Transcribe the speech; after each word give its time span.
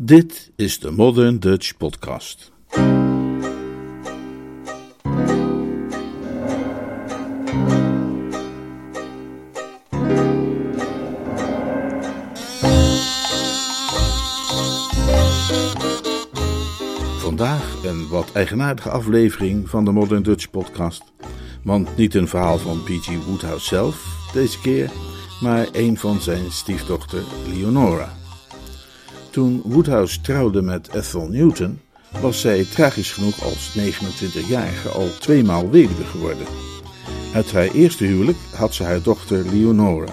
Dit 0.00 0.50
is 0.56 0.78
de 0.78 0.90
Modern 0.90 1.38
Dutch 1.38 1.76
Podcast. 1.76 2.52
Vandaag 17.18 17.84
een 17.84 18.08
wat 18.08 18.32
eigenaardige 18.32 18.90
aflevering 18.90 19.68
van 19.68 19.84
de 19.84 19.92
Modern 19.92 20.22
Dutch 20.22 20.50
Podcast. 20.50 21.02
Want 21.62 21.96
niet 21.96 22.14
een 22.14 22.28
verhaal 22.28 22.58
van 22.58 22.82
P.G. 22.82 23.24
Woodhouse 23.26 23.66
zelf 23.66 24.28
deze 24.32 24.60
keer, 24.60 24.90
maar 25.40 25.68
een 25.72 25.96
van 25.96 26.20
zijn 26.20 26.50
stiefdochter 26.50 27.22
Leonora. 27.46 28.25
Toen 29.36 29.62
Woodhouse 29.64 30.20
trouwde 30.20 30.62
met 30.62 30.94
Ethel 30.94 31.28
Newton, 31.28 31.80
was 32.20 32.40
zij 32.40 32.64
tragisch 32.64 33.12
genoeg 33.12 33.44
als 33.44 33.78
29-jarige 33.78 34.88
al 34.88 35.08
tweemaal 35.20 35.70
weduwe 35.70 36.04
geworden. 36.04 36.46
Uit 37.34 37.52
haar 37.52 37.68
eerste 37.68 38.04
huwelijk 38.04 38.36
had 38.54 38.74
ze 38.74 38.82
haar 38.82 39.02
dochter 39.02 39.44
Leonora. 39.52 40.12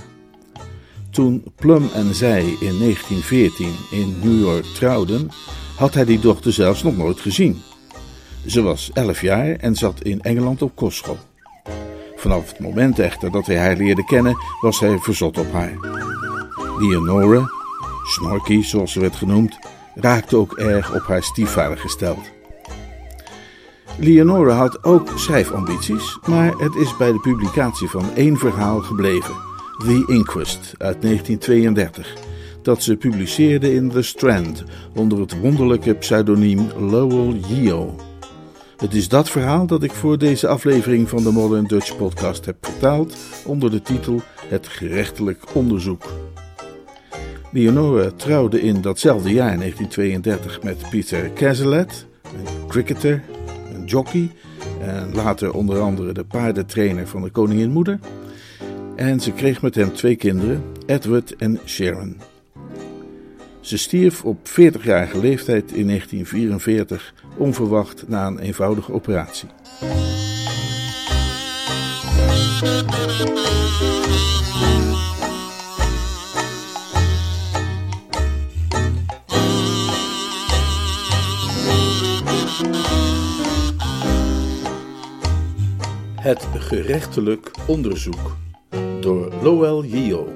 Toen 1.10 1.44
Plum 1.56 1.90
en 1.94 2.16
zij 2.16 2.42
in 2.42 2.80
1914 2.80 3.76
in 3.92 4.16
New 4.24 4.40
York 4.40 4.66
trouwden, 4.66 5.30
had 5.76 5.94
hij 5.94 6.06
die 6.06 6.20
dochter 6.20 6.54
zelfs 6.54 6.84
nog 6.84 6.98
nooit 6.98 7.20
gezien. 7.20 7.62
Ze 8.46 8.62
was 8.62 8.92
11 8.94 9.22
jaar 9.22 9.56
en 9.56 9.76
zat 9.76 10.02
in 10.02 10.22
Engeland 10.22 10.62
op 10.62 10.76
kostschool. 10.76 11.18
Vanaf 12.16 12.50
het 12.50 12.60
moment 12.60 13.00
echter 13.00 13.32
dat 13.32 13.46
hij 13.46 13.58
haar 13.58 13.78
leerde 13.78 14.06
kennen, 14.06 14.38
was 14.62 14.80
hij 14.80 14.98
verzot 14.98 15.38
op 15.38 15.52
haar. 15.52 15.78
Leonora, 16.80 17.50
Snorky 18.04 18.62
zoals 18.62 18.92
ze 18.92 19.00
werd 19.00 19.16
genoemd, 19.16 19.60
raakte 19.96 20.38
ook 20.38 20.54
erg 20.54 20.96
op 20.96 21.02
haar 21.02 21.24
stiefvader 21.24 21.78
gesteld. 21.78 22.32
Leonora 23.98 24.56
had 24.56 24.84
ook 24.84 25.12
schrijfambities, 25.16 26.20
maar 26.28 26.58
het 26.58 26.76
is 26.76 26.98
bij 26.98 27.12
de 27.12 27.20
publicatie 27.20 27.88
van 27.88 28.14
één 28.16 28.38
verhaal 28.38 28.80
gebleven: 28.80 29.36
The 29.78 30.04
Inquest 30.08 30.74
uit 30.78 31.02
1932, 31.02 32.14
dat 32.62 32.84
ze 32.84 32.96
publiceerde 32.96 33.74
in 33.74 33.90
The 33.90 34.02
Strand 34.02 34.64
onder 34.96 35.20
het 35.20 35.40
wonderlijke 35.40 35.94
pseudoniem 35.94 36.72
Lowell 36.78 37.42
Yeo. 37.48 37.96
Het 38.78 38.94
is 38.94 39.08
dat 39.08 39.30
verhaal 39.30 39.66
dat 39.66 39.84
ik 39.84 39.92
voor 39.92 40.18
deze 40.18 40.48
aflevering 40.48 41.10
van 41.10 41.24
de 41.24 41.32
Modern 41.32 41.66
Dutch 41.68 41.98
Podcast 41.98 42.46
heb 42.46 42.56
vertaald 42.62 43.16
onder 43.46 43.72
de 43.72 43.82
titel 43.82 44.22
Het 44.48 44.68
gerechtelijk 44.68 45.44
onderzoek. 45.54 46.04
Leonora 47.54 48.12
trouwde 48.16 48.62
in 48.62 48.82
datzelfde 48.82 49.30
jaar, 49.30 49.58
1932, 49.58 50.64
met 50.64 50.90
Peter 50.90 51.34
Cazalet, 51.34 52.06
een 52.24 52.68
cricketer, 52.68 53.24
een 53.74 53.86
jockey 53.86 54.32
en 54.82 55.14
later 55.14 55.54
onder 55.54 55.80
andere 55.80 56.14
de 56.14 56.24
paardentrainer 56.24 57.08
van 57.08 57.22
de 57.22 57.30
koningin 57.30 57.72
moeder. 57.72 58.00
En 58.96 59.20
ze 59.20 59.32
kreeg 59.32 59.62
met 59.62 59.76
hem 59.76 59.94
twee 59.94 60.16
kinderen, 60.16 60.64
Edward 60.86 61.36
en 61.36 61.60
Sharon. 61.66 62.18
Ze 63.60 63.78
stierf 63.78 64.26
op 64.26 64.38
40-jarige 64.50 65.20
leeftijd 65.20 65.72
in 65.72 65.88
1944 65.88 67.14
onverwacht 67.38 68.08
na 68.08 68.28
een 68.28 68.40
eenvoudige 68.40 68.94
operatie. 68.94 69.50
Het 86.24 86.48
gerechtelijk 86.58 87.52
onderzoek 87.68 88.36
door 89.00 89.34
Lowell 89.42 89.90
Yeo. 89.90 90.34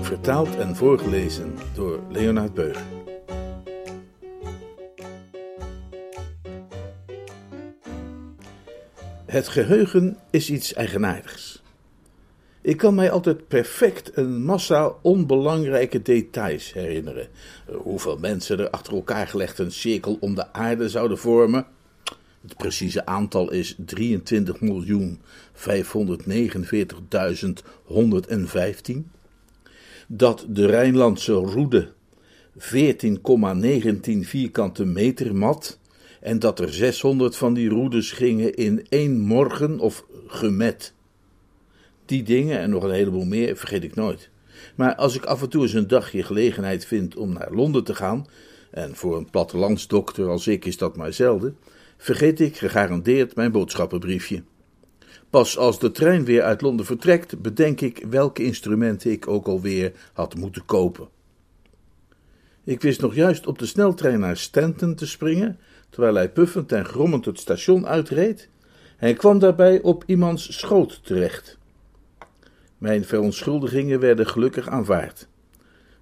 Vertaald 0.00 0.56
en 0.56 0.76
voorgelezen 0.76 1.54
door 1.74 2.00
Leonard 2.10 2.54
Beuger. 2.54 2.82
Het 9.26 9.48
geheugen 9.48 10.18
is 10.30 10.50
iets 10.50 10.72
eigenaardigs. 10.72 11.62
Ik 12.60 12.76
kan 12.76 12.94
mij 12.94 13.10
altijd 13.10 13.48
perfect 13.48 14.16
een 14.16 14.44
massa 14.44 14.92
onbelangrijke 15.00 16.02
details 16.02 16.72
herinneren. 16.72 17.28
Hoeveel 17.72 18.18
mensen 18.18 18.58
er 18.58 18.70
achter 18.70 18.94
elkaar 18.94 19.26
gelegd 19.26 19.58
een 19.58 19.72
cirkel 19.72 20.16
om 20.20 20.34
de 20.34 20.52
aarde 20.52 20.88
zouden 20.88 21.18
vormen. 21.18 21.66
Het 22.42 22.56
precieze 22.56 23.06
aantal 23.06 23.50
is 23.50 23.74
23.549.115. 23.74 23.80
Dat 30.06 30.46
de 30.48 30.66
Rijnlandse 30.66 31.32
roede 31.32 31.92
14,19 32.58 32.64
vierkante 34.20 34.84
meter 34.84 35.34
mat 35.34 35.78
en 36.20 36.38
dat 36.38 36.60
er 36.60 36.72
600 36.72 37.36
van 37.36 37.54
die 37.54 37.68
roedes 37.68 38.12
gingen 38.12 38.54
in 38.54 38.86
één 38.88 39.20
morgen 39.20 39.78
of 39.78 40.04
gemet. 40.26 40.94
Die 42.04 42.22
dingen 42.22 42.58
en 42.58 42.70
nog 42.70 42.82
een 42.82 42.90
heleboel 42.90 43.24
meer 43.24 43.56
vergeet 43.56 43.84
ik 43.84 43.94
nooit. 43.94 44.30
Maar 44.74 44.94
als 44.94 45.14
ik 45.14 45.24
af 45.24 45.42
en 45.42 45.48
toe 45.48 45.62
eens 45.62 45.72
een 45.72 45.88
dagje 45.88 46.22
gelegenheid 46.22 46.84
vind 46.84 47.16
om 47.16 47.32
naar 47.32 47.52
Londen 47.52 47.84
te 47.84 47.94
gaan, 47.94 48.26
en 48.70 48.94
voor 48.94 49.16
een 49.16 49.30
plattelandsdokter 49.30 50.28
als 50.28 50.46
ik 50.46 50.64
is 50.64 50.76
dat 50.76 50.96
maar 50.96 51.12
zelden, 51.12 51.56
vergeet 52.02 52.40
ik 52.40 52.56
gegarandeerd 52.56 53.36
mijn 53.36 53.52
boodschappenbriefje. 53.52 54.42
Pas 55.30 55.58
als 55.58 55.78
de 55.78 55.90
trein 55.90 56.24
weer 56.24 56.42
uit 56.42 56.60
Londen 56.60 56.86
vertrekt, 56.86 57.42
bedenk 57.42 57.80
ik 57.80 58.04
welke 58.10 58.44
instrumenten 58.44 59.10
ik 59.10 59.28
ook 59.28 59.46
alweer 59.46 59.92
had 60.12 60.34
moeten 60.34 60.64
kopen. 60.64 61.08
Ik 62.64 62.80
wist 62.80 63.00
nog 63.00 63.14
juist 63.14 63.46
op 63.46 63.58
de 63.58 63.66
sneltrein 63.66 64.20
naar 64.20 64.36
Stanton 64.36 64.94
te 64.94 65.06
springen, 65.06 65.58
terwijl 65.90 66.14
hij 66.14 66.30
puffend 66.30 66.72
en 66.72 66.84
grommend 66.84 67.24
het 67.24 67.38
station 67.38 67.86
uitreed, 67.86 68.48
en 68.96 69.16
kwam 69.16 69.38
daarbij 69.38 69.80
op 69.82 70.04
iemands 70.06 70.58
schoot 70.58 71.04
terecht. 71.04 71.58
Mijn 72.78 73.04
verontschuldigingen 73.04 74.00
werden 74.00 74.26
gelukkig 74.26 74.68
aanvaard. 74.68 75.28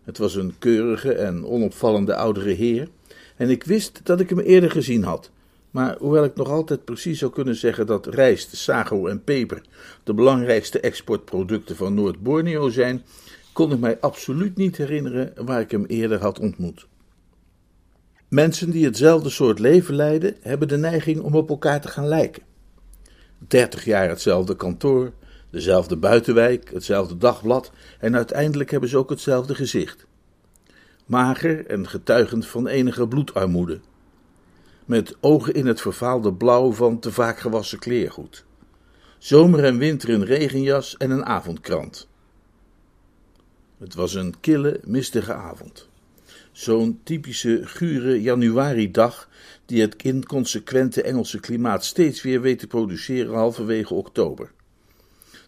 Het 0.03 0.19
was 0.19 0.35
een 0.35 0.55
keurige 0.59 1.13
en 1.13 1.47
onopvallende 1.47 2.15
oudere 2.15 2.53
heer, 2.53 2.89
en 3.37 3.51
ik 3.51 3.65
wist 3.65 4.01
dat 4.03 4.21
ik 4.21 4.29
hem 4.29 4.39
eerder 4.39 4.71
gezien 4.71 5.03
had, 5.03 5.31
maar 5.71 5.97
hoewel 5.99 6.25
ik 6.25 6.37
nog 6.37 6.49
altijd 6.49 6.85
precies 6.85 7.19
zou 7.19 7.33
kunnen 7.33 7.57
zeggen 7.57 7.87
dat 7.87 8.07
rijst, 8.07 8.57
sago 8.57 9.07
en 9.07 9.25
peper 9.25 9.63
de 10.05 10.15
belangrijkste 10.15 10.81
exportproducten 10.81 11.77
van 11.77 11.95
Noord-Borneo 11.95 12.69
zijn, 12.69 13.03
kon 13.53 13.73
ik 13.73 13.79
mij 13.79 14.01
absoluut 14.01 14.57
niet 14.57 14.77
herinneren 14.77 15.33
waar 15.45 15.61
ik 15.61 15.71
hem 15.71 15.85
eerder 15.85 16.21
had 16.21 16.39
ontmoet. 16.39 16.87
Mensen 18.29 18.71
die 18.71 18.85
hetzelfde 18.85 19.31
soort 19.31 19.59
leven 19.59 19.95
leiden, 19.95 20.37
hebben 20.41 20.69
de 20.69 20.77
neiging 20.77 21.21
om 21.21 21.35
op 21.35 21.49
elkaar 21.49 21.81
te 21.81 21.89
gaan 21.89 22.09
lijken. 22.09 22.43
Dertig 23.39 23.85
jaar 23.85 24.09
hetzelfde 24.09 24.57
kantoor, 24.57 25.13
dezelfde 25.51 25.97
buitenwijk, 25.97 26.71
hetzelfde 26.73 27.17
dagblad 27.17 27.73
en 27.99 28.17
uiteindelijk 28.17 28.71
hebben 28.71 28.89
ze 28.89 28.97
ook 28.97 29.11
hetzelfde 29.11 29.55
gezicht. 29.55 30.07
Mager 31.07 31.67
en 31.67 31.89
getuigend 31.89 32.47
van 32.47 32.67
enige 32.67 33.09
bloedarmoede 33.09 33.81
met 34.91 35.17
ogen 35.21 35.55
in 35.55 35.67
het 35.67 35.81
vervaalde 35.81 36.33
blauw 36.33 36.73
van 36.73 36.99
te 36.99 37.13
vaak 37.13 37.39
gewassen 37.39 37.79
kleergoed. 37.79 38.45
Zomer 39.19 39.65
en 39.65 39.79
winter 39.79 40.09
een 40.09 40.25
regenjas 40.25 40.97
en 40.97 41.11
een 41.11 41.25
avondkrant. 41.25 42.09
Het 43.79 43.95
was 43.95 44.15
een 44.15 44.35
kille, 44.41 44.81
mistige 44.85 45.35
avond. 45.35 45.89
Zo'n 46.53 47.01
typische, 47.03 47.61
gure 47.65 48.23
januaridag 48.23 49.29
die 49.67 49.81
het 49.81 50.03
inconsequente 50.03 51.03
Engelse 51.03 51.41
klimaat 51.41 51.85
steeds 51.85 52.23
weer 52.23 52.41
weet 52.41 52.59
te 52.59 52.67
produceren 52.67 53.35
halverwege 53.35 53.95
oktober. 53.95 54.53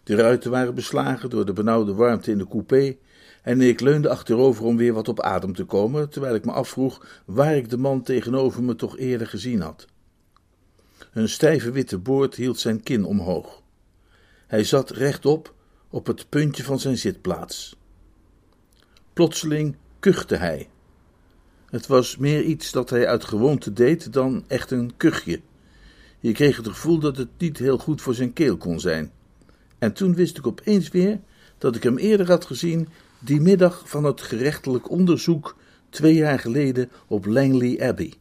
De 0.03 0.15
ruiten 0.15 0.51
waren 0.51 0.75
beslagen 0.75 1.29
door 1.29 1.45
de 1.45 1.53
benauwde 1.53 1.93
warmte 1.93 2.31
in 2.31 2.37
de 2.37 2.47
coupé 2.47 2.95
en 3.43 3.61
ik 3.61 3.79
leunde 3.79 4.09
achterover 4.09 4.65
om 4.65 4.77
weer 4.77 4.93
wat 4.93 5.07
op 5.07 5.21
adem 5.21 5.55
te 5.55 5.63
komen, 5.63 6.09
terwijl 6.09 6.35
ik 6.35 6.45
me 6.45 6.51
afvroeg 6.51 7.21
waar 7.25 7.55
ik 7.55 7.69
de 7.69 7.77
man 7.77 8.03
tegenover 8.03 8.63
me 8.63 8.75
toch 8.75 8.97
eerder 8.97 9.27
gezien 9.27 9.61
had. 9.61 9.87
Een 11.13 11.29
stijve 11.29 11.71
witte 11.71 11.97
boord 11.97 12.35
hield 12.35 12.59
zijn 12.59 12.83
kin 12.83 13.05
omhoog. 13.05 13.61
Hij 14.47 14.63
zat 14.63 14.89
rechtop 14.89 15.53
op 15.89 16.07
het 16.07 16.29
puntje 16.29 16.63
van 16.63 16.79
zijn 16.79 16.97
zitplaats. 16.97 17.75
Plotseling 19.13 19.75
kuchte 19.99 20.35
hij. 20.35 20.69
Het 21.69 21.87
was 21.87 22.17
meer 22.17 22.43
iets 22.43 22.71
dat 22.71 22.89
hij 22.89 23.07
uit 23.07 23.25
gewoonte 23.25 23.73
deed 23.73 24.13
dan 24.13 24.43
echt 24.47 24.71
een 24.71 24.93
kuchje. 24.97 25.41
Je 26.19 26.31
kreeg 26.31 26.57
het 26.57 26.67
gevoel 26.67 26.99
dat 26.99 27.17
het 27.17 27.29
niet 27.37 27.57
heel 27.57 27.77
goed 27.77 28.01
voor 28.01 28.13
zijn 28.13 28.33
keel 28.33 28.57
kon 28.57 28.79
zijn. 28.79 29.11
En 29.77 29.93
toen 29.93 30.15
wist 30.15 30.37
ik 30.37 30.47
opeens 30.47 30.89
weer 30.89 31.19
dat 31.57 31.75
ik 31.75 31.83
hem 31.83 31.97
eerder 31.97 32.27
had 32.27 32.45
gezien 32.45 32.87
die 33.23 33.41
middag 33.41 33.83
van 33.85 34.03
het 34.03 34.21
gerechtelijk 34.21 34.89
onderzoek 34.89 35.55
twee 35.89 36.13
jaar 36.13 36.39
geleden 36.39 36.89
op 37.07 37.25
Langley 37.25 37.87
Abbey. 37.87 38.13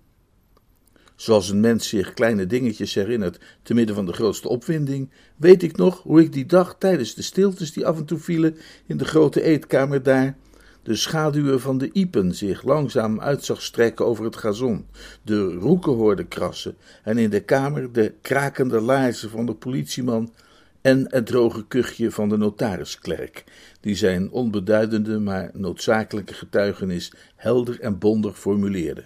Zoals 1.17 1.51
een 1.51 1.61
mens 1.61 1.89
zich 1.89 2.15
kleine 2.15 2.47
dingetjes 2.47 2.95
herinnert 2.95 3.41
te 3.63 3.75
midden 3.75 3.95
van 3.95 4.07
de 4.07 4.13
grootste 4.13 4.49
opwinding, 4.49 5.11
weet 5.37 5.63
ik 5.63 5.77
nog 5.77 6.03
hoe 6.03 6.21
ik 6.21 6.33
die 6.33 6.47
dag 6.47 6.77
tijdens 6.79 7.15
de 7.15 7.23
stiltes 7.23 7.73
die 7.73 7.87
af 7.87 7.97
en 7.97 8.05
toe 8.05 8.19
vielen 8.19 8.57
in 8.87 8.97
de 8.97 9.05
grote 9.05 9.43
eetkamer 9.43 10.03
daar, 10.03 10.37
de 10.83 10.97
schaduwen 10.97 11.61
van 11.61 11.79
de 11.79 11.91
iepen 11.93 12.35
zich 12.35 12.63
langzaam 12.63 13.21
uit 13.21 13.45
zag 13.45 13.63
strekken 13.63 14.07
over 14.07 14.25
het 14.25 14.37
gazon, 14.37 14.87
de 15.23 15.45
roeken 15.45 15.93
hoorde 15.93 16.25
krassen 16.25 16.77
en 17.03 17.19
in 17.19 17.31
de 17.31 17.41
kamer 17.41 17.93
de 17.93 18.15
krakende 18.23 18.81
laarzen 18.81 19.31
van 19.31 19.47
de 19.47 19.55
politieman 19.55 20.33
en 20.83 21.05
het 21.09 21.27
droge 21.27 21.67
kuchje 21.67 22.11
van 22.11 22.29
de 22.29 22.37
notarisklerk, 22.37 23.45
die 23.81 23.95
zijn 23.95 24.31
onbeduidende 24.31 25.19
maar 25.19 25.51
noodzakelijke 25.53 26.35
getuigenis 26.35 27.13
helder 27.37 27.81
en 27.81 27.99
bondig 27.99 28.39
formuleerde. 28.39 29.05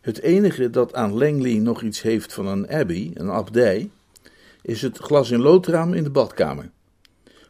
Het 0.00 0.20
enige 0.20 0.70
dat 0.70 0.94
aan 0.94 1.12
Langley 1.12 1.54
nog 1.54 1.82
iets 1.82 2.02
heeft 2.02 2.32
van 2.32 2.46
een 2.46 2.68
abbey, 2.68 3.10
een 3.14 3.30
abdij, 3.30 3.90
is 4.62 4.82
het 4.82 4.98
glas- 4.98 5.30
in 5.30 5.40
loodraam 5.40 5.94
in 5.94 6.02
de 6.02 6.10
badkamer. 6.10 6.70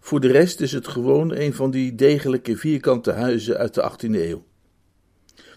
Voor 0.01 0.21
de 0.21 0.29
rest 0.29 0.61
is 0.61 0.73
het 0.73 0.89
gewoon 0.89 1.35
een 1.35 1.55
van 1.55 1.71
die 1.71 1.95
degelijke 1.95 2.57
vierkante 2.57 3.13
huizen 3.13 3.57
uit 3.57 3.75
de 3.75 3.83
18e 3.83 4.29
eeuw. 4.29 4.45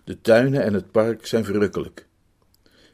De 0.03 0.21
tuinen 0.21 0.63
en 0.63 0.73
het 0.73 0.91
park 0.91 1.25
zijn 1.25 1.45
verrukkelijk. 1.45 2.07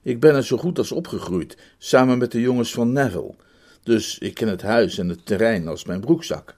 Ik 0.02 0.20
ben 0.20 0.36
er 0.36 0.44
zo 0.44 0.58
goed 0.58 0.78
als 0.78 0.92
opgegroeid, 0.92 1.58
samen 1.78 2.18
met 2.18 2.32
de 2.32 2.42
jongens 2.42 2.74
van 2.74 2.92
Neville, 2.92 3.36
dus 3.84 4.18
ik 4.18 4.34
ken 4.34 4.48
het 4.48 4.62
huis 4.62 4.98
en 4.98 5.10
het 5.10 5.26
terrein 5.26 5.68
als 5.68 5.86
mijn 5.86 6.00
broekzak. 6.00 6.58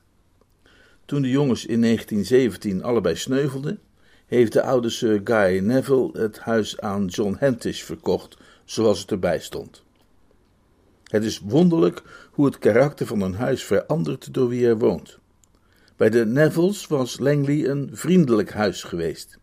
Toen 1.06 1.22
de 1.22 1.30
jongens 1.30 1.66
in 1.66 1.82
1917 1.82 2.84
allebei 2.84 3.16
sneuvelden, 3.16 3.80
heeft 4.26 4.54
de 4.54 4.62
oude 4.62 4.90
Sir 4.90 5.22
Guy 5.24 5.60
Neville 5.60 6.10
het 6.14 6.40
huis 6.40 6.80
aan 6.80 7.06
John 7.06 7.36
Hentish 7.40 7.82
verkocht, 7.82 8.38
zoals 8.64 9.00
het 9.00 9.12
erbij 9.12 9.40
stond. 9.40 9.84
Het 11.04 11.24
is 11.24 11.40
wonderlijk 11.40 12.04
hoe 12.32 12.46
het 12.46 12.58
karakter 12.58 13.06
van 13.06 13.22
een 13.22 13.36
huis 13.36 13.64
verandert 13.64 14.34
door 14.34 14.48
wie 14.48 14.68
er 14.68 14.78
woont. 14.78 15.20
Bij 15.96 16.10
de 16.10 16.26
Nevilles 16.26 16.88
was 16.88 17.20
Langley 17.20 17.68
een 17.68 17.90
vriendelijk 17.94 18.52
huis 18.52 18.84
geweest. 18.84 19.38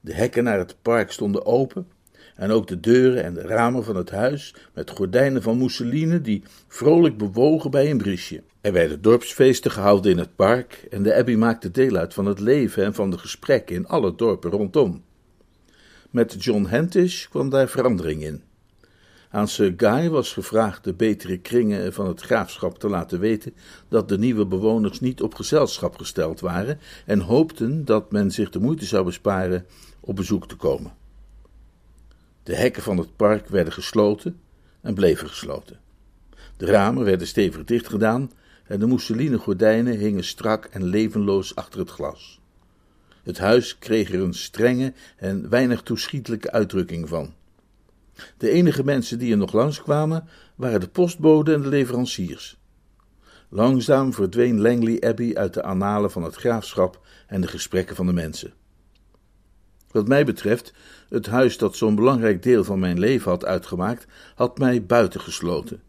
De 0.00 0.14
hekken 0.14 0.44
naar 0.44 0.58
het 0.58 0.76
park 0.82 1.12
stonden 1.12 1.46
open 1.46 1.88
en 2.34 2.50
ook 2.50 2.66
de 2.66 2.80
deuren 2.80 3.24
en 3.24 3.34
de 3.34 3.40
ramen 3.42 3.84
van 3.84 3.96
het 3.96 4.10
huis 4.10 4.54
met 4.74 4.90
gordijnen 4.90 5.42
van 5.42 5.58
mousseline 5.58 6.20
die 6.20 6.42
vrolijk 6.68 7.18
bewogen 7.18 7.70
bij 7.70 7.90
een 7.90 7.98
briesje. 7.98 8.42
Er 8.60 8.72
werden 8.72 9.02
dorpsfeesten 9.02 9.70
gehouden 9.70 10.10
in 10.10 10.18
het 10.18 10.36
park 10.36 10.86
en 10.90 11.02
de 11.02 11.14
Abbey 11.14 11.36
maakte 11.36 11.70
deel 11.70 11.96
uit 11.96 12.14
van 12.14 12.26
het 12.26 12.40
leven 12.40 12.84
en 12.84 12.94
van 12.94 13.10
de 13.10 13.18
gesprekken 13.18 13.76
in 13.76 13.86
alle 13.86 14.14
dorpen 14.14 14.50
rondom. 14.50 15.02
Met 16.10 16.44
John 16.44 16.64
Hentish 16.64 17.28
kwam 17.28 17.50
daar 17.50 17.68
verandering 17.68 18.22
in. 18.22 18.42
Aan 19.30 19.48
Sir 19.48 19.74
Guy 19.76 20.10
was 20.10 20.32
gevraagd 20.32 20.84
de 20.84 20.94
betere 20.94 21.38
kringen 21.38 21.92
van 21.92 22.06
het 22.06 22.20
graafschap 22.20 22.78
te 22.78 22.88
laten 22.88 23.20
weten 23.20 23.54
dat 23.88 24.08
de 24.08 24.18
nieuwe 24.18 24.46
bewoners 24.46 25.00
niet 25.00 25.22
op 25.22 25.34
gezelschap 25.34 25.96
gesteld 25.96 26.40
waren 26.40 26.78
en 27.06 27.20
hoopten 27.20 27.84
dat 27.84 28.12
men 28.12 28.30
zich 28.30 28.50
de 28.50 28.60
moeite 28.60 28.84
zou 28.84 29.04
besparen 29.04 29.66
op 30.00 30.16
bezoek 30.16 30.48
te 30.48 30.56
komen. 30.56 30.92
De 32.44 32.56
hekken 32.56 32.82
van 32.82 32.98
het 32.98 33.16
park 33.16 33.48
werden 33.48 33.72
gesloten 33.72 34.40
en 34.80 34.94
bleven 34.94 35.28
gesloten. 35.28 35.80
De 36.56 36.66
ramen 36.66 37.04
werden 37.04 37.26
stevig 37.26 37.64
dichtgedaan 37.64 38.30
en 38.66 38.80
de 38.80 38.86
mousseline 38.86 39.38
gordijnen 39.38 39.98
hingen 39.98 40.24
strak 40.24 40.64
en 40.64 40.84
levenloos 40.84 41.54
achter 41.54 41.80
het 41.80 41.90
glas. 41.90 42.40
Het 43.22 43.38
huis 43.38 43.78
kreeg 43.78 44.12
er 44.12 44.20
een 44.20 44.34
strenge 44.34 44.92
en 45.16 45.48
weinig 45.48 45.82
toeschietelijke 45.82 46.50
uitdrukking 46.50 47.08
van. 47.08 47.34
De 48.36 48.50
enige 48.50 48.84
mensen 48.84 49.18
die 49.18 49.30
er 49.30 49.36
nog 49.36 49.52
langskwamen 49.52 50.28
waren 50.54 50.80
de 50.80 50.88
postboden 50.88 51.54
en 51.54 51.62
de 51.62 51.68
leveranciers. 51.68 52.56
Langzaam 53.48 54.12
verdween 54.12 54.60
Langley 54.60 55.00
Abbey 55.00 55.34
uit 55.34 55.54
de 55.54 55.62
annalen 55.62 56.10
van 56.10 56.22
het 56.22 56.34
graafschap 56.34 57.06
en 57.26 57.40
de 57.40 57.46
gesprekken 57.46 57.96
van 57.96 58.06
de 58.06 58.12
mensen. 58.12 58.52
Wat 59.90 60.08
mij 60.08 60.24
betreft, 60.24 60.72
het 61.14 61.26
huis 61.26 61.58
dat 61.58 61.76
zo'n 61.76 61.94
belangrijk 61.94 62.42
deel 62.42 62.64
van 62.64 62.78
mijn 62.78 62.98
leven 62.98 63.30
had 63.30 63.44
uitgemaakt, 63.44 64.06
had 64.34 64.58
mij 64.58 64.84
buitengesloten. 64.84 65.80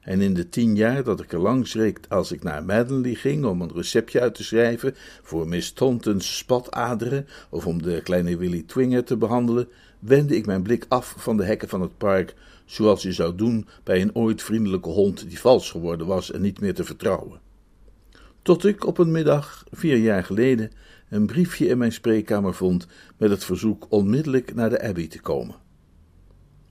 En 0.00 0.20
in 0.20 0.34
de 0.34 0.48
tien 0.48 0.76
jaar 0.76 1.02
dat 1.02 1.20
ik 1.20 1.32
er 1.32 1.38
langs 1.38 1.74
reek 1.74 2.00
als 2.08 2.32
ik 2.32 2.42
naar 2.42 2.64
Madenley 2.64 3.14
ging 3.14 3.44
om 3.44 3.60
een 3.60 3.72
receptje 3.74 4.20
uit 4.20 4.34
te 4.34 4.44
schrijven 4.44 4.94
voor 5.22 5.48
Miss 5.48 5.72
Taunton's 5.72 6.36
spataderen 6.36 7.26
of 7.50 7.66
om 7.66 7.82
de 7.82 8.00
kleine 8.02 8.36
Willy 8.36 8.62
Twinger 8.66 9.04
te 9.04 9.16
behandelen, 9.16 9.68
wendde 9.98 10.36
ik 10.36 10.46
mijn 10.46 10.62
blik 10.62 10.84
af 10.88 11.14
van 11.18 11.36
de 11.36 11.44
hekken 11.44 11.68
van 11.68 11.80
het 11.80 11.98
park, 11.98 12.34
zoals 12.64 13.02
je 13.02 13.12
zou 13.12 13.34
doen 13.34 13.66
bij 13.82 14.00
een 14.00 14.14
ooit 14.14 14.42
vriendelijke 14.42 14.88
hond 14.88 15.28
die 15.28 15.40
vals 15.40 15.70
geworden 15.70 16.06
was 16.06 16.30
en 16.30 16.40
niet 16.40 16.60
meer 16.60 16.74
te 16.74 16.84
vertrouwen. 16.84 17.40
Tot 18.42 18.64
ik 18.64 18.86
op 18.86 18.98
een 18.98 19.10
middag, 19.10 19.64
vier 19.70 19.96
jaar 19.96 20.24
geleden, 20.24 20.70
een 21.12 21.26
briefje 21.26 21.66
in 21.66 21.78
mijn 21.78 21.92
spreekkamer 21.92 22.54
vond 22.54 22.86
met 23.16 23.30
het 23.30 23.44
verzoek 23.44 23.86
onmiddellijk 23.88 24.54
naar 24.54 24.70
de 24.70 24.82
Abbey 24.82 25.06
te 25.06 25.20
komen. 25.20 25.54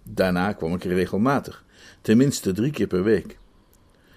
Daarna 0.04 0.54
kwam 0.54 0.74
ik 0.74 0.84
regelmatig, 0.84 1.66
tenminste 2.02 2.52
drie 2.52 2.72
keer 2.72 2.88
per 2.88 3.04
week. 3.04 3.38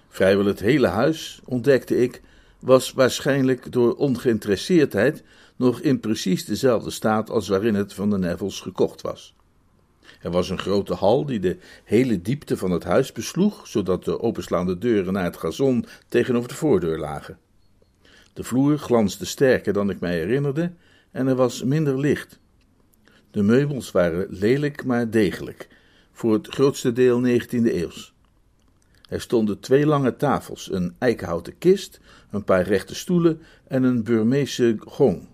Vrijwel 0.09 0.45
het 0.45 0.59
hele 0.59 0.87
huis, 0.87 1.41
ontdekte 1.43 2.01
ik, 2.01 2.21
was 2.59 2.91
waarschijnlijk 2.91 3.71
door 3.71 3.95
ongeïnteresseerdheid 3.95 5.23
nog 5.55 5.79
in 5.79 5.99
precies 5.99 6.45
dezelfde 6.45 6.89
staat 6.91 7.29
als 7.29 7.47
waarin 7.47 7.75
het 7.75 7.93
van 7.93 8.09
de 8.09 8.17
Nevels 8.17 8.61
gekocht 8.61 9.01
was. 9.01 9.35
Er 10.21 10.31
was 10.31 10.49
een 10.49 10.59
grote 10.59 10.93
hal 10.93 11.25
die 11.25 11.39
de 11.39 11.57
hele 11.83 12.21
diepte 12.21 12.57
van 12.57 12.71
het 12.71 12.83
huis 12.83 13.11
besloeg, 13.11 13.67
zodat 13.67 14.05
de 14.05 14.21
openslaande 14.21 14.77
deuren 14.77 15.13
naar 15.13 15.23
het 15.23 15.37
gazon 15.37 15.85
tegenover 16.07 16.49
de 16.49 16.55
voordeur 16.55 16.99
lagen. 16.99 17.37
De 18.35 18.43
vloer 18.43 18.77
glansde 18.77 19.25
sterker 19.25 19.73
dan 19.73 19.89
ik 19.89 19.99
mij 19.99 20.17
herinnerde 20.17 20.71
en 21.11 21.27
er 21.27 21.35
was 21.35 21.63
minder 21.63 21.99
licht. 21.99 22.39
De 23.31 23.43
meubels 23.43 23.91
waren 23.91 24.27
lelijk 24.29 24.85
maar 24.85 25.09
degelijk, 25.09 25.67
voor 26.11 26.33
het 26.33 26.47
grootste 26.47 26.91
deel 26.91 27.21
19e 27.25 27.47
eeuws. 27.49 28.13
Er 29.09 29.21
stonden 29.21 29.59
twee 29.59 29.85
lange 29.85 30.15
tafels, 30.15 30.71
een 30.71 30.95
eikenhouten 30.97 31.57
kist, 31.57 31.99
een 32.29 32.43
paar 32.43 32.61
rechte 32.61 32.95
stoelen 32.95 33.41
en 33.67 33.83
een 33.83 34.03
Burmeese 34.03 34.75
gong. 34.79 35.27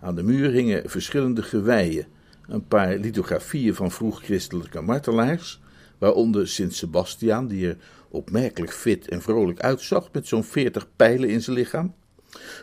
Aan 0.00 0.14
de 0.14 0.22
muur 0.22 0.50
hingen 0.50 0.90
verschillende 0.90 1.42
geweien, 1.42 2.06
een 2.46 2.66
paar 2.68 2.96
lithografieën 2.96 3.74
van 3.74 3.90
vroeg-christelijke 3.90 4.80
martelaars, 4.80 5.60
waaronder 5.98 6.48
Sint 6.48 6.74
Sebastiaan, 6.74 7.46
die 7.46 7.68
er 7.68 7.76
opmerkelijk 8.14 8.72
fit 8.72 9.08
en 9.08 9.22
vrolijk 9.22 9.60
uitzag 9.60 10.08
met 10.12 10.26
zo'n 10.26 10.44
veertig 10.44 10.88
pijlen 10.96 11.28
in 11.28 11.42
zijn 11.42 11.56
lichaam. 11.56 11.94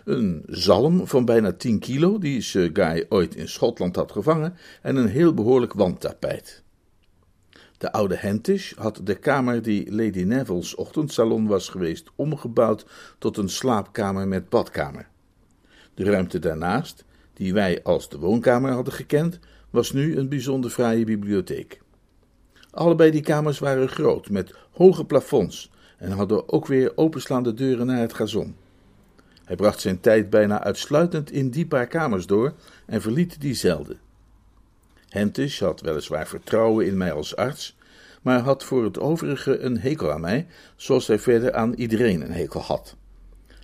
Een 0.05 0.43
zalm 0.47 1.07
van 1.07 1.25
bijna 1.25 1.51
10 1.51 1.79
kilo, 1.79 2.17
die 2.17 2.41
Sir 2.41 2.69
Guy 2.73 3.05
ooit 3.09 3.35
in 3.35 3.47
Schotland 3.47 3.95
had 3.95 4.11
gevangen, 4.11 4.55
en 4.81 4.95
een 4.95 5.07
heel 5.07 5.33
behoorlijk 5.33 5.73
wandtapijt. 5.73 6.63
De 7.77 7.91
oude 7.91 8.15
Hentish 8.15 8.73
had 8.73 9.01
de 9.03 9.15
kamer 9.15 9.61
die 9.61 9.91
Lady 9.91 10.23
Neville's 10.23 10.77
ochtendsalon 10.77 11.47
was 11.47 11.69
geweest 11.69 12.09
omgebouwd 12.15 12.85
tot 13.17 13.37
een 13.37 13.49
slaapkamer 13.49 14.27
met 14.27 14.49
badkamer. 14.49 15.07
De 15.93 16.03
ruimte 16.03 16.39
daarnaast, 16.39 17.05
die 17.33 17.53
wij 17.53 17.83
als 17.83 18.09
de 18.09 18.17
woonkamer 18.17 18.71
hadden 18.71 18.93
gekend, 18.93 19.39
was 19.69 19.91
nu 19.91 20.17
een 20.17 20.29
bijzonder 20.29 20.71
fraaie 20.71 21.05
bibliotheek. 21.05 21.81
Allebei 22.71 23.11
die 23.11 23.21
kamers 23.21 23.59
waren 23.59 23.89
groot, 23.89 24.29
met 24.29 24.53
hoge 24.71 25.05
plafonds, 25.05 25.71
en 25.97 26.11
hadden 26.11 26.51
ook 26.51 26.67
weer 26.67 26.91
openslaande 26.97 27.53
deuren 27.53 27.85
naar 27.85 27.99
het 27.99 28.13
gazon. 28.13 28.55
Hij 29.45 29.55
bracht 29.55 29.81
zijn 29.81 29.99
tijd 29.99 30.29
bijna 30.29 30.63
uitsluitend 30.63 31.31
in 31.31 31.49
die 31.49 31.67
paar 31.67 31.87
kamers 31.87 32.25
door 32.25 32.53
en 32.85 33.01
verliet 33.01 33.41
die 33.41 33.53
zelden. 33.53 33.99
Hentish 35.09 35.59
had 35.59 35.81
weliswaar 35.81 36.27
vertrouwen 36.27 36.85
in 36.85 36.97
mij 36.97 37.11
als 37.11 37.35
arts, 37.35 37.77
maar 38.21 38.39
had 38.39 38.63
voor 38.63 38.83
het 38.83 38.99
overige 38.99 39.59
een 39.59 39.79
hekel 39.79 40.11
aan 40.11 40.21
mij, 40.21 40.47
zoals 40.75 41.07
hij 41.07 41.19
verder 41.19 41.53
aan 41.53 41.73
iedereen 41.73 42.21
een 42.21 42.31
hekel 42.31 42.61
had. 42.61 42.95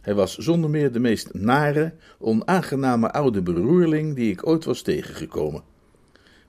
Hij 0.01 0.15
was 0.15 0.37
zonder 0.37 0.69
meer 0.69 0.91
de 0.91 0.99
meest 0.99 1.33
nare, 1.33 1.93
onaangename 2.19 3.11
oude 3.11 3.41
beroerling 3.41 4.15
die 4.15 4.31
ik 4.31 4.47
ooit 4.47 4.65
was 4.65 4.81
tegengekomen. 4.81 5.63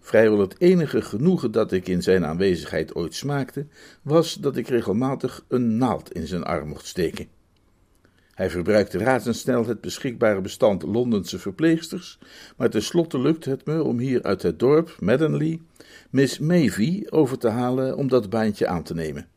Vrijwel 0.08 0.38
het 0.38 0.54
enige 0.58 1.02
genoegen 1.02 1.50
dat 1.52 1.72
ik 1.72 1.88
in 1.88 2.02
zijn 2.02 2.24
aanwezigheid 2.24 2.94
ooit 2.94 3.14
smaakte, 3.14 3.66
was 4.02 4.34
dat 4.34 4.56
ik 4.56 4.68
regelmatig 4.68 5.44
een 5.48 5.76
naald 5.76 6.12
in 6.12 6.26
zijn 6.26 6.44
arm 6.44 6.68
mocht 6.68 6.86
steken. 6.86 7.26
Hij 8.34 8.50
verbruikte 8.50 8.98
razendsnel 8.98 9.66
het 9.66 9.80
beschikbare 9.80 10.40
bestand 10.40 10.82
Londense 10.82 11.38
verpleegsters, 11.38 12.18
maar 12.56 12.70
tenslotte 12.70 13.20
lukte 13.20 13.50
het 13.50 13.66
me 13.66 13.82
om 13.82 13.98
hier 13.98 14.22
uit 14.22 14.42
het 14.42 14.58
dorp, 14.58 14.96
Madenley, 15.00 15.60
Miss 16.10 16.38
Mavie 16.38 17.12
over 17.12 17.38
te 17.38 17.48
halen 17.48 17.96
om 17.96 18.08
dat 18.08 18.30
baantje 18.30 18.66
aan 18.66 18.82
te 18.82 18.94
nemen. 18.94 19.28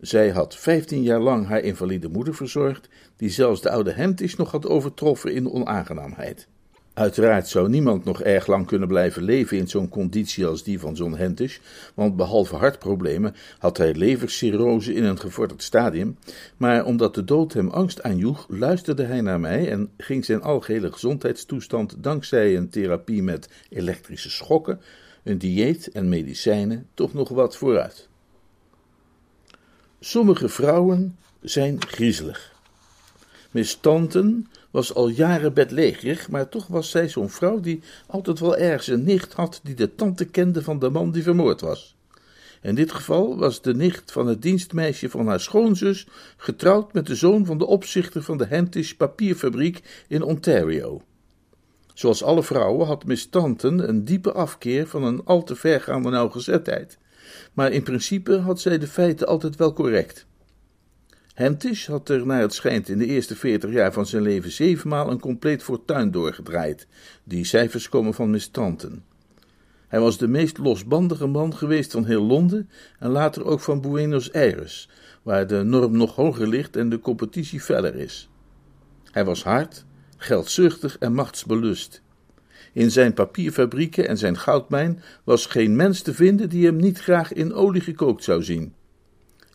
Zij 0.00 0.30
had 0.30 0.56
vijftien 0.56 1.02
jaar 1.02 1.20
lang 1.20 1.46
haar 1.46 1.60
invalide 1.60 2.08
moeder 2.08 2.34
verzorgd, 2.34 2.88
die 3.16 3.30
zelfs 3.30 3.62
de 3.62 3.70
oude 3.70 3.92
Hemtisch 3.92 4.36
nog 4.36 4.50
had 4.50 4.66
overtroffen 4.66 5.34
in 5.34 5.50
onaangenaamheid. 5.50 6.48
Uiteraard 6.96 7.48
zou 7.48 7.68
niemand 7.68 8.04
nog 8.04 8.22
erg 8.22 8.46
lang 8.46 8.66
kunnen 8.66 8.88
blijven 8.88 9.22
leven 9.22 9.56
in 9.56 9.68
zo'n 9.68 9.88
conditie 9.88 10.46
als 10.46 10.62
die 10.62 10.78
van 10.80 10.94
John 10.94 11.14
Hentish, 11.14 11.58
want 11.94 12.16
behalve 12.16 12.56
hartproblemen 12.56 13.34
had 13.58 13.76
hij 13.76 13.94
levercirrose 13.94 14.94
in 14.94 15.04
een 15.04 15.18
gevorderd 15.18 15.62
stadium, 15.62 16.18
maar 16.56 16.84
omdat 16.84 17.14
de 17.14 17.24
dood 17.24 17.52
hem 17.52 17.68
angst 17.68 18.02
aanjoeg, 18.02 18.46
luisterde 18.48 19.02
hij 19.02 19.20
naar 19.20 19.40
mij 19.40 19.70
en 19.70 19.90
ging 19.96 20.24
zijn 20.24 20.42
algehele 20.42 20.92
gezondheidstoestand 20.92 21.96
dankzij 21.98 22.56
een 22.56 22.68
therapie 22.68 23.22
met 23.22 23.48
elektrische 23.68 24.30
schokken, 24.30 24.80
een 25.22 25.38
dieet 25.38 25.88
en 25.88 26.08
medicijnen 26.08 26.86
toch 26.94 27.12
nog 27.12 27.28
wat 27.28 27.56
vooruit. 27.56 28.08
Sommige 30.00 30.48
vrouwen 30.48 31.18
zijn 31.40 31.86
griezelig. 31.86 32.54
Miss 33.50 33.70
Stanton 33.70 34.46
was 34.76 34.94
al 34.94 35.08
jaren 35.08 35.54
bedlegerig, 35.54 36.28
maar 36.30 36.48
toch 36.48 36.66
was 36.66 36.90
zij 36.90 37.08
zo'n 37.08 37.30
vrouw 37.30 37.60
die 37.60 37.80
altijd 38.06 38.40
wel 38.40 38.56
ergens 38.56 38.86
een 38.86 39.04
nicht 39.04 39.32
had 39.32 39.60
die 39.62 39.74
de 39.74 39.94
tante 39.94 40.24
kende 40.24 40.62
van 40.62 40.78
de 40.78 40.90
man 40.90 41.10
die 41.10 41.22
vermoord 41.22 41.60
was. 41.60 41.96
In 42.62 42.74
dit 42.74 42.92
geval 42.92 43.38
was 43.38 43.62
de 43.62 43.74
nicht 43.74 44.12
van 44.12 44.26
het 44.26 44.42
dienstmeisje 44.42 45.10
van 45.10 45.26
haar 45.26 45.40
schoonzus 45.40 46.06
getrouwd 46.36 46.92
met 46.92 47.06
de 47.06 47.14
zoon 47.14 47.46
van 47.46 47.58
de 47.58 47.66
opzichter 47.66 48.22
van 48.22 48.38
de 48.38 48.46
Hentish 48.46 48.92
papierfabriek 48.92 50.04
in 50.08 50.22
Ontario. 50.22 51.02
Zoals 51.94 52.22
alle 52.22 52.42
vrouwen 52.42 52.86
had 52.86 53.04
Miss 53.04 53.22
Stanton 53.22 53.88
een 53.88 54.04
diepe 54.04 54.32
afkeer 54.32 54.86
van 54.86 55.02
een 55.02 55.24
al 55.24 55.42
te 55.42 55.56
vergaande 55.56 56.10
nauwgezetheid, 56.10 56.98
maar 57.52 57.72
in 57.72 57.82
principe 57.82 58.36
had 58.36 58.60
zij 58.60 58.78
de 58.78 58.86
feiten 58.86 59.26
altijd 59.26 59.56
wel 59.56 59.72
correct. 59.72 60.26
Hentish 61.36 61.86
had 61.86 62.08
er 62.08 62.26
naar 62.26 62.40
het 62.40 62.54
schijnt 62.54 62.88
in 62.88 62.98
de 62.98 63.06
eerste 63.06 63.36
veertig 63.36 63.70
jaar 63.70 63.92
van 63.92 64.06
zijn 64.06 64.22
leven 64.22 64.50
zevenmaal 64.50 65.10
een 65.10 65.20
compleet 65.20 65.62
fortuin 65.62 66.10
doorgedraaid. 66.10 66.86
Die 67.24 67.44
cijfers 67.44 67.88
komen 67.88 68.14
van 68.14 68.30
Miss 68.30 68.48
Tanton. 68.50 69.02
Hij 69.88 70.00
was 70.00 70.18
de 70.18 70.28
meest 70.28 70.58
losbandige 70.58 71.26
man 71.26 71.56
geweest 71.56 71.92
van 71.92 72.04
heel 72.04 72.22
Londen 72.22 72.70
en 72.98 73.10
later 73.10 73.44
ook 73.44 73.60
van 73.60 73.80
Buenos 73.80 74.32
Aires, 74.32 74.88
waar 75.22 75.46
de 75.46 75.62
norm 75.62 75.96
nog 75.96 76.14
hoger 76.14 76.48
ligt 76.48 76.76
en 76.76 76.88
de 76.88 77.00
competitie 77.00 77.60
feller 77.60 77.94
is. 77.94 78.28
Hij 79.10 79.24
was 79.24 79.42
hard, 79.42 79.84
geldzuchtig 80.16 80.98
en 80.98 81.12
machtsbelust. 81.12 82.02
In 82.72 82.90
zijn 82.90 83.14
papierfabrieken 83.14 84.08
en 84.08 84.18
zijn 84.18 84.38
goudmijn 84.38 85.02
was 85.24 85.46
geen 85.46 85.76
mens 85.76 86.02
te 86.02 86.14
vinden 86.14 86.48
die 86.48 86.66
hem 86.66 86.76
niet 86.76 86.98
graag 86.98 87.32
in 87.32 87.54
olie 87.54 87.80
gekookt 87.80 88.24
zou 88.24 88.42
zien. 88.42 88.74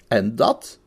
En 0.07 0.35
dat, 0.35 0.80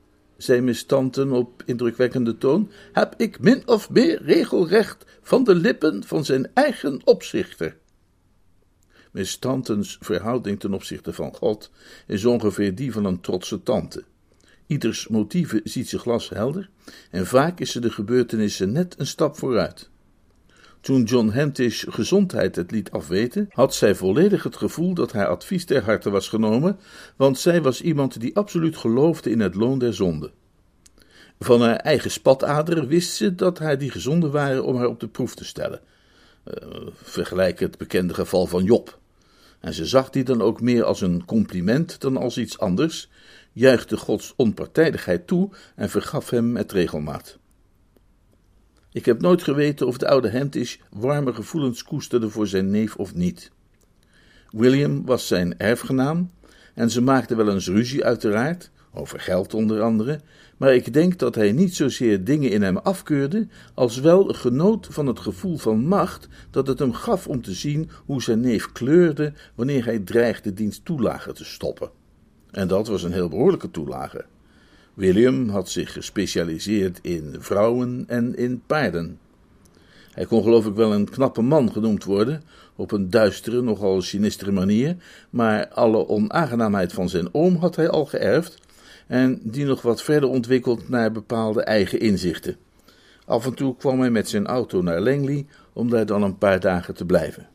zei 0.44 0.60
Miss 0.60 0.84
Tanton 0.84 1.32
op 1.32 1.62
indrukwekkende 1.66 2.38
toon, 2.38 2.70
heb 2.92 3.14
ik 3.16 3.40
min 3.40 3.68
of 3.68 3.90
meer 3.90 4.22
regelrecht 4.22 5.04
van 5.22 5.44
de 5.44 5.54
lippen 5.54 6.04
van 6.04 6.24
zijn 6.24 6.50
eigen 6.54 7.00
opzichter. 7.04 7.76
Miss 9.12 9.38
Tantons 9.38 9.98
verhouding 10.00 10.60
ten 10.60 10.74
opzichte 10.74 11.12
van 11.12 11.34
God 11.34 11.70
is 12.06 12.24
ongeveer 12.24 12.74
die 12.74 12.92
van 12.92 13.04
een 13.04 13.20
trotse 13.20 13.62
tante. 13.62 14.04
Ieders 14.66 15.08
motieven 15.08 15.60
ziet 15.64 15.88
ze 15.88 15.98
glashelder 15.98 16.70
en 17.10 17.26
vaak 17.26 17.60
is 17.60 17.72
ze 17.72 17.80
de 17.80 17.90
gebeurtenissen 17.90 18.72
net 18.72 18.94
een 18.98 19.06
stap 19.06 19.38
vooruit. 19.38 19.90
Toen 20.84 21.02
John 21.02 21.28
Hentish 21.28 21.84
gezondheid 21.88 22.56
het 22.56 22.70
liet 22.70 22.90
afweten, 22.90 23.46
had 23.48 23.74
zij 23.74 23.94
volledig 23.94 24.42
het 24.42 24.56
gevoel 24.56 24.94
dat 24.94 25.12
haar 25.12 25.26
advies 25.26 25.64
ter 25.64 25.82
harte 25.82 26.10
was 26.10 26.28
genomen, 26.28 26.78
want 27.16 27.38
zij 27.38 27.62
was 27.62 27.80
iemand 27.80 28.20
die 28.20 28.36
absoluut 28.36 28.76
geloofde 28.76 29.30
in 29.30 29.40
het 29.40 29.54
loon 29.54 29.78
der 29.78 29.94
zonde. 29.94 30.30
Van 31.38 31.62
haar 31.62 31.76
eigen 31.76 32.10
spataderen 32.10 32.86
wist 32.86 33.14
ze 33.14 33.34
dat 33.34 33.58
haar 33.58 33.78
die 33.78 33.90
gezonden 33.90 34.30
waren 34.30 34.64
om 34.64 34.76
haar 34.76 34.86
op 34.86 35.00
de 35.00 35.08
proef 35.08 35.34
te 35.34 35.44
stellen. 35.44 35.80
Uh, 36.44 36.86
vergelijk 36.92 37.60
het 37.60 37.78
bekende 37.78 38.14
geval 38.14 38.46
van 38.46 38.64
Job. 38.64 38.98
En 39.60 39.74
ze 39.74 39.86
zag 39.86 40.10
die 40.10 40.24
dan 40.24 40.42
ook 40.42 40.60
meer 40.60 40.84
als 40.84 41.00
een 41.00 41.24
compliment 41.24 42.00
dan 42.00 42.16
als 42.16 42.38
iets 42.38 42.58
anders, 42.58 43.10
juichte 43.52 43.96
Gods 43.96 44.32
onpartijdigheid 44.36 45.26
toe 45.26 45.50
en 45.76 45.90
vergaf 45.90 46.30
hem 46.30 46.52
met 46.52 46.72
regelmaat. 46.72 47.38
Ik 48.94 49.04
heb 49.04 49.20
nooit 49.20 49.42
geweten 49.42 49.86
of 49.86 49.98
de 49.98 50.08
oude 50.08 50.28
Hentish 50.28 50.76
warme 50.90 51.32
gevoelens 51.32 51.82
koesterde 51.82 52.30
voor 52.30 52.46
zijn 52.46 52.70
neef 52.70 52.96
of 52.96 53.14
niet. 53.14 53.50
William 54.50 55.04
was 55.04 55.26
zijn 55.26 55.58
erfgenaam 55.58 56.30
en 56.74 56.90
ze 56.90 57.00
maakten 57.00 57.36
wel 57.36 57.52
eens 57.52 57.68
ruzie, 57.68 58.04
uiteraard, 58.04 58.70
over 58.92 59.20
geld 59.20 59.54
onder 59.54 59.82
andere, 59.82 60.20
maar 60.56 60.74
ik 60.74 60.92
denk 60.92 61.18
dat 61.18 61.34
hij 61.34 61.52
niet 61.52 61.74
zozeer 61.76 62.24
dingen 62.24 62.50
in 62.50 62.62
hem 62.62 62.76
afkeurde, 62.76 63.46
als 63.74 64.00
wel 64.00 64.24
genoot 64.24 64.86
van 64.90 65.06
het 65.06 65.20
gevoel 65.20 65.56
van 65.56 65.86
macht 65.86 66.28
dat 66.50 66.66
het 66.66 66.78
hem 66.78 66.92
gaf 66.92 67.28
om 67.28 67.42
te 67.42 67.52
zien 67.52 67.90
hoe 68.04 68.22
zijn 68.22 68.40
neef 68.40 68.72
kleurde 68.72 69.32
wanneer 69.54 69.84
hij 69.84 69.98
dreigde 69.98 70.52
diens 70.52 70.80
toelage 70.82 71.32
te 71.32 71.44
stoppen. 71.44 71.90
En 72.50 72.68
dat 72.68 72.86
was 72.86 73.02
een 73.02 73.12
heel 73.12 73.28
behoorlijke 73.28 73.70
toelage. 73.70 74.24
William 74.94 75.48
had 75.48 75.68
zich 75.68 75.92
gespecialiseerd 75.92 76.98
in 77.02 77.36
vrouwen 77.38 78.04
en 78.06 78.36
in 78.36 78.62
paarden. 78.66 79.18
Hij 80.12 80.26
kon 80.26 80.42
geloof 80.42 80.66
ik 80.66 80.74
wel 80.74 80.92
een 80.92 81.10
knappe 81.10 81.42
man 81.42 81.72
genoemd 81.72 82.04
worden, 82.04 82.42
op 82.76 82.92
een 82.92 83.10
duistere, 83.10 83.62
nogal 83.62 84.02
sinistere 84.02 84.52
manier, 84.52 84.96
maar 85.30 85.68
alle 85.68 86.08
onaangenaamheid 86.08 86.92
van 86.92 87.08
zijn 87.08 87.34
oom 87.34 87.56
had 87.56 87.76
hij 87.76 87.88
al 87.88 88.04
geërfd, 88.04 88.58
en 89.06 89.40
die 89.42 89.64
nog 89.64 89.82
wat 89.82 90.02
verder 90.02 90.28
ontwikkeld 90.28 90.88
naar 90.88 91.12
bepaalde 91.12 91.62
eigen 91.62 92.00
inzichten. 92.00 92.56
Af 93.24 93.46
en 93.46 93.54
toe 93.54 93.76
kwam 93.76 94.00
hij 94.00 94.10
met 94.10 94.28
zijn 94.28 94.46
auto 94.46 94.82
naar 94.82 95.00
Langley 95.00 95.46
om 95.72 95.90
daar 95.90 96.06
dan 96.06 96.22
een 96.22 96.38
paar 96.38 96.60
dagen 96.60 96.94
te 96.94 97.04
blijven. 97.04 97.48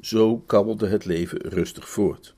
Zo 0.00 0.38
kabbelde 0.38 0.88
het 0.88 1.04
leven 1.04 1.40
rustig 1.40 1.88
voort. 1.88 2.34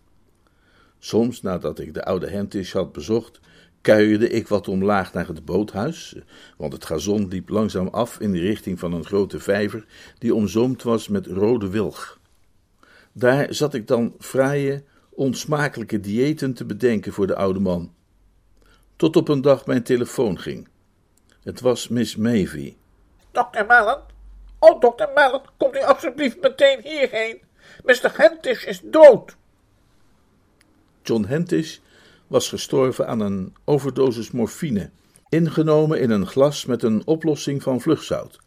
Soms, 0.99 1.43
nadat 1.43 1.79
ik 1.79 1.95
de 1.95 2.05
oude 2.05 2.31
Hentish 2.31 2.73
had 2.73 2.93
bezocht, 2.93 3.41
kuierde 3.83 4.29
ik 4.29 4.49
wat 4.49 4.69
omlaag 4.69 5.13
naar 5.13 5.27
het 5.27 5.45
boothuis, 5.45 6.17
want 6.57 6.73
het 6.73 6.85
gazon 6.85 7.29
liep 7.29 7.49
langzaam 7.49 7.89
af 7.89 8.21
in 8.21 8.33
de 8.33 8.41
richting 8.41 8.79
van 8.79 8.93
een 8.93 9.05
grote 9.05 9.41
vijver 9.41 9.85
die 10.19 10.35
omzoomd 10.35 10.83
was 10.83 11.09
met 11.09 11.27
rode 11.27 11.69
wilg. 11.69 12.21
Daar 13.13 13.55
zat 13.55 13.75
ik 13.75 13.87
dan 13.87 14.15
fraaie, 14.19 14.85
onsmakelijke 15.11 16.01
diëten 16.01 16.55
te 16.55 16.65
bedenken 16.65 17.13
voor 17.13 17.27
de 17.27 17.37
oude 17.37 17.61
man. 17.61 17.93
Tot 18.97 19.17
op 19.17 19.29
een 19.29 19.41
dag 19.41 19.67
mijn 19.67 19.83
telefoon 19.83 20.39
ging. 20.39 20.69
Het 21.43 21.61
was 21.61 21.89
Miss 21.89 22.17
Mavie. 22.17 22.77
Dokter 23.31 23.67
Mellon? 23.67 23.99
Oh, 24.59 24.81
dokter 24.81 25.11
Mellon, 25.15 25.43
komt 25.57 25.77
u 25.77 25.81
alsjeblieft 25.81 26.41
meteen 26.41 26.81
hierheen. 26.83 27.41
Mr. 27.85 28.13
Hentish 28.17 28.65
is 28.65 28.81
dood. 28.85 29.37
John 31.03 31.25
Hentish 31.25 31.79
was 32.33 32.49
gestorven 32.49 33.07
aan 33.07 33.21
een 33.21 33.55
overdosis 33.65 34.31
morfine, 34.31 34.91
ingenomen 35.29 36.01
in 36.01 36.11
een 36.11 36.27
glas 36.27 36.65
met 36.65 36.83
een 36.83 37.07
oplossing 37.07 37.63
van 37.63 37.81
vlugzout. 37.81 38.39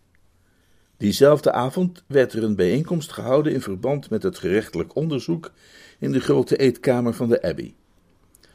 Diezelfde 0.98 1.52
avond 1.52 2.04
werd 2.08 2.34
er 2.34 2.44
een 2.44 2.56
bijeenkomst 2.56 3.12
gehouden 3.12 3.54
in 3.54 3.62
verband 3.62 4.10
met 4.10 4.24
het 4.24 4.38
gerechtelijk 4.38 4.96
onderzoek 4.96 5.52
in 6.00 6.12
de 6.12 6.20
grote 6.20 6.58
eetkamer 6.58 7.14
van 7.14 7.30
de 7.30 7.42
Abbey. 7.42 7.76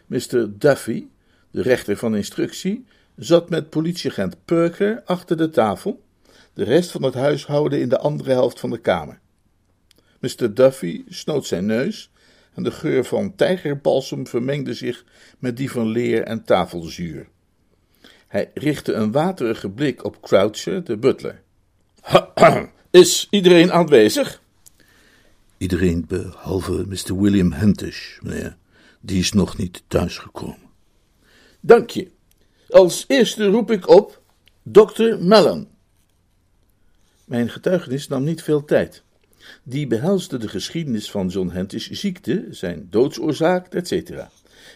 Mr. 0.07 0.59
Duffy, 0.59 1.07
de 1.51 1.63
rechter 1.63 1.97
van 1.97 2.17
instructie, 2.17 2.85
zat 3.17 3.51
met 3.51 3.71
politieagent 3.71 4.45
Perker 4.45 5.03
achter 5.05 5.37
de 5.37 5.51
tafel, 5.51 6.03
de 6.55 6.65
rest 6.65 6.91
van 6.91 7.03
het 7.03 7.15
huishouden 7.15 7.81
in 7.81 7.89
de 7.89 7.99
andere 7.99 8.31
helft 8.31 8.61
van 8.61 8.71
de 8.71 8.79
kamer. 8.79 9.21
Mr. 10.19 10.55
Duffy 10.55 11.05
snoot 11.09 11.47
zijn 11.47 11.67
neus 11.67 12.11
en 12.55 12.63
de 12.63 12.71
geur 12.71 13.05
van 13.05 13.35
tijgerbalsem 13.35 14.27
vermengde 14.27 14.75
zich 14.75 15.05
met 15.39 15.57
die 15.57 15.71
van 15.71 15.87
leer 15.87 16.23
en 16.23 16.45
tafelzuur. 16.45 17.29
Hij 18.27 18.51
richtte 18.55 18.93
een 18.93 19.13
waterige 19.13 19.71
blik 19.71 20.05
op 20.05 20.23
Croucher, 20.23 20.85
de 20.85 20.97
butler. 20.97 21.43
Is 22.91 23.27
iedereen 23.31 23.73
aanwezig? 23.73 24.43
Iedereen 25.59 26.05
behalve 26.09 26.85
Mr. 26.89 27.21
William 27.21 27.53
Hentish, 27.53 28.19
meneer. 28.21 28.57
Die 29.01 29.19
is 29.19 29.33
nog 29.33 29.57
niet 29.57 29.83
thuisgekomen. 29.87 30.69
Dank 31.61 31.91
je. 31.91 32.11
Als 32.69 33.05
eerste 33.09 33.47
roep 33.47 33.71
ik 33.71 33.89
op 33.89 34.23
Dr. 34.63 35.17
Mellon. 35.19 35.69
Mijn 37.25 37.49
getuigenis 37.49 38.09
nam 38.09 38.25
niet 38.25 38.43
veel 38.43 38.65
tijd. 38.65 39.03
Die 39.63 39.87
behelsde 39.87 40.39
de 40.39 40.49
geschiedenis 40.49 41.11
van 41.11 41.29
John 41.29 41.49
Hentish' 41.49 41.91
ziekte, 41.91 42.47
zijn 42.51 42.87
doodsoorzaak, 42.91 43.75
etc. 43.75 44.11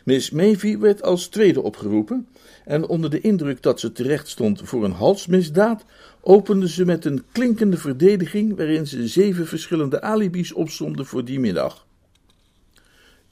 Miss 0.04 0.31
Mavie 0.31 0.78
werd 0.78 1.02
als 1.02 1.26
tweede 1.26 1.62
opgeroepen 1.62 2.28
en 2.64 2.87
onder 2.87 3.11
de 3.11 3.21
indruk 3.21 3.62
dat 3.62 3.81
ze 3.81 3.93
terecht 3.93 4.28
stond 4.28 4.61
voor 4.64 4.85
een 4.85 4.93
halsmisdaad, 4.93 5.85
opende 6.21 6.69
ze 6.69 6.85
met 6.85 7.04
een 7.04 7.25
klinkende 7.33 7.76
verdediging 7.76 8.57
waarin 8.57 8.87
ze 8.87 9.09
zeven 9.09 9.47
verschillende 9.47 10.02
alibis 10.02 10.52
opsomde 10.52 11.04
voor 11.04 11.25
die 11.25 11.40
middag. 11.40 11.87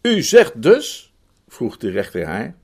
U 0.02 0.22
zegt 0.22 0.62
dus, 0.62 1.12
vroeg 1.48 1.76
de 1.76 1.90
rechter 1.90 2.26
haar, 2.26 2.54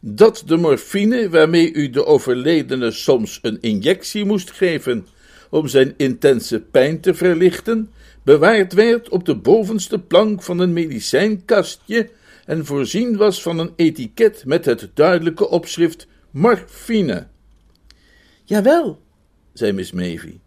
dat 0.00 0.42
de 0.46 0.56
morfine 0.56 1.30
waarmee 1.30 1.72
u 1.72 1.90
de 1.90 2.04
overledene 2.04 2.90
soms 2.90 3.38
een 3.42 3.58
injectie 3.60 4.24
moest 4.24 4.50
geven, 4.50 5.06
om 5.56 5.68
zijn 5.68 5.94
intense 5.96 6.60
pijn 6.60 7.00
te 7.00 7.14
verlichten, 7.14 7.90
bewaard 8.22 8.72
werd 8.72 9.08
op 9.08 9.24
de 9.24 9.36
bovenste 9.36 9.98
plank 9.98 10.42
van 10.42 10.58
een 10.58 10.72
medicijnkastje 10.72 12.10
en 12.44 12.66
voorzien 12.66 13.16
was 13.16 13.42
van 13.42 13.58
een 13.58 13.72
etiket 13.76 14.44
met 14.44 14.64
het 14.64 14.90
duidelijke 14.94 15.48
opschrift 15.48 16.06
morfine. 16.30 17.26
Jawel, 18.44 19.00
zei 19.52 19.72
Miss 19.72 19.92
Mavie 19.92 20.40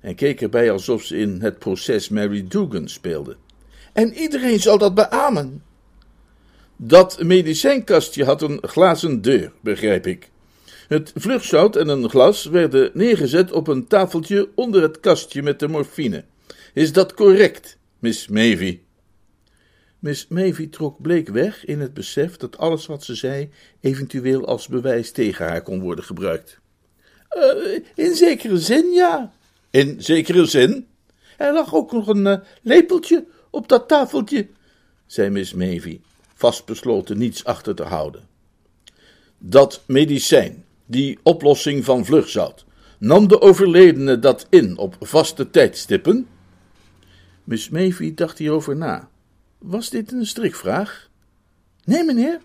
en 0.00 0.14
keek 0.14 0.40
erbij 0.40 0.70
alsof 0.70 1.02
ze 1.02 1.16
in 1.16 1.40
het 1.40 1.58
proces 1.58 2.08
Mary 2.08 2.44
Dugan 2.48 2.88
speelde. 2.88 3.36
En 3.92 4.14
iedereen 4.14 4.60
zal 4.60 4.78
dat 4.78 4.94
beamen. 4.94 5.62
Dat 6.76 7.22
medicijnkastje 7.22 8.24
had 8.24 8.42
een 8.42 8.58
glazen 8.62 9.22
deur, 9.22 9.52
begrijp 9.60 10.06
ik. 10.06 10.31
Het 10.92 11.12
vlugzout 11.14 11.76
en 11.76 11.88
een 11.88 12.10
glas 12.10 12.44
werden 12.44 12.90
neergezet 12.94 13.52
op 13.52 13.68
een 13.68 13.86
tafeltje 13.86 14.48
onder 14.54 14.82
het 14.82 15.00
kastje 15.00 15.42
met 15.42 15.58
de 15.58 15.68
morfine. 15.68 16.24
Is 16.74 16.92
dat 16.92 17.14
correct, 17.14 17.78
Miss 17.98 18.28
Mavie? 18.28 18.84
Miss 19.98 20.28
Mavie 20.28 20.68
trok 20.68 21.02
bleek 21.02 21.28
weg 21.28 21.64
in 21.64 21.80
het 21.80 21.94
besef 21.94 22.36
dat 22.36 22.58
alles 22.58 22.86
wat 22.86 23.04
ze 23.04 23.14
zei 23.14 23.50
eventueel 23.80 24.46
als 24.46 24.68
bewijs 24.68 25.12
tegen 25.12 25.46
haar 25.46 25.62
kon 25.62 25.80
worden 25.80 26.04
gebruikt. 26.04 26.58
Uh, 27.36 27.78
in 27.94 28.14
zekere 28.14 28.58
zin, 28.58 28.92
ja. 28.92 29.32
In 29.70 30.02
zekere 30.02 30.46
zin? 30.46 30.86
Er 31.36 31.52
lag 31.52 31.74
ook 31.74 31.92
nog 31.92 32.06
een 32.08 32.26
uh, 32.26 32.36
lepeltje 32.62 33.26
op 33.50 33.68
dat 33.68 33.88
tafeltje, 33.88 34.48
zei 35.06 35.30
Miss 35.30 35.54
Mavie, 35.54 36.00
vastbesloten 36.34 37.18
niets 37.18 37.44
achter 37.44 37.74
te 37.74 37.82
houden. 37.82 38.28
Dat 39.38 39.82
medicijn, 39.86 40.61
die 40.86 41.18
oplossing 41.22 41.84
van 41.84 42.04
vlugzout, 42.04 42.64
nam 42.98 43.28
de 43.28 43.40
overledene 43.40 44.18
dat 44.18 44.46
in 44.50 44.78
op 44.78 44.96
vaste 45.00 45.50
tijdstippen? 45.50 46.26
Miss 47.44 47.68
Mavie 47.68 48.14
dacht 48.14 48.38
hierover 48.38 48.76
na. 48.76 49.08
Was 49.58 49.90
dit 49.90 50.12
een 50.12 50.26
strikvraag? 50.26 51.08
Nee, 51.84 52.04
meneer, 52.04 52.40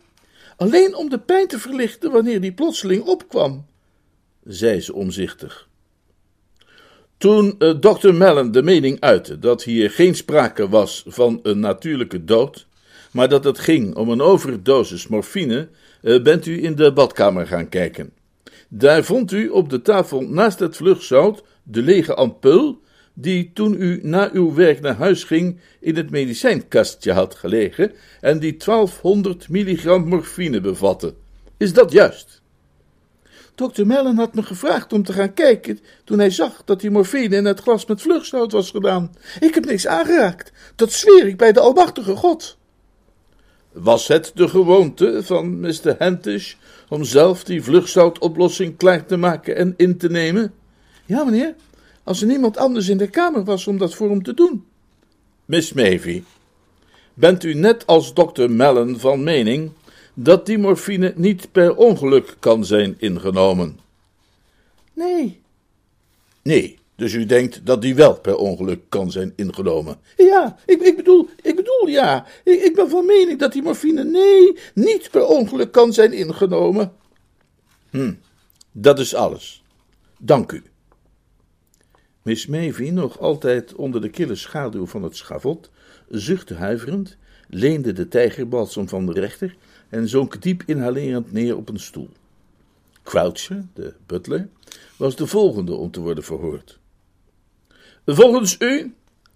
alleen 0.57 0.95
om 0.95 1.09
de 1.09 1.19
pijn 1.19 1.47
te 1.47 1.59
verlichten 1.59 2.11
wanneer 2.11 2.41
die 2.41 2.53
plotseling 2.53 3.03
opkwam, 3.03 3.65
zei 4.43 4.81
ze 4.81 4.93
omzichtig. 4.93 5.67
Toen 7.17 7.55
uh, 7.59 7.73
dokter 7.79 8.15
Mellon 8.15 8.51
de 8.51 8.63
mening 8.63 8.99
uitte 8.99 9.39
dat 9.39 9.63
hier 9.63 9.91
geen 9.91 10.15
sprake 10.15 10.69
was 10.69 11.03
van 11.07 11.39
een 11.43 11.59
natuurlijke 11.59 12.23
dood, 12.23 12.67
maar 13.11 13.29
dat 13.29 13.43
het 13.43 13.59
ging 13.59 13.95
om 13.95 14.09
een 14.09 14.21
overdosis 14.21 15.07
morfine, 15.07 15.69
uh, 16.01 16.21
bent 16.21 16.45
u 16.45 16.63
in 16.63 16.75
de 16.75 16.93
badkamer 16.93 17.47
gaan 17.47 17.69
kijken. 17.69 18.11
Daar 18.67 19.03
vond 19.03 19.31
u 19.31 19.49
op 19.49 19.69
de 19.69 19.81
tafel 19.81 20.21
naast 20.21 20.59
het 20.59 20.75
vlugzout 20.75 21.43
de 21.63 21.81
lege 21.81 22.13
ampul, 22.13 22.81
die 23.13 23.51
toen 23.53 23.81
u 23.81 23.99
na 24.03 24.29
uw 24.33 24.53
werk 24.53 24.81
naar 24.81 24.95
huis 24.95 25.23
ging 25.23 25.59
in 25.79 25.95
het 25.95 26.09
medicijnkastje 26.09 27.11
had 27.11 27.35
gelegen 27.35 27.91
en 28.21 28.39
die 28.39 28.57
1200 28.57 29.49
milligram 29.49 30.07
morfine 30.07 30.61
bevatte. 30.61 31.13
Is 31.57 31.73
dat 31.73 31.91
juist? 31.91 32.41
Dokter 33.55 33.87
Mellon 33.87 34.17
had 34.17 34.33
me 34.33 34.43
gevraagd 34.43 34.93
om 34.93 35.03
te 35.03 35.13
gaan 35.13 35.33
kijken 35.33 35.79
toen 36.03 36.19
hij 36.19 36.29
zag 36.29 36.63
dat 36.65 36.79
die 36.79 36.89
morfine 36.89 37.35
in 37.35 37.45
het 37.45 37.59
glas 37.59 37.85
met 37.85 38.01
vlugzout 38.01 38.51
was 38.51 38.71
gedaan. 38.71 39.15
Ik 39.39 39.53
heb 39.53 39.65
niks 39.65 39.87
aangeraakt. 39.87 40.51
Dat 40.75 40.91
zweer 40.91 41.27
ik 41.27 41.37
bij 41.37 41.51
de 41.51 41.59
Almachtige 41.59 42.15
God. 42.15 42.56
Was 43.79 44.07
het 44.07 44.31
de 44.35 44.47
gewoonte 44.47 45.23
van 45.23 45.59
Mr. 45.59 45.95
Hentish 45.97 46.53
om 46.89 47.03
zelf 47.03 47.43
die 47.43 47.63
vlugzoutoplossing 47.63 48.77
klaar 48.77 49.05
te 49.05 49.17
maken 49.17 49.55
en 49.55 49.73
in 49.77 49.97
te 49.97 50.09
nemen? 50.09 50.53
Ja, 51.05 51.23
meneer, 51.23 51.55
als 52.03 52.21
er 52.21 52.27
niemand 52.27 52.57
anders 52.57 52.87
in 52.87 52.97
de 52.97 53.09
kamer 53.09 53.43
was 53.43 53.67
om 53.67 53.77
dat 53.77 53.95
voor 53.95 54.09
hem 54.09 54.23
te 54.23 54.33
doen. 54.33 54.65
Miss 55.45 55.73
Mavie, 55.73 56.23
bent 57.13 57.43
u 57.43 57.53
net 57.53 57.87
als 57.87 58.13
dokter 58.13 58.51
Mellon 58.51 58.99
van 58.99 59.23
mening 59.23 59.71
dat 60.13 60.45
die 60.45 60.57
morfine 60.57 61.13
niet 61.15 61.51
per 61.51 61.75
ongeluk 61.75 62.35
kan 62.39 62.65
zijn 62.65 62.95
ingenomen? 62.97 63.79
Nee. 64.93 65.41
Nee, 66.41 66.79
dus 66.97 67.13
u 67.13 67.25
denkt 67.25 67.65
dat 67.65 67.81
die 67.81 67.95
wel 67.95 68.19
per 68.19 68.35
ongeluk 68.35 68.81
kan 68.89 69.11
zijn 69.11 69.33
ingenomen? 69.35 69.99
Ja, 70.15 70.57
ik, 70.65 70.81
ik 70.81 70.95
bedoel, 70.95 71.29
ik 71.41 71.55
bedoel 71.55 71.87
ja. 71.87 72.25
Ik, 72.43 72.61
ik 72.61 72.75
ben 72.75 72.89
van 72.89 73.05
mening 73.05 73.39
dat 73.39 73.53
die 73.53 73.61
morfine, 73.61 74.03
nee, 74.03 74.57
niet 74.73 75.11
per 75.11 75.25
ongeluk 75.25 75.71
kan 75.71 75.93
zijn 75.93 76.13
ingenomen. 76.13 76.93
Hm, 77.89 78.13
dat 78.71 78.99
is 78.99 79.15
alles. 79.15 79.63
Dank 80.19 80.51
u. 80.51 80.63
Miss 82.21 82.47
Mavie, 82.47 82.91
nog 82.91 83.19
altijd 83.19 83.75
onder 83.75 84.01
de 84.01 84.09
kille 84.09 84.35
schaduw 84.35 84.85
van 84.85 85.03
het 85.03 85.15
schavot, 85.15 85.69
zuchtte 86.09 86.53
huiverend, 86.53 87.17
leende 87.49 87.93
de 87.93 88.07
tijgerbalsem 88.07 88.89
van 88.89 89.05
de 89.05 89.19
rechter 89.19 89.55
en 89.89 90.09
zonk 90.09 90.41
diep 90.41 90.63
inhalerend 90.65 91.31
neer 91.31 91.57
op 91.57 91.69
een 91.69 91.79
stoel. 91.79 92.09
Croucher, 93.03 93.65
de 93.73 93.93
butler, 94.05 94.49
was 94.97 95.15
de 95.15 95.27
volgende 95.27 95.73
om 95.73 95.91
te 95.91 95.99
worden 95.99 96.23
verhoord. 96.23 96.79
Volgens 98.09 98.55
u 98.59 98.95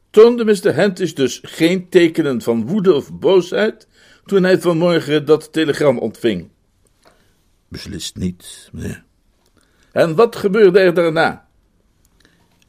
toonde 0.10 0.46
Mr. 0.46 0.76
Hentish 0.76 1.14
dus 1.14 1.40
geen 1.44 1.90
tekenen 1.90 2.42
van 2.42 2.68
woede 2.68 2.94
of 2.94 3.14
boosheid 3.14 3.88
toen 4.26 4.44
hij 4.44 4.62
vanmorgen 4.62 5.26
dat 5.26 5.54
telegram 5.54 5.98
ontving? 5.98 6.50
Beslist 7.68 8.16
niet, 8.16 8.70
meneer. 8.72 9.04
En 9.92 10.16
wat 10.16 10.36
gebeurde 10.36 10.80
er 10.80 10.94
daarna? 10.94 11.48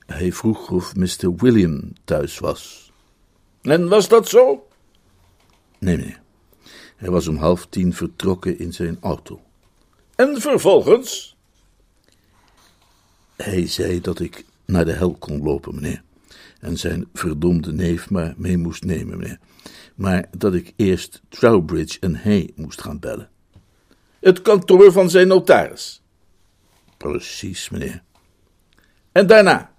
Hij 0.07 0.33
vroeg 0.33 0.71
of 0.71 0.95
Mr. 0.97 1.35
William 1.37 1.93
thuis 2.05 2.39
was. 2.39 2.93
En 3.63 3.89
was 3.89 4.09
dat 4.09 4.29
zo? 4.29 4.67
Nee, 5.79 5.97
meneer. 5.97 6.21
Hij 6.97 7.11
was 7.11 7.29
om 7.29 7.37
half 7.37 7.67
tien 7.67 7.95
vertrokken 7.95 8.59
in 8.59 8.73
zijn 8.73 8.99
auto. 9.01 9.43
En 10.15 10.41
vervolgens? 10.41 11.37
Hij 13.37 13.67
zei 13.67 14.01
dat 14.01 14.21
ik 14.21 14.45
naar 14.65 14.85
de 14.85 14.93
hel 14.93 15.15
kon 15.15 15.43
lopen, 15.43 15.75
meneer. 15.75 16.03
En 16.61 16.77
zijn 16.77 17.09
verdomde 17.13 17.73
neef 17.73 18.11
maar 18.11 18.35
mee 18.37 18.57
moest 18.57 18.85
nemen, 18.85 19.19
meneer. 19.19 19.39
Maar 19.95 20.29
dat 20.37 20.55
ik 20.55 20.73
eerst 20.77 21.21
Trowbridge 21.29 21.99
en 22.01 22.15
hij 22.15 22.51
moest 22.57 22.81
gaan 22.81 22.99
bellen. 22.99 23.31
Het 24.21 24.43
kantoor 24.43 24.93
van 24.93 25.11
zijn 25.11 25.29
notaris. 25.29 26.03
Precies, 26.97 27.71
meneer. 27.71 28.03
En 29.13 29.27
daarna? 29.27 29.75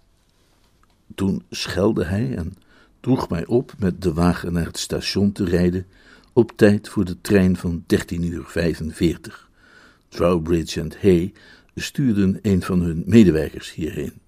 Toen 1.16 1.44
schelde 1.50 2.06
hij 2.06 2.36
en 2.36 2.56
droeg 3.00 3.30
mij 3.30 3.46
op 3.46 3.74
met 3.78 4.02
de 4.02 4.14
wagen 4.14 4.54
naar 4.54 4.66
het 4.66 4.78
station 4.78 5.32
te 5.32 5.44
rijden 5.44 5.88
op 6.34 6.52
tijd 6.56 6.90
voor 6.90 7.06
de 7.06 7.22
trein 7.22 7.58
van 7.58 7.84
13 7.88 8.24
uur 8.24 8.44
45. 8.46 9.50
Trowbridge 10.10 10.80
en 10.80 10.92
Hay 11.02 11.34
stuurden 11.76 12.40
een 12.42 12.62
van 12.62 12.82
hun 12.82 13.04
medewerkers 13.06 13.74
hierheen. 13.74 14.22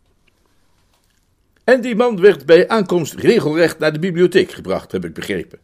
En 1.65 1.81
die 1.81 1.95
man 1.95 2.19
werd 2.19 2.45
bij 2.45 2.67
aankomst 2.67 3.13
regelrecht 3.13 3.79
naar 3.79 3.93
de 3.93 3.99
bibliotheek 3.99 4.51
gebracht, 4.51 4.91
heb 4.91 5.05
ik 5.05 5.13
begrepen. 5.13 5.59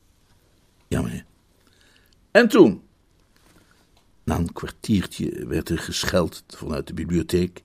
Ja, 0.87 1.01
meneer. 1.01 1.25
En 2.31 2.47
toen? 2.47 2.81
Na 4.23 4.37
een 4.37 4.53
kwartiertje 4.53 5.45
werd 5.47 5.69
er 5.69 5.77
gescheld 5.77 6.43
vanuit 6.47 6.87
de 6.87 6.93
bibliotheek 6.93 7.63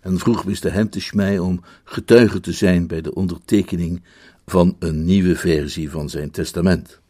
en 0.00 0.18
vroeg 0.18 0.44
Mr. 0.44 0.72
Hentish 0.72 1.12
mij 1.12 1.38
om 1.38 1.60
getuige 1.84 2.40
te 2.40 2.52
zijn 2.52 2.86
bij 2.86 3.00
de 3.00 3.14
ondertekening 3.14 4.02
van 4.46 4.76
een 4.78 5.04
nieuwe 5.04 5.36
versie 5.36 5.90
van 5.90 6.08
zijn 6.08 6.30
testament. 6.30 7.00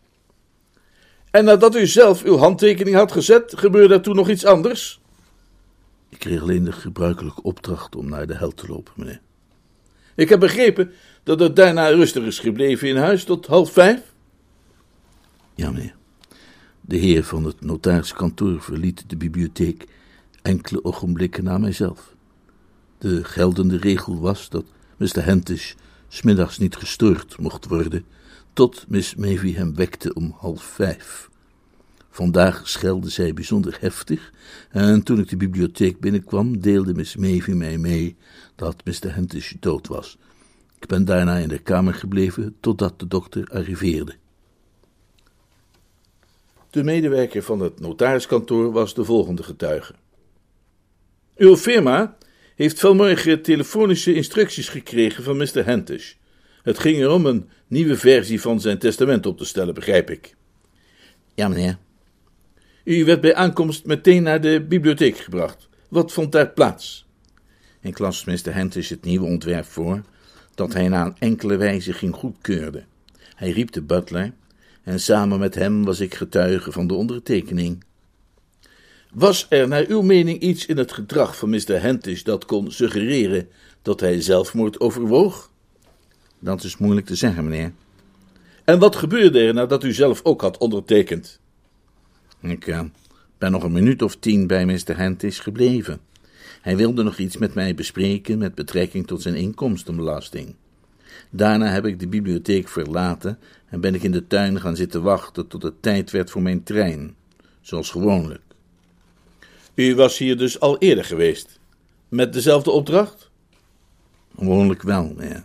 En 1.31 1.45
nadat 1.45 1.77
u 1.77 1.87
zelf 1.87 2.23
uw 2.23 2.37
handtekening 2.37 2.97
had 2.97 3.13
gezet, 3.13 3.53
gebeurde 3.57 3.95
er 3.95 4.01
toen 4.01 4.17
nog 4.17 4.29
iets 4.29 4.45
anders? 4.45 5.01
Ik 6.09 6.19
kreeg 6.19 6.41
alleen 6.41 6.65
de 6.65 6.73
gebruikelijke 6.73 7.43
opdracht 7.43 7.97
om 7.97 8.09
naar 8.09 8.27
de 8.27 8.35
hel 8.35 8.55
te 8.55 8.67
lopen, 8.67 8.93
meneer. 8.97 9.21
Ik 10.15 10.29
heb 10.29 10.41
begrepen 10.41 10.93
dat 11.23 11.41
het 11.41 11.57
daarna 11.57 11.89
rustig 11.89 12.25
is 12.25 12.39
gebleven 12.39 12.89
in 12.89 12.97
huis 12.97 13.25
tot 13.25 13.47
half 13.47 13.73
vijf? 13.73 14.13
Ja, 15.55 15.71
meneer. 15.71 15.95
De 16.81 16.97
heer 16.97 17.25
van 17.25 17.45
het 17.45 17.61
notariskantoor 17.61 18.63
verliet 18.63 19.05
de 19.07 19.17
bibliotheek 19.17 19.87
enkele 20.43 20.85
ogenblikken 20.85 21.45
na 21.45 21.59
mijzelf. 21.59 22.15
De 22.99 23.25
geldende 23.25 23.77
regel 23.77 24.21
was 24.21 24.49
dat 24.49 24.65
Mr. 24.97 25.25
Hentish 25.25 25.73
smiddags 26.09 26.59
niet 26.59 26.77
gestoord 26.77 27.39
mocht 27.39 27.67
worden, 27.67 28.05
tot 28.53 28.85
Miss 28.89 29.15
Mavie 29.15 29.57
hem 29.57 29.75
wekte 29.75 30.15
om 30.15 30.35
half 30.39 30.63
vijf. 30.63 31.29
Vandaag 32.15 32.69
schelde 32.69 33.11
zij 33.11 33.35
bijzonder 33.35 33.77
heftig, 33.81 34.33
en 34.71 35.03
toen 35.03 35.19
ik 35.19 35.29
de 35.29 35.37
bibliotheek 35.37 36.01
binnenkwam, 36.01 36.61
deelde 36.61 36.95
Miss 36.95 37.17
Mavie 37.17 37.55
mij 37.55 37.79
mee 37.79 38.17
dat 38.55 38.85
Mr. 38.85 39.15
Hentish 39.15 39.53
dood 39.61 39.87
was. 39.87 40.19
Ik 40.81 40.87
ben 40.87 41.05
daarna 41.05 41.37
in 41.37 41.49
de 41.49 41.59
kamer 41.59 41.95
gebleven 41.95 42.57
totdat 42.61 42.99
de 43.01 43.07
dokter 43.07 43.49
arriveerde. 43.53 44.15
De 46.71 46.85
medewerker 46.85 47.43
van 47.43 47.61
het 47.61 47.81
notariskantoor 47.81 48.73
was 48.73 48.95
de 48.95 49.05
volgende 49.05 49.43
getuige. 49.43 49.95
Uw 51.37 51.57
firma 51.57 52.17
heeft 52.55 52.81
vanmorgen 52.81 53.43
telefonische 53.43 54.15
instructies 54.15 54.69
gekregen 54.69 55.25
van 55.25 55.37
Mr. 55.37 55.65
Hentish. 55.65 56.13
Het 56.63 56.79
ging 56.79 56.99
erom 56.99 57.27
een 57.27 57.49
nieuwe 57.67 57.97
versie 57.97 58.41
van 58.41 58.61
zijn 58.61 58.79
testament 58.79 59.27
op 59.27 59.39
te 59.39 59.45
stellen, 59.45 59.75
begrijp 59.75 60.11
ik. 60.11 60.35
Ja, 61.35 61.49
meneer. 61.49 61.79
U 62.85 63.05
werd 63.05 63.21
bij 63.21 63.35
aankomst 63.35 63.85
meteen 63.85 64.23
naar 64.23 64.41
de 64.41 64.65
bibliotheek 64.69 65.17
gebracht. 65.17 65.69
Wat 65.89 66.13
vond 66.13 66.33
daar 66.33 66.49
plaats? 66.49 67.07
Ik 67.81 67.99
las 67.99 68.25
Mr. 68.25 68.55
Hentish 68.55 68.89
het 68.89 69.05
nieuwe 69.05 69.27
ontwerp 69.27 69.65
voor, 69.65 70.03
dat 70.55 70.73
hij 70.73 70.89
na 70.89 71.07
een 71.07 71.17
enkele 71.19 71.57
wijziging 71.57 72.15
goedkeurde. 72.15 72.85
Hij 73.35 73.51
riep 73.51 73.73
de 73.73 73.83
butler 73.83 74.33
en 74.83 75.01
samen 75.01 75.39
met 75.39 75.55
hem 75.55 75.85
was 75.85 76.01
ik 76.01 76.15
getuige 76.15 76.73
van 76.73 76.87
de 76.87 76.95
ondertekening. 76.95 77.85
Was 79.13 79.47
er 79.49 79.69
naar 79.69 79.85
uw 79.89 80.03
mening 80.03 80.41
iets 80.41 80.67
in 80.67 80.77
het 80.79 80.93
gedrag 80.93 81.37
van 81.37 81.51
Mr. 81.51 81.81
Hentish 81.81 82.23
dat 82.23 82.45
kon 82.45 82.73
suggereren 82.73 83.49
dat 83.83 84.01
hij 84.01 84.21
zelfmoord 84.21 84.81
overwoog? 84.81 85.51
Dat 86.39 86.65
is 86.65 86.77
moeilijk 86.77 87.07
te 87.07 87.15
zeggen, 87.15 87.45
meneer. 87.45 87.73
En 88.65 88.79
wat 88.79 88.97
gebeurde 88.97 89.41
er 89.41 89.55
nadat 89.55 89.85
u 89.85 89.93
zelf 89.93 90.21
ook 90.25 90.41
had 90.41 90.59
ondertekend? 90.59 91.43
Ik 92.45 92.67
uh, 92.67 92.81
ben 93.39 93.51
nog 93.51 93.63
een 93.63 93.73
minuut 93.73 94.03
of 94.03 94.17
tien 94.17 94.47
bij 94.47 94.67
Mr. 94.67 94.97
Hentish 94.97 95.41
gebleven. 95.41 96.01
Hij 96.61 96.77
wilde 96.77 97.03
nog 97.03 97.19
iets 97.19 97.37
met 97.37 97.55
mij 97.55 97.75
bespreken 97.75 98.39
met 98.39 98.55
betrekking 98.55 99.07
tot 99.07 99.23
zijn 99.23 99.35
inkomstenbelasting. 99.35 100.55
Daarna 101.31 101.67
heb 101.67 101.87
ik 101.87 102.01
de 102.01 102.09
bibliotheek 102.09 102.69
verlaten 102.69 103.39
en 103.69 103.81
ben 103.81 103.95
ik 103.95 104.03
in 104.03 104.13
de 104.13 104.27
tuin 104.27 104.61
gaan 104.61 104.77
zitten 104.77 105.03
wachten 105.03 105.47
tot 105.47 105.63
het 105.63 105.83
tijd 105.83 106.11
werd 106.11 106.31
voor 106.31 106.43
mijn 106.43 106.63
trein, 106.63 107.15
zoals 107.61 107.91
gewoonlijk. 107.91 108.43
U 109.75 109.95
was 109.95 110.19
hier 110.19 110.37
dus 110.37 110.61
al 110.61 110.79
eerder 110.79 111.05
geweest, 111.05 111.61
met 112.09 112.33
dezelfde 112.33 112.71
opdracht? 112.71 113.31
Gewoonlijk 114.37 114.83
wel, 114.83 115.15
ja. 115.21 115.45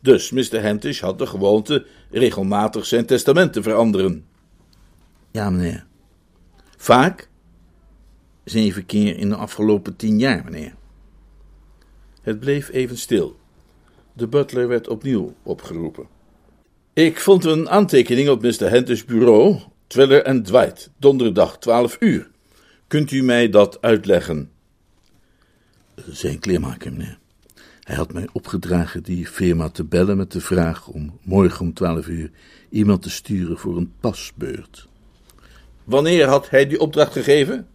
Dus 0.00 0.30
Mr. 0.30 0.60
Hentish 0.60 1.00
had 1.00 1.18
de 1.18 1.26
gewoonte 1.26 1.86
regelmatig 2.10 2.86
zijn 2.86 3.06
testament 3.06 3.52
te 3.52 3.62
veranderen. 3.62 4.24
Ja, 5.36 5.50
meneer. 5.50 5.86
Vaak? 6.76 7.28
Zeven 8.44 8.86
keer 8.86 9.16
in 9.16 9.28
de 9.28 9.36
afgelopen 9.36 9.96
tien 9.96 10.18
jaar, 10.18 10.44
meneer. 10.44 10.74
Het 12.22 12.40
bleef 12.40 12.70
even 12.70 12.98
stil. 12.98 13.36
De 14.12 14.26
butler 14.26 14.68
werd 14.68 14.88
opnieuw 14.88 15.34
opgeroepen. 15.42 16.06
Ik 16.92 17.20
vond 17.20 17.44
een 17.44 17.68
aantekening 17.68 18.28
op 18.28 18.42
Mr. 18.42 18.70
Hentish 18.70 19.04
bureau, 19.04 19.60
Tweller 19.86 20.22
en 20.22 20.42
Dwight, 20.42 20.90
donderdag 20.98 21.58
12 21.58 21.96
uur. 22.00 22.30
Kunt 22.86 23.10
u 23.10 23.22
mij 23.22 23.50
dat 23.50 23.82
uitleggen? 23.82 24.50
Zijn 26.10 26.38
kleermaker, 26.38 26.92
meneer. 26.92 27.18
Hij 27.80 27.96
had 27.96 28.12
mij 28.12 28.28
opgedragen 28.32 29.02
die 29.02 29.26
firma 29.26 29.68
te 29.68 29.84
bellen 29.84 30.16
met 30.16 30.32
de 30.32 30.40
vraag 30.40 30.88
om 30.88 31.18
morgen 31.22 31.60
om 31.60 31.72
12 31.72 32.06
uur 32.06 32.30
iemand 32.68 33.02
te 33.02 33.10
sturen 33.10 33.58
voor 33.58 33.76
een 33.76 33.92
pasbeurt. 34.00 34.88
Wanneer 35.86 36.26
had 36.26 36.50
hij 36.50 36.66
die 36.66 36.80
opdracht 36.80 37.12
gegeven? 37.12 37.68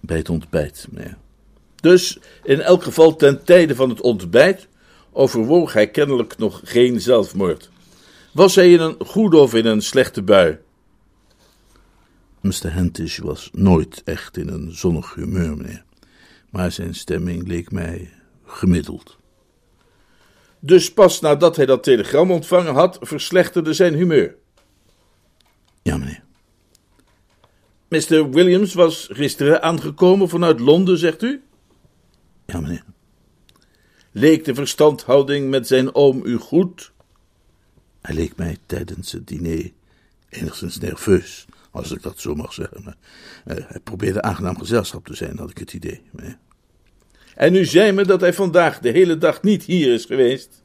Bij 0.00 0.16
het 0.16 0.28
ontbijt, 0.28 0.86
meneer. 0.90 1.16
Dus 1.80 2.18
in 2.42 2.60
elk 2.60 2.82
geval 2.82 3.16
ten 3.16 3.44
tijde 3.44 3.74
van 3.74 3.88
het 3.88 4.00
ontbijt 4.00 4.68
overwoog 5.12 5.72
hij 5.72 5.90
kennelijk 5.90 6.38
nog 6.38 6.60
geen 6.64 7.00
zelfmoord. 7.00 7.70
Was 8.32 8.54
hij 8.54 8.72
in 8.72 8.80
een 8.80 8.96
goede 9.06 9.36
of 9.36 9.54
in 9.54 9.66
een 9.66 9.82
slechte 9.82 10.22
bui? 10.22 10.58
Mr. 12.40 12.72
Hentish 12.72 13.18
was 13.18 13.50
nooit 13.52 14.02
echt 14.04 14.36
in 14.36 14.48
een 14.48 14.74
zonnig 14.74 15.14
humeur, 15.14 15.56
meneer. 15.56 15.84
Maar 16.50 16.72
zijn 16.72 16.94
stemming 16.94 17.48
leek 17.48 17.70
mij 17.70 18.10
gemiddeld. 18.44 19.16
Dus 20.58 20.92
pas 20.92 21.20
nadat 21.20 21.56
hij 21.56 21.66
dat 21.66 21.82
telegram 21.82 22.30
ontvangen 22.30 22.74
had, 22.74 22.98
verslechterde 23.00 23.72
zijn 23.72 23.94
humeur. 23.94 24.36
Ja, 25.82 25.96
meneer. 25.96 26.22
Mr. 27.92 28.30
Williams 28.30 28.74
was 28.74 29.08
gisteren 29.12 29.62
aangekomen 29.62 30.28
vanuit 30.28 30.60
Londen, 30.60 30.98
zegt 30.98 31.22
u? 31.22 31.42
Ja, 32.46 32.60
meneer. 32.60 32.84
Leek 34.12 34.44
de 34.44 34.54
verstandhouding 34.54 35.50
met 35.50 35.66
zijn 35.66 35.94
oom 35.94 36.20
u 36.24 36.36
goed? 36.36 36.92
Hij 38.00 38.14
leek 38.14 38.36
mij 38.36 38.56
tijdens 38.66 39.12
het 39.12 39.26
diner 39.26 39.70
enigszins 40.28 40.78
nerveus, 40.78 41.46
als 41.70 41.90
ik 41.90 42.02
dat 42.02 42.20
zo 42.20 42.34
mag 42.34 42.52
zeggen. 42.52 42.84
Uh, 42.86 42.94
hij 43.44 43.80
probeerde 43.84 44.22
aangenaam 44.22 44.58
gezelschap 44.58 45.06
te 45.06 45.14
zijn, 45.14 45.38
had 45.38 45.50
ik 45.50 45.58
het 45.58 45.72
idee. 45.72 46.02
En 47.34 47.54
u 47.54 47.64
zei 47.64 47.92
me 47.92 48.04
dat 48.04 48.20
hij 48.20 48.32
vandaag 48.32 48.78
de 48.78 48.90
hele 48.90 49.18
dag 49.18 49.42
niet 49.42 49.64
hier 49.64 49.94
is 49.94 50.04
geweest? 50.04 50.62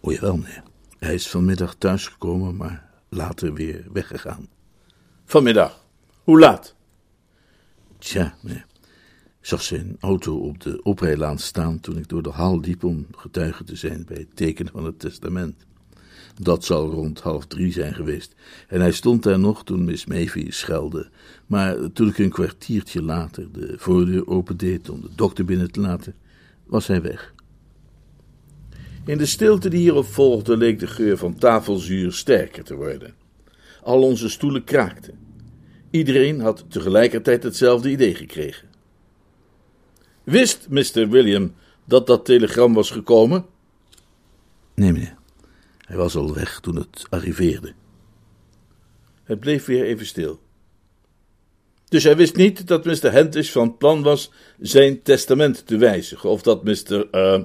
O 0.00 0.12
jawel, 0.12 0.36
meneer. 0.36 0.62
Hij 0.98 1.14
is 1.14 1.28
vanmiddag 1.28 1.74
thuisgekomen, 1.74 2.56
maar 2.56 2.90
later 3.08 3.54
weer 3.54 3.84
weggegaan. 3.92 4.48
Vanmiddag? 5.24 5.81
Hoe 6.22 6.38
laat? 6.38 6.74
Tja. 7.98 8.34
Ik 8.44 9.48
zag 9.48 9.62
zijn 9.62 9.96
auto 10.00 10.36
op 10.36 10.60
de 10.60 10.82
oprijlaan 10.82 11.38
staan 11.38 11.80
toen 11.80 11.98
ik 11.98 12.08
door 12.08 12.22
de 12.22 12.30
hal 12.30 12.60
liep 12.60 12.84
om 12.84 13.06
getuige 13.16 13.64
te 13.64 13.76
zijn 13.76 14.04
bij 14.04 14.16
het 14.16 14.36
tekenen 14.36 14.72
van 14.72 14.84
het 14.84 14.98
testament. 14.98 15.66
Dat 16.40 16.64
zal 16.64 16.90
rond 16.90 17.20
half 17.20 17.46
drie 17.46 17.72
zijn 17.72 17.94
geweest. 17.94 18.34
En 18.68 18.80
hij 18.80 18.92
stond 18.92 19.22
daar 19.22 19.38
nog 19.38 19.64
toen 19.64 19.84
Miss 19.84 20.06
Mayvie 20.06 20.52
schelde. 20.52 21.08
Maar 21.46 21.92
toen 21.92 22.08
ik 22.08 22.18
een 22.18 22.30
kwartiertje 22.30 23.02
later 23.02 23.52
de 23.52 23.74
voordeur 23.76 24.26
opendeed 24.26 24.90
om 24.90 25.00
de 25.00 25.10
dokter 25.14 25.44
binnen 25.44 25.70
te 25.70 25.80
laten, 25.80 26.14
was 26.66 26.86
hij 26.86 27.02
weg. 27.02 27.34
In 29.04 29.18
de 29.18 29.26
stilte 29.26 29.68
die 29.68 29.80
hierop 29.80 30.06
volgde 30.06 30.56
leek 30.56 30.78
de 30.78 30.86
geur 30.86 31.18
van 31.18 31.34
tafelzuur 31.34 32.12
sterker 32.12 32.64
te 32.64 32.74
worden. 32.74 33.14
Al 33.82 34.02
onze 34.02 34.28
stoelen 34.28 34.64
kraakten. 34.64 35.31
Iedereen 35.92 36.40
had 36.40 36.64
tegelijkertijd 36.68 37.42
hetzelfde 37.42 37.90
idee 37.90 38.14
gekregen. 38.14 38.68
Wist 40.24 40.68
Mr. 40.68 41.08
William 41.08 41.54
dat 41.84 42.06
dat 42.06 42.24
telegram 42.24 42.74
was 42.74 42.90
gekomen? 42.90 43.46
Nee, 44.74 44.92
meneer. 44.92 45.16
Hij 45.78 45.96
was 45.96 46.16
al 46.16 46.34
weg 46.34 46.60
toen 46.60 46.76
het 46.76 47.06
arriveerde. 47.08 47.72
Het 49.24 49.40
bleef 49.40 49.64
weer 49.64 49.84
even 49.84 50.06
stil. 50.06 50.40
Dus 51.88 52.04
hij 52.04 52.16
wist 52.16 52.36
niet 52.36 52.66
dat 52.66 52.84
Mr. 52.84 53.12
Hentish 53.12 53.50
van 53.50 53.76
plan 53.76 54.02
was 54.02 54.30
zijn 54.60 55.02
testament 55.02 55.66
te 55.66 55.76
wijzigen, 55.76 56.30
of 56.30 56.42
dat 56.42 56.64
Mr. 56.64 57.06
Uh, 57.12 57.42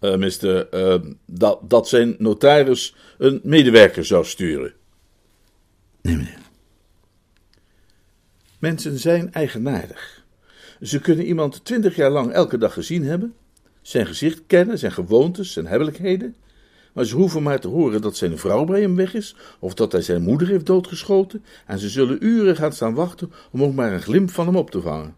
uh, 0.00 0.16
Mr. 0.16 0.74
Uh, 0.74 1.10
dat, 1.26 1.70
dat 1.70 1.88
zijn 1.88 2.14
notaris 2.18 2.94
een 3.18 3.40
medewerker 3.42 4.04
zou 4.04 4.24
sturen. 4.24 4.72
Nee, 6.02 6.16
meneer. 6.16 6.41
Mensen 8.62 8.98
zijn 8.98 9.32
eigenaardig. 9.32 10.24
Ze 10.80 11.00
kunnen 11.00 11.26
iemand 11.26 11.64
twintig 11.64 11.96
jaar 11.96 12.10
lang 12.10 12.32
elke 12.32 12.58
dag 12.58 12.72
gezien 12.72 13.04
hebben, 13.04 13.34
zijn 13.80 14.06
gezicht 14.06 14.42
kennen, 14.46 14.78
zijn 14.78 14.92
gewoontes, 14.92 15.52
zijn 15.52 15.66
hebbelijkheden, 15.66 16.34
maar 16.92 17.04
ze 17.04 17.14
hoeven 17.14 17.42
maar 17.42 17.60
te 17.60 17.68
horen 17.68 18.00
dat 18.00 18.16
zijn 18.16 18.38
vrouw 18.38 18.64
bij 18.64 18.80
hem 18.80 18.96
weg 18.96 19.14
is, 19.14 19.36
of 19.58 19.74
dat 19.74 19.92
hij 19.92 20.02
zijn 20.02 20.22
moeder 20.22 20.48
heeft 20.48 20.66
doodgeschoten, 20.66 21.44
en 21.66 21.78
ze 21.78 21.88
zullen 21.88 22.24
uren 22.24 22.56
gaan 22.56 22.72
staan 22.72 22.94
wachten 22.94 23.32
om 23.50 23.62
ook 23.62 23.74
maar 23.74 23.92
een 23.92 24.02
glimp 24.02 24.30
van 24.30 24.46
hem 24.46 24.56
op 24.56 24.70
te 24.70 24.80
vangen. 24.80 25.14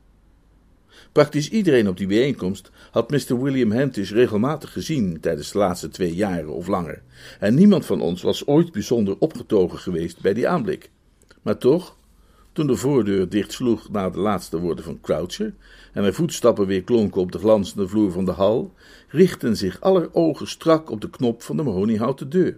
Praktisch 1.12 1.48
iedereen 1.48 1.88
op 1.88 1.96
die 1.96 2.06
bijeenkomst 2.06 2.70
had 2.90 3.10
Mr. 3.10 3.42
William 3.42 3.70
Hentish 3.70 4.10
regelmatig 4.10 4.72
gezien 4.72 5.20
tijdens 5.20 5.52
de 5.52 5.58
laatste 5.58 5.88
twee 5.88 6.14
jaren 6.14 6.54
of 6.54 6.66
langer, 6.66 7.02
en 7.40 7.54
niemand 7.54 7.86
van 7.86 8.00
ons 8.00 8.22
was 8.22 8.46
ooit 8.46 8.72
bijzonder 8.72 9.16
opgetogen 9.18 9.78
geweest 9.78 10.20
bij 10.20 10.34
die 10.34 10.48
aanblik. 10.48 10.90
Maar 11.42 11.58
toch, 11.58 11.96
toen 12.54 12.66
de 12.66 12.76
voordeur 12.76 13.28
dichtsloeg 13.28 13.90
na 13.90 14.10
de 14.10 14.18
laatste 14.18 14.58
woorden 14.58 14.84
van 14.84 15.00
Croucher 15.00 15.54
en 15.92 16.00
mijn 16.02 16.14
voetstappen 16.14 16.66
weer 16.66 16.82
klonken 16.82 17.20
op 17.20 17.32
de 17.32 17.38
glanzende 17.38 17.88
vloer 17.88 18.12
van 18.12 18.24
de 18.24 18.30
hal, 18.30 18.72
richtten 19.08 19.56
zich 19.56 19.80
aller 19.80 20.08
ogen 20.12 20.48
strak 20.48 20.90
op 20.90 21.00
de 21.00 21.10
knop 21.10 21.42
van 21.42 21.56
de 21.56 21.62
mahoniehouten 21.62 22.30
deur. 22.30 22.56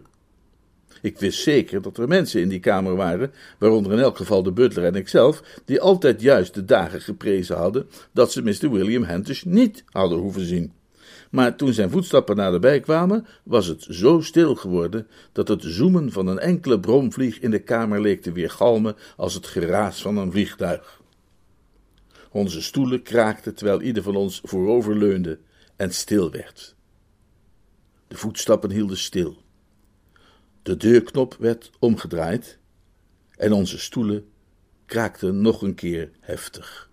Ik 1.03 1.19
wist 1.19 1.43
zeker 1.43 1.83
dat 1.83 1.99
er 1.99 2.09
mensen 2.09 2.41
in 2.41 2.49
die 2.49 2.61
kamer 2.61 2.97
waren, 2.97 3.33
waaronder 3.59 3.93
in 3.93 3.99
elk 3.99 4.17
geval 4.17 4.43
de 4.43 4.53
butler 4.53 4.85
en 4.85 4.95
ikzelf, 4.95 5.61
die 5.65 5.81
altijd 5.81 6.21
juist 6.21 6.55
de 6.55 6.65
dagen 6.65 7.01
geprezen 7.01 7.57
hadden 7.57 7.87
dat 8.13 8.33
ze 8.33 8.43
Mr. 8.43 8.71
William 8.71 9.05
Hentish 9.05 9.43
niet 9.43 9.85
hadden 9.91 10.19
hoeven 10.19 10.45
zien. 10.45 10.73
Maar 11.31 11.57
toen 11.57 11.73
zijn 11.73 11.91
voetstappen 11.91 12.37
naderbij 12.37 12.81
kwamen, 12.81 13.27
was 13.43 13.67
het 13.67 13.87
zo 13.91 14.21
stil 14.21 14.55
geworden 14.55 15.07
dat 15.33 15.49
het 15.49 15.63
zoemen 15.63 16.13
van 16.13 16.27
een 16.27 16.39
enkele 16.39 16.81
bromvlieg 16.81 17.41
in 17.41 17.51
de 17.51 17.63
kamer 17.63 18.01
leek 18.01 18.23
te 18.23 18.33
weergalmen 18.33 18.97
als 19.17 19.35
het 19.35 19.47
geraas 19.47 20.03
van 20.03 20.17
een 20.17 20.31
vliegtuig. 20.31 21.01
Onze 22.31 22.63
stoelen 22.63 23.03
kraakten 23.03 23.55
terwijl 23.55 23.83
ieder 23.83 24.03
van 24.03 24.17
ons 24.17 24.41
vooroverleunde 24.45 25.39
en 25.77 25.95
stil 25.95 26.31
werd. 26.31 26.75
De 28.09 28.17
voetstappen 28.17 28.71
hielden 28.71 28.99
stil. 28.99 29.37
De 30.63 30.77
deurknop 30.77 31.37
werd 31.39 31.71
omgedraaid 31.79 32.59
en 33.37 33.53
onze 33.53 33.79
stoelen 33.79 34.29
kraakten 34.87 35.41
nog 35.41 35.63
een 35.63 35.75
keer 35.75 36.11
heftig. 36.21 36.86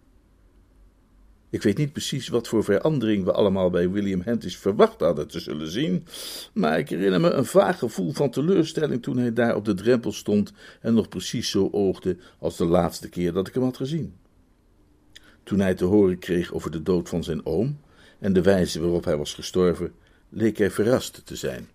Ik 1.53 1.61
weet 1.61 1.77
niet 1.77 1.91
precies 1.91 2.27
wat 2.27 2.47
voor 2.47 2.63
verandering 2.63 3.23
we 3.23 3.31
allemaal 3.31 3.69
bij 3.69 3.89
William 3.89 4.21
Hentish 4.21 4.55
verwacht 4.55 4.99
hadden 4.99 5.27
te 5.27 5.39
zullen 5.39 5.71
zien, 5.71 6.05
maar 6.53 6.79
ik 6.79 6.89
herinner 6.89 7.21
me 7.21 7.29
een 7.29 7.45
vaag 7.45 7.79
gevoel 7.79 8.11
van 8.11 8.29
teleurstelling 8.29 9.01
toen 9.01 9.17
hij 9.17 9.33
daar 9.33 9.55
op 9.55 9.65
de 9.65 9.73
drempel 9.73 10.11
stond 10.11 10.53
en 10.81 10.93
nog 10.93 11.09
precies 11.09 11.49
zo 11.49 11.69
oogde 11.71 12.17
als 12.39 12.57
de 12.57 12.65
laatste 12.65 13.09
keer 13.09 13.33
dat 13.33 13.47
ik 13.47 13.53
hem 13.53 13.63
had 13.63 13.77
gezien. 13.77 14.15
Toen 15.43 15.59
hij 15.59 15.73
te 15.73 15.85
horen 15.85 16.19
kreeg 16.19 16.53
over 16.53 16.71
de 16.71 16.83
dood 16.83 17.09
van 17.09 17.23
zijn 17.23 17.45
oom 17.45 17.79
en 18.19 18.33
de 18.33 18.41
wijze 18.41 18.81
waarop 18.81 19.05
hij 19.05 19.17
was 19.17 19.33
gestorven, 19.33 19.93
leek 20.29 20.57
hij 20.57 20.71
verrast 20.71 21.21
te 21.25 21.35
zijn. 21.35 21.69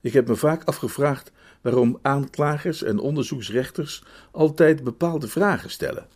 Ik 0.00 0.12
heb 0.12 0.28
me 0.28 0.36
vaak 0.36 0.64
afgevraagd 0.64 1.32
waarom 1.60 1.98
aanklagers 2.02 2.82
en 2.82 2.98
onderzoeksrechters 2.98 4.02
altijd 4.30 4.84
bepaalde 4.84 5.28
vragen 5.28 5.70
stellen. 5.70 6.06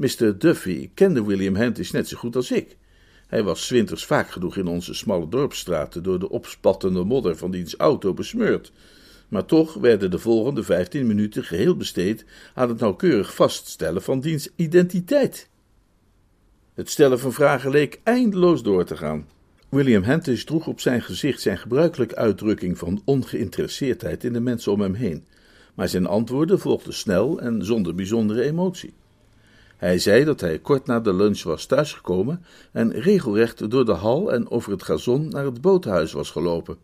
Mr. 0.00 0.38
Duffy 0.38 0.90
kende 0.94 1.24
William 1.24 1.54
Hentish 1.54 1.90
net 1.90 2.08
zo 2.08 2.16
goed 2.16 2.36
als 2.36 2.50
ik. 2.50 2.76
Hij 3.26 3.42
was 3.42 3.68
winters 3.68 4.04
vaak 4.04 4.30
genoeg 4.30 4.56
in 4.56 4.66
onze 4.66 4.94
smalle 4.94 5.28
dorpsstraten 5.28 6.02
door 6.02 6.18
de 6.18 6.30
opspattende 6.30 7.04
modder 7.04 7.36
van 7.36 7.50
diens 7.50 7.76
auto 7.76 8.14
besmeurd. 8.14 8.72
Maar 9.28 9.44
toch 9.44 9.74
werden 9.74 10.10
de 10.10 10.18
volgende 10.18 10.62
vijftien 10.62 11.06
minuten 11.06 11.44
geheel 11.44 11.76
besteed 11.76 12.24
aan 12.54 12.68
het 12.68 12.80
nauwkeurig 12.80 13.34
vaststellen 13.34 14.02
van 14.02 14.20
diens 14.20 14.48
identiteit. 14.56 15.48
Het 16.74 16.90
stellen 16.90 17.18
van 17.18 17.32
vragen 17.32 17.70
leek 17.70 18.00
eindeloos 18.02 18.62
door 18.62 18.84
te 18.84 18.96
gaan. 18.96 19.28
William 19.68 20.02
Hentish 20.02 20.44
droeg 20.44 20.66
op 20.66 20.80
zijn 20.80 21.02
gezicht 21.02 21.40
zijn 21.40 21.58
gebruikelijke 21.58 22.16
uitdrukking 22.16 22.78
van 22.78 23.02
ongeïnteresseerdheid 23.04 24.24
in 24.24 24.32
de 24.32 24.40
mensen 24.40 24.72
om 24.72 24.80
hem 24.80 24.94
heen, 24.94 25.24
maar 25.74 25.88
zijn 25.88 26.06
antwoorden 26.06 26.58
volgden 26.58 26.94
snel 26.94 27.40
en 27.40 27.64
zonder 27.64 27.94
bijzondere 27.94 28.42
emotie. 28.42 28.92
Hij 29.80 29.98
zei 29.98 30.24
dat 30.24 30.40
hij 30.40 30.58
kort 30.58 30.86
na 30.86 31.00
de 31.00 31.14
lunch 31.14 31.42
was 31.42 31.66
thuisgekomen 31.66 32.44
en 32.72 32.92
regelrecht 32.92 33.70
door 33.70 33.84
de 33.84 33.92
hal 33.92 34.32
en 34.32 34.50
over 34.50 34.72
het 34.72 34.82
gazon 34.82 35.28
naar 35.28 35.44
het 35.44 35.60
boothuis 35.60 36.12
was 36.12 36.30
gelopen. 36.30 36.76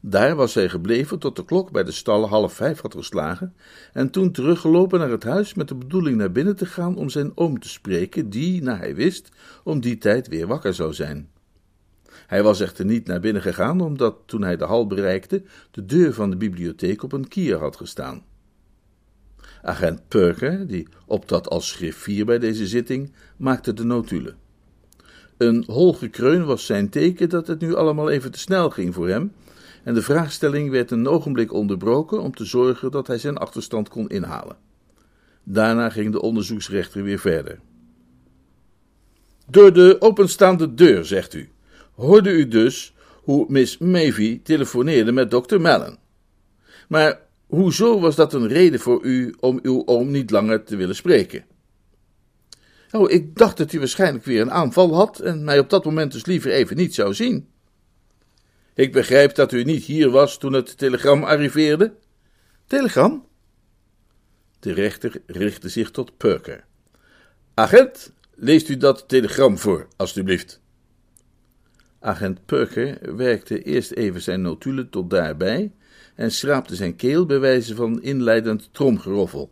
Daar 0.00 0.36
was 0.36 0.54
hij 0.54 0.68
gebleven 0.68 1.18
tot 1.18 1.36
de 1.36 1.44
klok 1.44 1.70
bij 1.70 1.84
de 1.84 1.92
stallen 1.92 2.28
half 2.28 2.52
vijf 2.52 2.80
had 2.80 2.94
geslagen 2.94 3.54
en 3.92 4.10
toen 4.10 4.32
teruggelopen 4.32 4.98
naar 4.98 5.10
het 5.10 5.22
huis 5.22 5.54
met 5.54 5.68
de 5.68 5.74
bedoeling 5.74 6.16
naar 6.16 6.32
binnen 6.32 6.56
te 6.56 6.66
gaan 6.66 6.96
om 6.96 7.08
zijn 7.08 7.32
oom 7.34 7.60
te 7.60 7.68
spreken, 7.68 8.30
die, 8.30 8.62
naar 8.62 8.78
hij 8.78 8.94
wist, 8.94 9.28
om 9.64 9.80
die 9.80 9.98
tijd 9.98 10.28
weer 10.28 10.46
wakker 10.46 10.74
zou 10.74 10.92
zijn. 10.92 11.28
Hij 12.26 12.42
was 12.42 12.60
echter 12.60 12.84
niet 12.84 13.06
naar 13.06 13.20
binnen 13.20 13.42
gegaan, 13.42 13.80
omdat 13.80 14.16
toen 14.26 14.42
hij 14.42 14.56
de 14.56 14.64
hal 14.64 14.86
bereikte, 14.86 15.42
de 15.70 15.84
deur 15.84 16.14
van 16.14 16.30
de 16.30 16.36
bibliotheek 16.36 17.02
op 17.02 17.12
een 17.12 17.28
kier 17.28 17.58
had 17.58 17.76
gestaan. 17.76 18.22
Agent 19.62 20.08
Perker, 20.08 20.66
die 20.66 20.88
optrad 21.06 21.48
als 21.48 21.72
griffier 21.72 22.24
bij 22.24 22.38
deze 22.38 22.66
zitting, 22.66 23.12
maakte 23.36 23.72
de 23.72 23.84
notulen. 23.84 24.36
Een 25.36 25.64
hol 25.66 25.92
gekreun 25.92 26.44
was 26.44 26.66
zijn 26.66 26.88
teken 26.88 27.28
dat 27.28 27.46
het 27.46 27.60
nu 27.60 27.74
allemaal 27.74 28.10
even 28.10 28.30
te 28.30 28.38
snel 28.38 28.70
ging 28.70 28.94
voor 28.94 29.08
hem, 29.08 29.32
en 29.82 29.94
de 29.94 30.02
vraagstelling 30.02 30.70
werd 30.70 30.90
een 30.90 31.08
ogenblik 31.08 31.52
onderbroken 31.52 32.20
om 32.20 32.34
te 32.34 32.44
zorgen 32.44 32.90
dat 32.90 33.06
hij 33.06 33.18
zijn 33.18 33.36
achterstand 33.36 33.88
kon 33.88 34.08
inhalen. 34.08 34.56
Daarna 35.44 35.90
ging 35.90 36.12
de 36.12 36.22
onderzoeksrechter 36.22 37.02
weer 37.02 37.18
verder. 37.18 37.60
Door 39.48 39.72
de 39.72 39.96
openstaande 39.98 40.74
deur, 40.74 41.04
zegt 41.04 41.34
u, 41.34 41.50
hoorde 41.94 42.30
u 42.30 42.48
dus 42.48 42.94
hoe 43.22 43.44
Miss 43.48 43.78
Mavie 43.78 44.42
telefoneerde 44.42 45.12
met 45.12 45.30
dokter 45.30 45.60
Mellon. 45.60 45.96
Maar 46.88 47.20
hoezo 47.52 48.00
was 48.00 48.16
dat 48.16 48.32
een 48.32 48.48
reden 48.48 48.80
voor 48.80 49.04
u 49.04 49.34
om 49.40 49.58
uw 49.62 49.86
oom 49.86 50.10
niet 50.10 50.30
langer 50.30 50.64
te 50.64 50.76
willen 50.76 50.94
spreken? 50.94 51.44
Oh, 52.90 53.10
ik 53.10 53.36
dacht 53.36 53.56
dat 53.56 53.72
u 53.72 53.78
waarschijnlijk 53.78 54.24
weer 54.24 54.40
een 54.40 54.50
aanval 54.50 54.94
had 54.94 55.20
en 55.20 55.44
mij 55.44 55.58
op 55.58 55.70
dat 55.70 55.84
moment 55.84 56.12
dus 56.12 56.26
liever 56.26 56.50
even 56.50 56.76
niet 56.76 56.94
zou 56.94 57.14
zien. 57.14 57.48
Ik 58.74 58.92
begrijp 58.92 59.34
dat 59.34 59.52
u 59.52 59.64
niet 59.64 59.84
hier 59.84 60.10
was 60.10 60.38
toen 60.38 60.52
het 60.52 60.78
telegram 60.78 61.24
arriveerde. 61.24 61.94
Telegram? 62.66 63.26
De 64.58 64.72
rechter 64.72 65.22
richtte 65.26 65.68
zich 65.68 65.90
tot 65.90 66.16
Perker. 66.16 66.64
Agent, 67.54 68.12
leest 68.34 68.68
u 68.68 68.76
dat 68.76 69.08
telegram 69.08 69.58
voor, 69.58 69.88
alstublieft. 69.96 70.60
Agent 72.00 72.46
Perker 72.46 73.16
werkte 73.16 73.62
eerst 73.62 73.90
even 73.90 74.22
zijn 74.22 74.42
notulen 74.42 74.90
tot 74.90 75.10
daarbij 75.10 75.72
en 76.22 76.32
schraapte 76.32 76.76
zijn 76.76 76.96
keel 76.96 77.26
bij 77.26 77.38
wijze 77.40 77.74
van 77.74 78.02
inleidend 78.02 78.68
tromgeroffel. 78.72 79.50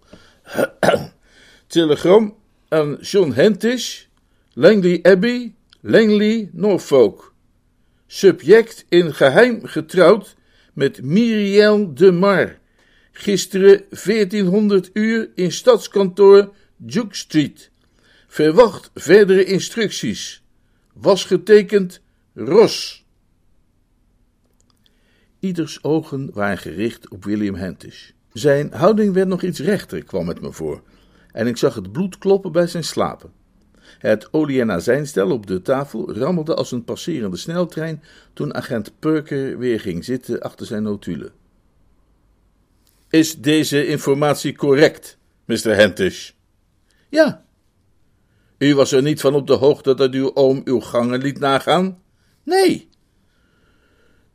Telegram 1.66 2.36
aan 2.68 2.98
John 3.00 3.32
Hentish, 3.32 4.04
Langley 4.52 4.98
Abbey, 5.02 5.54
Langley, 5.80 6.50
Norfolk. 6.52 7.34
Subject 8.06 8.84
in 8.88 9.14
geheim 9.14 9.66
getrouwd 9.66 10.36
met 10.74 11.02
Miriam 11.02 11.94
de 11.94 12.12
Mar. 12.12 12.58
Gisteren 13.12 13.84
1400 14.04 14.90
uur 14.92 15.30
in 15.34 15.52
stadskantoor 15.52 16.52
Duke 16.76 17.16
Street. 17.16 17.70
Verwacht 18.26 18.90
verdere 18.94 19.44
instructies. 19.44 20.42
Was 20.92 21.24
getekend 21.24 22.00
Ros. 22.34 23.04
Ieders 25.40 25.84
ogen 25.84 26.30
waren 26.32 26.58
gericht 26.58 27.08
op 27.08 27.24
William 27.24 27.54
Hentish. 27.54 28.10
Zijn 28.32 28.72
houding 28.72 29.14
werd 29.14 29.28
nog 29.28 29.42
iets 29.42 29.60
rechter, 29.60 30.04
kwam 30.04 30.28
het 30.28 30.40
me 30.40 30.52
voor, 30.52 30.82
en 31.32 31.46
ik 31.46 31.56
zag 31.56 31.74
het 31.74 31.92
bloed 31.92 32.18
kloppen 32.18 32.52
bij 32.52 32.66
zijn 32.66 32.84
slapen. 32.84 33.32
Het 33.98 34.32
olie- 34.32 34.60
en 34.60 34.70
azijnstel 34.70 35.30
op 35.30 35.46
de 35.46 35.62
tafel 35.62 36.14
rammelde 36.14 36.54
als 36.54 36.72
een 36.72 36.84
passerende 36.84 37.36
sneltrein 37.36 38.02
toen 38.32 38.54
agent 38.54 38.92
Perker 38.98 39.58
weer 39.58 39.80
ging 39.80 40.04
zitten 40.04 40.40
achter 40.40 40.66
zijn 40.66 40.82
notulen. 40.82 41.32
Is 43.08 43.40
deze 43.40 43.86
informatie 43.86 44.56
correct, 44.56 45.18
Mr. 45.44 45.74
Hentish? 45.74 46.30
Ja. 47.08 47.44
U 48.58 48.74
was 48.74 48.92
er 48.92 49.02
niet 49.02 49.20
van 49.20 49.34
op 49.34 49.46
de 49.46 49.52
hoogte 49.52 49.94
dat 49.94 50.14
uw 50.14 50.34
oom 50.34 50.60
uw 50.64 50.80
gangen 50.80 51.20
liet 51.20 51.38
nagaan? 51.38 52.02
Nee. 52.42 52.89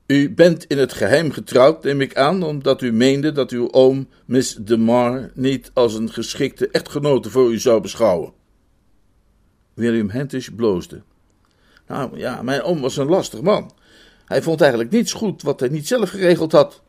U 0.05 0.33
bent 0.33 0.65
in 0.65 0.77
het 0.77 0.93
geheim 0.93 1.31
getrouwd, 1.31 1.83
neem 1.83 2.01
ik 2.01 2.15
aan, 2.15 2.43
omdat 2.43 2.81
u 2.81 2.91
meende 2.91 3.31
dat 3.31 3.51
uw 3.51 3.71
oom 3.71 4.09
Miss 4.25 4.55
de 4.55 4.77
Mar 4.77 5.31
niet 5.33 5.71
als 5.73 5.93
een 5.93 6.11
geschikte 6.11 6.69
echtgenote 6.69 7.29
voor 7.29 7.51
u 7.51 7.59
zou 7.59 7.81
beschouwen. 7.81 8.33
William 9.73 10.09
Hentish 10.09 10.49
bloosde. 10.55 11.01
Nou 11.87 12.17
ja, 12.17 12.41
mijn 12.41 12.61
oom 12.61 12.81
was 12.81 12.97
een 12.97 13.07
lastig 13.07 13.41
man. 13.41 13.71
Hij 14.25 14.41
vond 14.41 14.61
eigenlijk 14.61 14.91
niets 14.91 15.13
goed 15.13 15.41
wat 15.41 15.59
hij 15.59 15.69
niet 15.69 15.87
zelf 15.87 16.09
geregeld 16.09 16.51
had. 16.51 16.81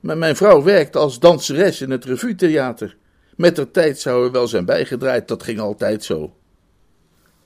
Maar 0.00 0.18
mijn 0.18 0.36
vrouw 0.36 0.62
werkte 0.62 0.98
als 0.98 1.18
danseres 1.18 1.80
in 1.80 1.90
het 1.90 2.04
revue-theater. 2.04 2.96
Met 3.36 3.56
de 3.56 3.70
tijd 3.70 3.98
zou 3.98 4.24
er 4.24 4.32
wel 4.32 4.48
zijn 4.48 4.64
bijgedraaid, 4.64 5.28
dat 5.28 5.42
ging 5.42 5.60
altijd 5.60 6.04
zo. 6.04 6.36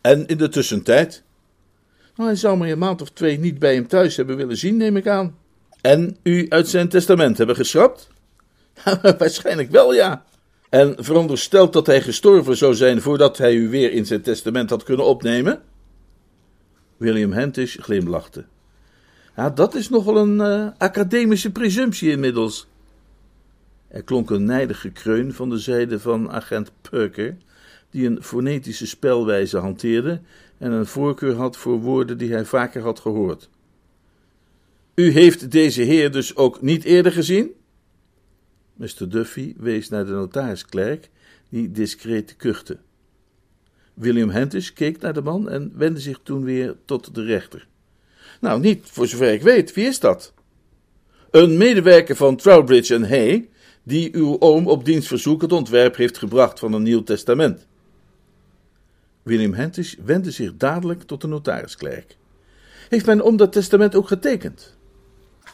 En 0.00 0.26
in 0.26 0.37
de 0.37 0.48
tussentijd? 0.48 1.22
Nou, 2.18 2.31
hij 2.31 2.38
zou 2.38 2.59
me 2.59 2.70
een 2.70 2.78
maand 2.78 3.02
of 3.02 3.11
twee 3.11 3.38
niet 3.38 3.59
bij 3.59 3.74
hem 3.74 3.87
thuis 3.87 4.16
hebben 4.16 4.37
willen 4.37 4.57
zien, 4.57 4.76
neem 4.76 4.96
ik 4.96 5.07
aan. 5.07 5.37
En 5.81 6.16
u 6.22 6.46
uit 6.48 6.68
zijn 6.68 6.88
testament 6.88 7.38
hebben 7.38 7.57
geschrapt? 7.57 8.09
Waarschijnlijk 9.18 9.70
wel, 9.70 9.94
ja. 9.94 10.24
En 10.68 10.94
veronderstelt 10.98 11.72
dat 11.72 11.87
hij 11.87 12.02
gestorven 12.02 12.57
zou 12.57 12.74
zijn 12.74 13.00
voordat 13.00 13.38
hij 13.38 13.54
u 13.54 13.68
weer 13.68 13.92
in 13.92 14.07
zijn 14.07 14.22
testament 14.22 14.70
had 14.70 14.83
kunnen 14.83 15.07
opnemen? 15.07 15.62
William 16.96 17.33
Hentish 17.33 17.76
glimlachte. 17.81 18.44
Ja, 19.37 19.50
dat 19.50 19.74
is 19.74 19.88
nogal 19.88 20.16
een 20.16 20.38
uh, 20.38 20.68
academische 20.78 21.52
presumptie 21.52 22.11
inmiddels. 22.11 22.66
Er 23.88 24.02
klonk 24.02 24.31
een 24.31 24.44
nijdige 24.44 24.90
kreun 24.90 25.33
van 25.33 25.50
de 25.50 25.59
zijde 25.59 26.00
van 26.00 26.31
agent 26.31 26.72
Perker, 26.90 27.37
die 27.90 28.07
een 28.07 28.22
fonetische 28.22 28.87
spelwijze 28.87 29.59
hanteerde 29.59 30.20
en 30.59 30.73
een 30.73 30.87
voorkeur 30.87 31.35
had 31.35 31.57
voor 31.57 31.81
woorden 31.81 32.18
die 32.18 32.33
hij 32.33 32.44
vaker 32.44 32.83
had 32.83 33.01
gehoord. 33.01 33.49
U 34.94 35.11
heeft 35.11 35.51
deze 35.51 35.83
heer 35.83 36.11
dus 36.12 36.37
ook 36.37 36.62
niet 36.62 36.85
eerder 36.85 37.12
gezien? 37.12 37.51
Mr. 38.75 39.09
Duffy 39.09 39.55
wees 39.57 39.88
naar 39.88 40.07
de 40.07 40.12
notarisklerk, 40.12 41.11
die 41.49 41.71
discreet 41.71 42.37
kuchte. 42.37 42.79
William 43.94 44.31
Hentish 44.31 44.71
keek 44.71 45.01
naar 45.01 45.12
de 45.12 45.23
man 45.23 45.49
en 45.49 45.73
wendde 45.75 46.01
zich 46.01 46.21
toen 46.23 46.44
weer 46.44 46.77
tot 46.85 47.14
de 47.14 47.23
rechter. 47.23 47.66
Nou, 48.40 48.61
niet 48.61 48.81
voor 48.85 49.07
zover 49.07 49.33
ik 49.33 49.42
weet. 49.42 49.75
Wie 49.75 49.87
is 49.87 50.01
dat? 50.01 50.33
Een 51.31 51.57
medewerker 51.57 52.16
van 52.16 52.37
Trowbridge 52.37 53.07
Hay, 53.07 53.49
die 53.83 54.14
uw 54.14 54.40
oom 54.40 54.66
op 54.66 54.85
dienstverzoek 54.85 55.42
het 55.42 55.53
ontwerp 55.53 55.97
heeft 55.97 56.18
gebracht 56.18 56.59
van 56.59 56.73
een 56.73 56.83
Nieuw 56.83 57.03
Testament. 57.03 57.66
William 59.29 59.53
Hentish 59.53 59.95
wendde 60.05 60.31
zich 60.31 60.57
dadelijk 60.57 61.03
tot 61.03 61.21
de 61.21 61.27
notarisklerk. 61.27 62.17
Heeft 62.88 63.07
mijn 63.07 63.23
oom 63.23 63.37
dat 63.37 63.53
testament 63.53 63.95
ook 63.95 64.09
getekend? 64.09 64.77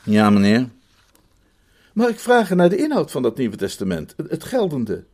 Ja, 0.03 0.31
meneer. 0.31 0.69
Mag 1.93 2.09
ik 2.09 2.19
vragen 2.19 2.57
naar 2.57 2.69
de 2.69 2.77
inhoud 2.77 3.11
van 3.11 3.23
dat 3.23 3.37
Nieuwe 3.37 3.57
Testament, 3.57 4.15
het, 4.17 4.31
het 4.31 4.45
geldende? 4.45 5.05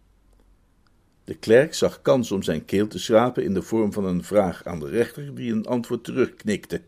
De 1.25 1.35
klerk 1.35 1.75
zag 1.75 2.03
kans 2.03 2.33
om 2.33 2.42
zijn 2.42 2.64
keel 2.64 2.87
te 2.87 2.99
schrapen 2.99 3.44
in 3.44 3.55
de 3.55 3.62
vorm 3.62 3.92
van 3.92 4.05
een 4.05 4.25
vraag 4.25 4.64
aan 4.64 4.81
de 4.81 4.88
rechter, 4.88 5.35
die 5.35 5.53
een 5.53 5.66
antwoord 5.66 6.05
terugknikte. 6.05 6.81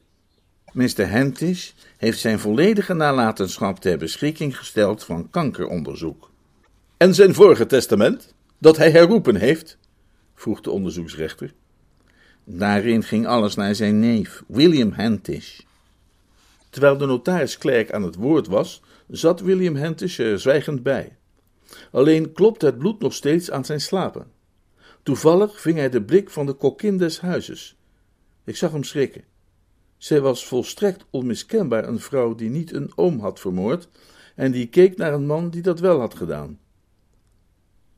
Mr. 0.72 1.08
Hentish 1.08 1.70
heeft 1.96 2.18
zijn 2.18 2.38
volledige 2.38 2.94
nalatenschap 2.94 3.80
ter 3.80 3.98
beschikking 3.98 4.58
gesteld 4.58 5.04
van 5.04 5.30
kankeronderzoek. 5.30 6.30
En 6.96 7.14
zijn 7.14 7.34
vorige 7.34 7.66
testament, 7.66 8.34
dat 8.58 8.76
hij 8.76 8.90
herroepen 8.90 9.36
heeft? 9.36 9.78
vroeg 10.34 10.60
de 10.60 10.70
onderzoeksrechter. 10.70 11.52
Daarin 12.44 13.02
ging 13.02 13.26
alles 13.26 13.54
naar 13.54 13.74
zijn 13.74 14.00
neef, 14.00 14.42
William 14.46 14.92
Hentish. 14.92 15.60
Terwijl 16.70 16.96
de 16.96 17.06
notaris-klerk 17.06 17.92
aan 17.92 18.02
het 18.02 18.14
woord 18.14 18.46
was, 18.46 18.82
zat 19.08 19.40
William 19.40 19.76
Hentish 19.76 20.18
er 20.18 20.40
zwijgend 20.40 20.82
bij. 20.82 21.16
Alleen 21.90 22.32
klopte 22.32 22.66
het 22.66 22.78
bloed 22.78 23.00
nog 23.00 23.14
steeds 23.14 23.50
aan 23.50 23.64
zijn 23.64 23.80
slapen. 23.80 24.26
Toevallig 25.02 25.60
ving 25.60 25.78
hij 25.78 25.90
de 25.90 26.02
blik 26.02 26.30
van 26.30 26.46
de 26.46 26.52
kokkin 26.52 26.98
des 26.98 27.20
huizes. 27.20 27.76
Ik 28.44 28.56
zag 28.56 28.72
hem 28.72 28.84
schrikken. 28.84 29.24
Zij 29.96 30.20
was 30.20 30.46
volstrekt 30.46 31.04
onmiskenbaar 31.10 31.88
een 31.88 32.00
vrouw 32.00 32.34
die 32.34 32.50
niet 32.50 32.72
een 32.72 32.92
oom 32.94 33.20
had 33.20 33.40
vermoord 33.40 33.88
en 34.34 34.52
die 34.52 34.66
keek 34.66 34.96
naar 34.96 35.12
een 35.12 35.26
man 35.26 35.50
die 35.50 35.62
dat 35.62 35.80
wel 35.80 36.00
had 36.00 36.14
gedaan. 36.14 36.58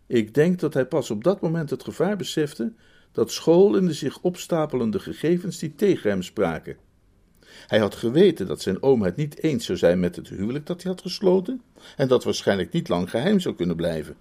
Ik 0.07 0.35
denk 0.35 0.61
dat 0.61 0.75
hij 0.75 0.87
pas 0.87 1.11
op 1.11 1.25
dat 1.25 1.41
moment 1.41 1.71
het 1.71 1.85
gevaar 1.85 2.17
besefte 2.17 2.73
dat 3.15 3.33
school 3.33 3.77
in 3.77 3.87
de 3.87 3.93
zich 3.93 4.19
opstapelende 4.21 4.99
gegevens 4.99 5.59
die 5.59 5.75
tegen 5.75 6.11
hem 6.11 6.23
spraken. 6.23 6.77
Hij 7.67 7.79
had 7.79 7.95
geweten 7.95 8.47
dat 8.47 8.63
zijn 8.63 8.83
oom 8.83 9.03
het 9.03 9.17
niet 9.17 9.43
eens 9.43 9.65
zou 9.65 9.79
zijn 9.79 10.01
met 10.01 10.17
het 10.17 10.29
huwelijk 10.29 10.67
dat 10.67 10.83
hij 10.83 10.93
had 10.93 11.01
gesloten 11.01 11.63
en 11.97 12.09
dat 12.09 12.25
waarschijnlijk 12.25 12.73
niet 12.73 12.89
lang 12.89 13.11
geheim 13.11 13.41
zou 13.41 13.55
kunnen 13.55 13.77
blijven. 13.77 14.17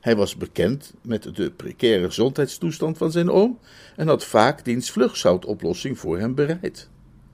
Hij 0.00 0.16
was 0.16 0.36
bekend 0.36 0.94
met 1.02 1.36
de 1.36 1.50
precaire 1.50 2.04
gezondheidstoestand 2.04 2.98
van 2.98 3.12
zijn 3.12 3.30
oom 3.30 3.58
en 3.96 4.08
had 4.08 4.24
vaak 4.24 4.64
diens 4.64 4.90
vlugzoutoplossing 4.90 5.98
voor 5.98 6.18
hem 6.18 6.34
bereid. 6.34 6.88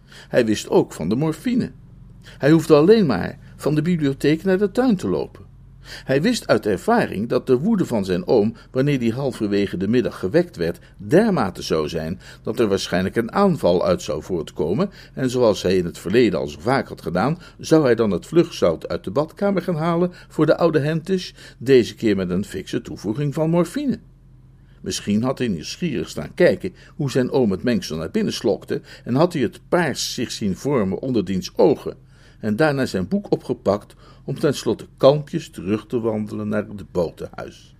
Hij 0.09 0.47
wist 0.47 0.69
ook 0.69 0.93
van 0.93 1.09
de 1.09 1.17
morfine. 1.17 1.73
Hij 2.23 2.51
hoefde 2.51 2.75
alleen 2.75 3.07
maar 3.07 3.39
van 3.57 3.75
de 3.75 3.83
bibliotheek 3.83 4.45
naar 4.45 4.59
de 4.59 4.71
tuin 4.71 4.97
te 4.97 5.09
lopen. 5.09 5.45
Hij 6.05 6.23
wist 6.23 6.47
uit 6.47 6.67
ervaring 6.67 7.29
dat 7.29 7.47
de 7.47 7.59
woede 7.59 7.87
van 7.87 8.05
zijn 8.05 8.27
oom, 8.27 8.55
wanneer 8.71 8.99
die 8.99 9.13
halverwege 9.13 9.77
de 9.77 9.89
middag 9.89 10.19
gewekt 10.19 10.57
werd, 10.57 10.79
dermate 10.97 11.63
zou 11.63 11.89
zijn 11.89 12.21
dat 12.43 12.59
er 12.59 12.69
waarschijnlijk 12.69 13.17
een 13.17 13.33
aanval 13.33 13.85
uit 13.85 14.03
zou 14.03 14.23
voortkomen, 14.23 14.91
en 15.15 15.31
zoals 15.31 15.63
hij 15.63 15.77
in 15.77 15.85
het 15.85 15.99
verleden 15.99 16.39
al 16.39 16.49
zo 16.49 16.61
vaak 16.61 16.89
had 16.89 17.03
gedaan, 17.03 17.39
zou 17.59 17.85
hij 17.85 17.95
dan 17.95 18.11
het 18.11 18.27
vlugzout 18.27 18.89
uit 18.89 19.05
de 19.05 19.11
badkamer 19.11 19.63
gaan 19.63 19.77
halen 19.77 20.13
voor 20.29 20.47
de 20.47 20.57
oude 20.57 20.79
Hentish, 20.79 21.33
deze 21.59 21.95
keer 21.95 22.17
met 22.17 22.31
een 22.31 22.45
fikse 22.45 22.83
toevoeging 22.83 23.35
van 23.35 23.51
morfine. 23.51 23.99
Misschien 24.81 25.23
had 25.23 25.39
hij 25.39 25.49
nieuwsgierig 25.49 26.09
staan 26.09 26.35
kijken 26.35 26.75
hoe 26.97 27.11
zijn 27.11 27.31
oom 27.31 27.51
het 27.51 27.63
mengsel 27.63 27.97
naar 27.97 28.11
binnen 28.11 28.33
slokte, 28.33 28.81
en 29.05 29.15
had 29.15 29.33
hij 29.33 29.43
het 29.43 29.61
paars 29.69 30.15
zich 30.15 30.31
zien 30.31 30.57
vormen 30.57 30.99
onder 30.99 31.25
diens 31.25 31.53
ogen, 31.57 31.97
en 32.45 32.57
daarna 32.57 32.87
zijn 32.87 33.09
boek 33.09 33.27
opgepakt 33.31 33.95
om 34.25 34.39
tenslotte 34.39 34.87
kalmpjes 34.97 35.51
terug 35.51 35.87
te 35.87 36.01
wandelen 36.01 36.49
naar 36.49 36.67
het 36.69 36.93
botenhuis. 36.93 37.75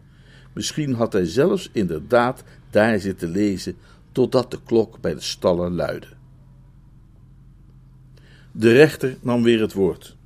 Misschien 0.53 0.95
had 0.95 1.13
hij 1.13 1.27
zelfs 1.27 1.71
inderdaad 1.73 2.45
daar 2.71 3.01
zitten 3.01 3.29
lezen 3.29 3.77
totdat 4.13 4.51
de 4.51 4.59
klok 4.65 5.01
bij 5.01 5.15
de 5.15 5.21
stallen 5.21 5.75
luidde. 5.75 6.07
De 8.53 8.73
rechter 8.73 9.17
nam 9.21 9.43
weer 9.43 9.61
het 9.61 9.73
woord. 9.73 10.17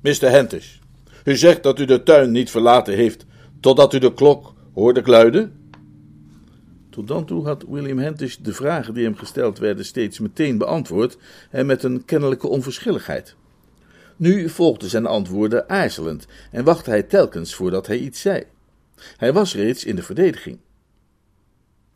Mr. 0.00 0.30
Hentish, 0.30 0.76
u 1.24 1.36
zegt 1.36 1.62
dat 1.62 1.78
u 1.78 1.84
de 1.84 2.02
tuin 2.02 2.30
niet 2.30 2.50
verlaten 2.50 2.94
heeft 2.94 3.26
totdat 3.60 3.94
u 3.94 3.98
de 3.98 4.14
klok 4.14 4.54
hoorde 4.74 5.02
luiden? 5.04 5.52
Tot 6.88 7.08
dan 7.08 7.24
toe 7.24 7.44
had 7.44 7.64
William 7.68 7.98
Hentish 7.98 8.36
de 8.36 8.52
vragen 8.52 8.94
die 8.94 9.04
hem 9.04 9.16
gesteld 9.16 9.58
werden 9.58 9.84
steeds 9.84 10.18
meteen 10.18 10.58
beantwoord 10.58 11.18
en 11.50 11.66
met 11.66 11.82
een 11.82 12.04
kennelijke 12.04 12.48
onverschilligheid. 12.48 13.38
Nu 14.20 14.48
volgden 14.48 14.88
zijn 14.88 15.06
antwoorden 15.06 15.68
aarzelend 15.68 16.26
en 16.50 16.64
wachtte 16.64 16.90
hij 16.90 17.02
telkens 17.02 17.54
voordat 17.54 17.86
hij 17.86 17.98
iets 17.98 18.20
zei. 18.20 18.44
Hij 19.16 19.32
was 19.32 19.54
reeds 19.54 19.84
in 19.84 19.96
de 19.96 20.02
verdediging. 20.02 20.58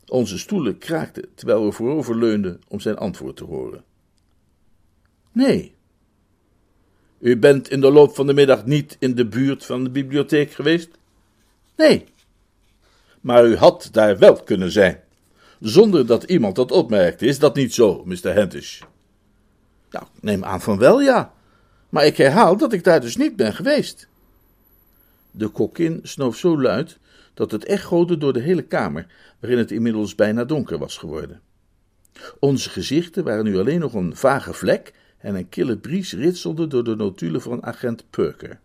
Onze 0.05 0.37
stoelen 0.37 0.77
kraakten 0.77 1.25
terwijl 1.35 1.65
we 1.65 1.71
voorover 1.71 2.17
leunden 2.17 2.61
om 2.67 2.79
zijn 2.79 2.97
antwoord 2.97 3.35
te 3.35 3.43
horen. 3.43 3.83
Nee. 5.31 5.75
U 7.19 7.37
bent 7.37 7.69
in 7.69 7.81
de 7.81 7.91
loop 7.91 8.15
van 8.15 8.27
de 8.27 8.33
middag 8.33 8.65
niet 8.65 8.95
in 8.99 9.15
de 9.15 9.27
buurt 9.27 9.65
van 9.65 9.83
de 9.83 9.89
bibliotheek 9.89 10.51
geweest? 10.51 10.89
Nee. 11.75 12.05
Maar 13.21 13.45
u 13.45 13.55
had 13.55 13.89
daar 13.91 14.17
wel 14.17 14.35
kunnen 14.35 14.71
zijn, 14.71 14.99
zonder 15.59 16.05
dat 16.05 16.23
iemand 16.23 16.55
dat 16.55 16.71
opmerkte. 16.71 17.25
Is 17.25 17.39
dat 17.39 17.55
niet 17.55 17.73
zo, 17.73 18.03
Mr. 18.05 18.33
Hentish? 18.33 18.81
Nou, 19.89 20.05
neem 20.21 20.43
aan 20.43 20.61
van 20.61 20.77
wel, 20.77 21.01
ja. 21.01 21.33
Maar 21.95 22.05
ik 22.05 22.17
herhaal 22.17 22.57
dat 22.57 22.73
ik 22.73 22.83
daar 22.83 23.01
dus 23.01 23.17
niet 23.17 23.35
ben 23.35 23.53
geweest. 23.53 24.07
De 25.31 25.47
kokkin 25.47 25.99
snoof 26.03 26.37
zo 26.37 26.61
luid 26.61 26.97
dat 27.33 27.51
het 27.51 27.65
echode 27.65 28.17
door 28.17 28.33
de 28.33 28.39
hele 28.39 28.61
kamer, 28.61 29.07
waarin 29.39 29.59
het 29.59 29.71
inmiddels 29.71 30.15
bijna 30.15 30.43
donker 30.43 30.77
was 30.77 30.97
geworden. 30.97 31.41
Onze 32.39 32.69
gezichten 32.69 33.23
waren 33.23 33.43
nu 33.43 33.57
alleen 33.57 33.79
nog 33.79 33.93
een 33.93 34.15
vage 34.15 34.53
vlek 34.53 34.93
en 35.17 35.35
een 35.35 35.49
kille 35.49 35.77
bries 35.77 36.13
ritselde 36.13 36.67
door 36.67 36.83
de 36.83 36.95
notulen 36.95 37.41
van 37.41 37.63
agent 37.63 38.09
Perker. 38.09 38.59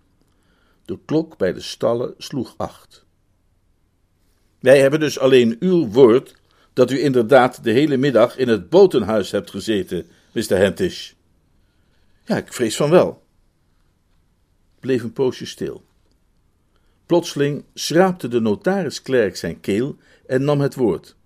De 0.85 0.99
klok 1.05 1.37
bij 1.37 1.53
de 1.53 1.61
stallen 1.61 2.15
sloeg 2.19 2.55
acht. 2.57 3.05
Wij 4.61 4.81
hebben 4.81 5.01
dus 5.01 5.19
alleen 5.19 5.57
uw 5.61 5.89
woord 5.89 6.35
dat 6.73 6.91
u 6.91 7.01
inderdaad 7.01 7.65
de 7.65 7.71
hele 7.71 7.97
middag 7.97 8.37
in 8.37 8.49
het 8.49 8.69
botenhuis 8.69 9.31
hebt 9.31 9.51
gezeten, 9.51 10.07
Mr. 10.33 10.57
Hentish. 10.57 11.13
Ja, 12.31 12.37
ik 12.37 12.53
vrees 12.53 12.77
van 12.77 12.91
wel. 12.91 13.27
Bleef 14.81 15.03
een 15.03 15.13
poosje 15.13 15.47
stil. 15.47 15.85
Plotseling 17.07 17.65
schraapte 17.75 18.29
de 18.29 18.41
notaris-klerk 18.41 19.37
zijn 19.37 19.61
keel 19.61 19.97
en 20.27 20.45
nam 20.45 20.61
het 20.61 20.75
woord. 20.75 21.17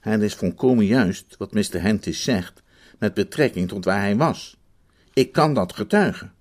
Het 0.00 0.22
is 0.22 0.34
volkomen 0.34 0.86
juist 0.86 1.36
wat 1.38 1.52
Mr. 1.52 1.82
Hentis 1.82 2.22
zegt 2.22 2.62
met 2.98 3.14
betrekking 3.14 3.68
tot 3.68 3.84
waar 3.84 4.00
hij 4.00 4.16
was. 4.16 4.56
Ik 5.12 5.32
kan 5.32 5.54
dat 5.54 5.72
getuigen. 5.72 6.32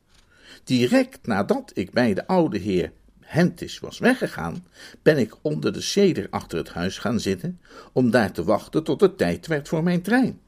Direct 0.63 1.27
nadat 1.27 1.71
ik 1.73 1.91
bij 1.91 2.13
de 2.13 2.27
oude 2.27 2.57
heer 2.57 2.91
Hentis 3.19 3.79
was 3.79 3.99
weggegaan, 3.99 4.65
ben 5.01 5.17
ik 5.17 5.35
onder 5.41 5.73
de 5.73 5.81
ceder 5.81 6.27
achter 6.29 6.57
het 6.57 6.69
huis 6.69 6.97
gaan 6.97 7.19
zitten 7.19 7.59
om 7.93 8.11
daar 8.11 8.31
te 8.31 8.43
wachten 8.43 8.83
tot 8.83 9.01
het 9.01 9.17
tijd 9.17 9.47
werd 9.47 9.67
voor 9.67 9.83
mijn 9.83 10.01
trein. 10.01 10.39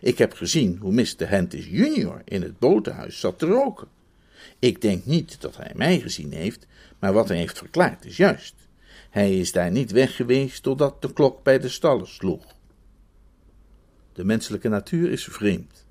Ik 0.00 0.18
heb 0.18 0.32
gezien 0.32 0.76
hoe 0.80 0.92
Mr. 0.92 1.28
Hentis 1.28 1.66
junior 1.66 2.22
in 2.24 2.42
het 2.42 2.58
botenhuis 2.58 3.20
zat 3.20 3.38
te 3.38 3.46
roken. 3.46 3.88
Ik 4.58 4.80
denk 4.80 5.04
niet 5.04 5.40
dat 5.40 5.56
hij 5.56 5.72
mij 5.74 6.00
gezien 6.00 6.32
heeft, 6.32 6.66
maar 6.98 7.12
wat 7.12 7.28
hij 7.28 7.36
heeft 7.36 7.58
verklaard 7.58 8.04
is 8.04 8.16
juist. 8.16 8.54
Hij 9.10 9.38
is 9.38 9.52
daar 9.52 9.70
niet 9.70 9.90
weg 9.90 10.16
geweest 10.16 10.62
totdat 10.62 11.02
de 11.02 11.12
klok 11.12 11.42
bij 11.42 11.58
de 11.58 11.68
stallen 11.68 12.08
sloeg. 12.08 12.44
De 14.12 14.24
menselijke 14.24 14.68
natuur 14.68 15.10
is 15.10 15.24
vreemd. 15.24 15.86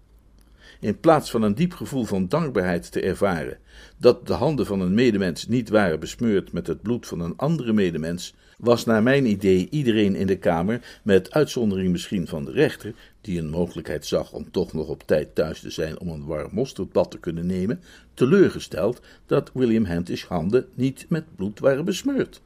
In 0.79 0.99
plaats 0.99 1.31
van 1.31 1.41
een 1.41 1.55
diep 1.55 1.73
gevoel 1.73 2.03
van 2.03 2.27
dankbaarheid 2.27 2.91
te 2.91 3.01
ervaren 3.01 3.57
dat 3.97 4.27
de 4.27 4.33
handen 4.33 4.65
van 4.65 4.79
een 4.79 4.93
medemens 4.93 5.47
niet 5.47 5.69
waren 5.69 5.99
besmeurd 5.99 6.51
met 6.51 6.67
het 6.67 6.81
bloed 6.81 7.07
van 7.07 7.19
een 7.19 7.37
andere 7.37 7.73
medemens, 7.73 8.33
was 8.61 8.85
naar 8.85 9.03
mijn 9.03 9.25
idee 9.25 9.67
iedereen 9.69 10.15
in 10.15 10.27
de 10.27 10.37
Kamer, 10.37 10.99
met 11.03 11.31
uitzondering 11.31 11.91
misschien 11.91 12.27
van 12.27 12.45
de 12.45 12.51
rechter, 12.51 12.93
die 13.21 13.39
een 13.39 13.49
mogelijkheid 13.49 14.05
zag 14.05 14.31
om 14.31 14.51
toch 14.51 14.73
nog 14.73 14.87
op 14.87 15.03
tijd 15.05 15.35
thuis 15.35 15.59
te 15.59 15.69
zijn 15.69 15.99
om 15.99 16.07
een 16.07 16.25
warm 16.25 16.49
mosterdbad 16.51 17.11
te 17.11 17.19
kunnen 17.19 17.45
nemen, 17.45 17.81
teleurgesteld 18.13 19.01
dat 19.25 19.51
William 19.53 19.85
Hentish 19.85 20.23
handen 20.23 20.65
niet 20.73 21.05
met 21.09 21.35
bloed 21.35 21.59
waren 21.59 21.85
besmeurd. 21.85 22.41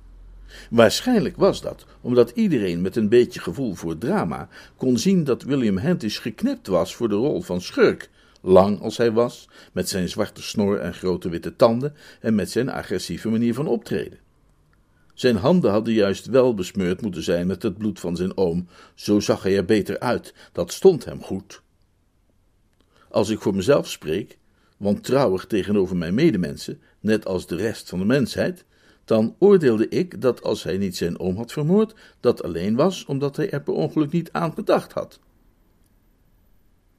Waarschijnlijk 0.70 1.38
was 1.38 1.62
dat 1.62 1.86
omdat 2.02 2.30
iedereen 2.30 2.82
met 2.82 2.96
een 2.96 3.10
beetje 3.10 3.40
gevoel 3.40 3.74
voor 3.74 3.98
drama 3.98 4.50
kon 4.78 4.98
zien 4.98 5.24
dat 5.24 5.44
William 5.44 5.78
Hentish 5.78 6.22
geknipt 6.22 6.68
was 6.68 6.96
voor 6.96 7.10
de 7.10 7.16
rol 7.16 7.42
van 7.42 7.62
schurk, 7.62 8.10
lang 8.42 8.82
als 8.82 8.98
hij 8.98 9.12
was, 9.12 9.50
met 9.72 9.90
zijn 9.90 10.10
zwarte 10.10 10.42
snor 10.42 10.80
en 10.80 10.94
grote 10.94 11.30
witte 11.30 11.56
tanden 11.56 11.94
en 12.22 12.36
met 12.36 12.52
zijn 12.52 12.70
agressieve 12.70 13.30
manier 13.30 13.54
van 13.54 13.68
optreden. 13.68 14.25
Zijn 15.16 15.36
handen 15.36 15.72
hadden 15.72 15.94
juist 15.94 16.26
wel 16.26 16.54
besmeurd 16.54 17.02
moeten 17.02 17.24
zijn 17.24 17.48
met 17.48 17.64
het 17.64 17.78
bloed 17.78 18.00
van 18.00 18.16
zijn 18.16 18.38
oom, 18.38 18.68
zo 18.96 19.20
zag 19.20 19.44
hij 19.44 19.58
er 19.58 19.66
beter 19.66 20.00
uit, 20.00 20.34
dat 20.52 20.72
stond 20.72 21.06
hem 21.06 21.24
goed. 21.24 21.62
Als 23.10 23.30
ik 23.30 23.40
voor 23.40 23.56
mezelf 23.56 23.90
spreek, 23.90 24.38
wantrouwig 24.78 25.46
tegenover 25.46 25.96
mijn 25.96 26.14
medemensen, 26.14 26.82
net 27.00 27.26
als 27.26 27.48
de 27.48 27.56
rest 27.56 27.90
van 27.90 28.00
de 28.00 28.06
mensheid, 28.06 28.66
dan 29.06 29.36
oordeelde 29.40 29.90
ik 29.90 30.22
dat 30.22 30.44
als 30.44 30.64
hij 30.64 30.78
niet 30.78 30.98
zijn 30.98 31.20
oom 31.20 31.38
had 31.38 31.52
vermoord, 31.52 31.96
dat 32.20 32.44
alleen 32.44 32.76
was 32.76 33.06
omdat 33.06 33.36
hij 33.36 33.50
er 33.52 33.62
per 33.62 33.74
ongeluk 33.74 34.12
niet 34.12 34.32
aan 34.32 34.54
gedacht 34.54 34.92
had. 34.94 35.20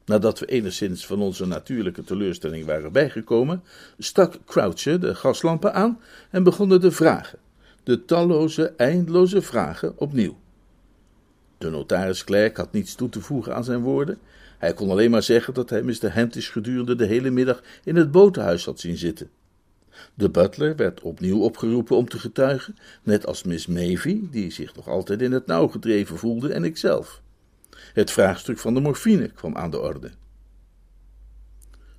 Nadat 0.04 0.38
we 0.38 0.46
enigszins 0.46 1.06
van 1.06 1.20
onze 1.20 1.46
natuurlijke 1.46 2.04
teleurstelling 2.04 2.64
waren 2.64 2.92
bijgekomen, 2.92 3.62
stak 3.98 4.38
Croucher 4.44 5.00
de 5.00 5.14
gaslampen 5.14 5.74
aan 5.74 6.00
en 6.30 6.42
begonnen 6.42 6.80
de 6.80 6.90
vragen 6.90 7.38
de 7.86 8.04
talloze, 8.04 8.72
eindeloze 8.76 9.42
vragen 9.42 9.98
opnieuw. 9.98 10.36
De 11.58 11.70
notaris-klerk 11.70 12.56
had 12.56 12.72
niets 12.72 12.94
toe 12.94 13.08
te 13.08 13.20
voegen 13.20 13.54
aan 13.54 13.64
zijn 13.64 13.80
woorden. 13.80 14.18
Hij 14.58 14.74
kon 14.74 14.90
alleen 14.90 15.10
maar 15.10 15.22
zeggen 15.22 15.54
dat 15.54 15.70
hij 15.70 15.82
Mr. 15.82 16.14
Hentish 16.14 16.52
gedurende 16.52 16.94
de 16.94 17.04
hele 17.04 17.30
middag 17.30 17.62
in 17.84 17.96
het 17.96 18.10
botenhuis 18.10 18.64
had 18.64 18.80
zien 18.80 18.96
zitten. 18.96 19.30
De 20.14 20.30
butler 20.30 20.76
werd 20.76 21.00
opnieuw 21.00 21.40
opgeroepen 21.40 21.96
om 21.96 22.08
te 22.08 22.18
getuigen, 22.18 22.76
net 23.02 23.26
als 23.26 23.42
Miss 23.42 23.66
Mavie, 23.66 24.28
die 24.30 24.50
zich 24.50 24.74
nog 24.74 24.88
altijd 24.88 25.22
in 25.22 25.32
het 25.32 25.46
nauw 25.46 25.66
gedreven 25.68 26.18
voelde, 26.18 26.52
en 26.52 26.64
ikzelf. 26.64 27.22
Het 27.92 28.10
vraagstuk 28.10 28.58
van 28.58 28.74
de 28.74 28.80
morfine 28.80 29.28
kwam 29.28 29.56
aan 29.56 29.70
de 29.70 29.80
orde. 29.80 30.10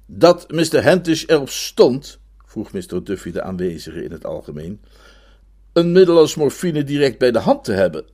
Dat 0.06 0.52
Mr. 0.52 0.84
Hentish 0.84 1.24
erop 1.28 1.50
stond, 1.50 2.20
vroeg 2.46 2.72
Mr. 2.72 3.04
Duffy 3.04 3.32
de 3.32 3.42
aanwezigen 3.42 4.04
in 4.04 4.12
het 4.12 4.26
algemeen, 4.26 4.80
een 5.78 5.92
middel 5.92 6.18
als 6.18 6.36
morfine 6.36 6.84
direct 6.84 7.18
bij 7.18 7.32
de 7.32 7.40
hand 7.40 7.64
te 7.64 7.72
hebben, 7.72 8.06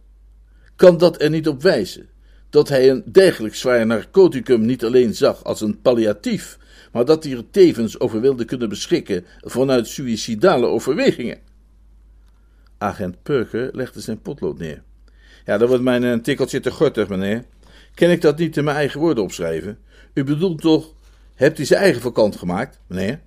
kan 0.76 0.97
dat 0.97 1.22
er 1.22 1.30
niet 1.30 1.47
op 1.47 1.61
wijzen 1.61 2.09
dat 2.49 2.70
hij 2.70 2.89
een 2.89 3.03
dergelijk 3.11 3.55
zwaar 3.55 3.86
narcoticum 3.86 4.66
niet 4.66 4.86
alleen 4.86 5.16
zag 5.16 5.43
als 5.43 5.61
een 5.61 5.82
palliatief, 5.82 6.57
maar 6.91 7.05
dat 7.05 7.24
hij 7.24 7.34
er 7.34 7.49
tevens 7.49 7.99
over 7.99 8.22
wilde 8.22 8.45
kunnen 8.45 8.70
beschikken 8.70 9.26
vanuit 9.39 9.88
suïcidale 9.88 10.66
overwegingen. 10.66 11.39
Agent 12.78 13.24
Perker 13.24 13.70
legde 13.72 14.01
zijn 14.01 14.22
potlood 14.22 14.57
neer. 14.57 14.84
Ja, 15.45 15.57
dat 15.57 15.68
wordt 15.68 15.84
mij 15.84 16.01
een 16.01 16.22
tikkeltje 16.22 16.59
te 16.59 16.72
gortig, 16.72 17.07
meneer. 17.07 17.43
Kan 17.93 18.09
ik 18.09 18.22
dat 18.22 18.38
niet 18.38 18.57
in 18.57 18.64
mijn 18.64 18.78
eigen 18.78 18.99
woorden 18.99 19.24
opschrijven? 19.24 19.80
U 20.14 20.24
bedoelt 20.24 20.61
toch, 20.61 20.93
hebt 21.34 21.59
u 21.59 21.66
zijn 21.66 21.82
eigen 21.82 22.01
vakant 22.01 22.36
gemaakt, 22.36 22.80
meneer? 22.88 23.22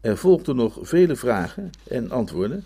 Er 0.00 0.16
volgden 0.16 0.56
nog 0.56 0.78
vele 0.80 1.16
vragen 1.16 1.70
en 1.88 2.10
antwoorden, 2.10 2.64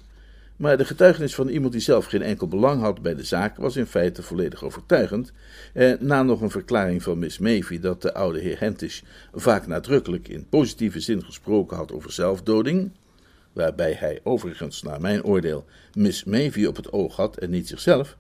maar 0.62 0.76
de 0.76 0.84
getuigenis 0.84 1.34
van 1.34 1.48
iemand 1.48 1.72
die 1.72 1.80
zelf 1.80 2.06
geen 2.06 2.22
enkel 2.22 2.48
belang 2.48 2.80
had 2.80 3.02
bij 3.02 3.14
de 3.14 3.24
zaak 3.24 3.56
was 3.56 3.76
in 3.76 3.86
feite 3.86 4.22
volledig 4.22 4.64
overtuigend. 4.64 5.32
En 5.72 5.98
na 6.00 6.22
nog 6.22 6.40
een 6.40 6.50
verklaring 6.50 7.02
van 7.02 7.18
Miss 7.18 7.38
Mavie 7.38 7.80
dat 7.80 8.02
de 8.02 8.14
oude 8.14 8.40
heer 8.40 8.60
Hentish 8.60 9.00
vaak 9.32 9.66
nadrukkelijk 9.66 10.28
in 10.28 10.48
positieve 10.48 11.00
zin 11.00 11.24
gesproken 11.24 11.76
had 11.76 11.92
over 11.92 12.12
zelfdoding, 12.12 12.90
waarbij 13.52 13.92
hij 13.92 14.20
overigens 14.22 14.82
naar 14.82 15.00
mijn 15.00 15.24
oordeel 15.24 15.64
Miss 15.94 16.24
Mavie 16.24 16.68
op 16.68 16.76
het 16.76 16.92
oog 16.92 17.16
had 17.16 17.36
en 17.36 17.50
niet 17.50 17.68
zichzelf, 17.68 18.16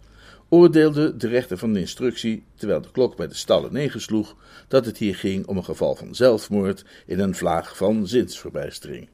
oordeelde 0.48 1.16
de 1.16 1.28
rechter 1.28 1.58
van 1.58 1.72
de 1.72 1.80
instructie, 1.80 2.44
terwijl 2.54 2.80
de 2.80 2.90
klok 2.90 3.16
bij 3.16 3.28
de 3.28 3.34
stallen 3.34 3.72
negen 3.72 4.00
sloeg, 4.00 4.36
dat 4.68 4.86
het 4.86 4.98
hier 4.98 5.14
ging 5.14 5.46
om 5.46 5.56
een 5.56 5.64
geval 5.64 5.94
van 5.94 6.14
zelfmoord 6.14 6.84
in 7.06 7.20
een 7.20 7.34
vlaag 7.34 7.76
van 7.76 8.06
zinsverbijstering. 8.06 9.08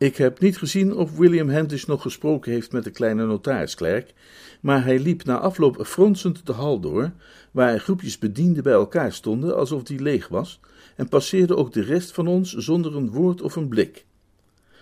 Ik 0.00 0.16
heb 0.16 0.40
niet 0.40 0.58
gezien 0.58 0.96
of 0.96 1.16
William 1.16 1.48
Hentish 1.48 1.84
nog 1.84 2.02
gesproken 2.02 2.52
heeft 2.52 2.72
met 2.72 2.84
de 2.84 2.90
kleine 2.90 3.26
notarisklerk, 3.26 4.14
maar 4.60 4.84
hij 4.84 4.98
liep 4.98 5.24
na 5.24 5.38
afloop 5.38 5.86
fronsend 5.86 6.46
de 6.46 6.52
hal 6.52 6.80
door, 6.80 7.12
waar 7.50 7.78
groepjes 7.78 8.18
bedienden 8.18 8.62
bij 8.62 8.72
elkaar 8.72 9.12
stonden 9.12 9.56
alsof 9.56 9.82
die 9.82 10.02
leeg 10.02 10.28
was, 10.28 10.60
en 10.96 11.08
passeerde 11.08 11.56
ook 11.56 11.72
de 11.72 11.82
rest 11.82 12.12
van 12.12 12.26
ons 12.26 12.52
zonder 12.52 12.96
een 12.96 13.10
woord 13.10 13.42
of 13.42 13.56
een 13.56 13.68
blik. 13.68 14.06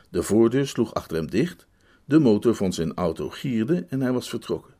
De 0.08 0.22
voordeur 0.22 0.66
sloeg 0.66 0.94
achter 0.94 1.16
hem 1.16 1.30
dicht, 1.30 1.66
de 2.04 2.18
motor 2.18 2.54
van 2.54 2.72
zijn 2.72 2.94
auto 2.94 3.28
gierde 3.28 3.86
en 3.88 4.00
hij 4.00 4.12
was 4.12 4.28
vertrokken. 4.28 4.74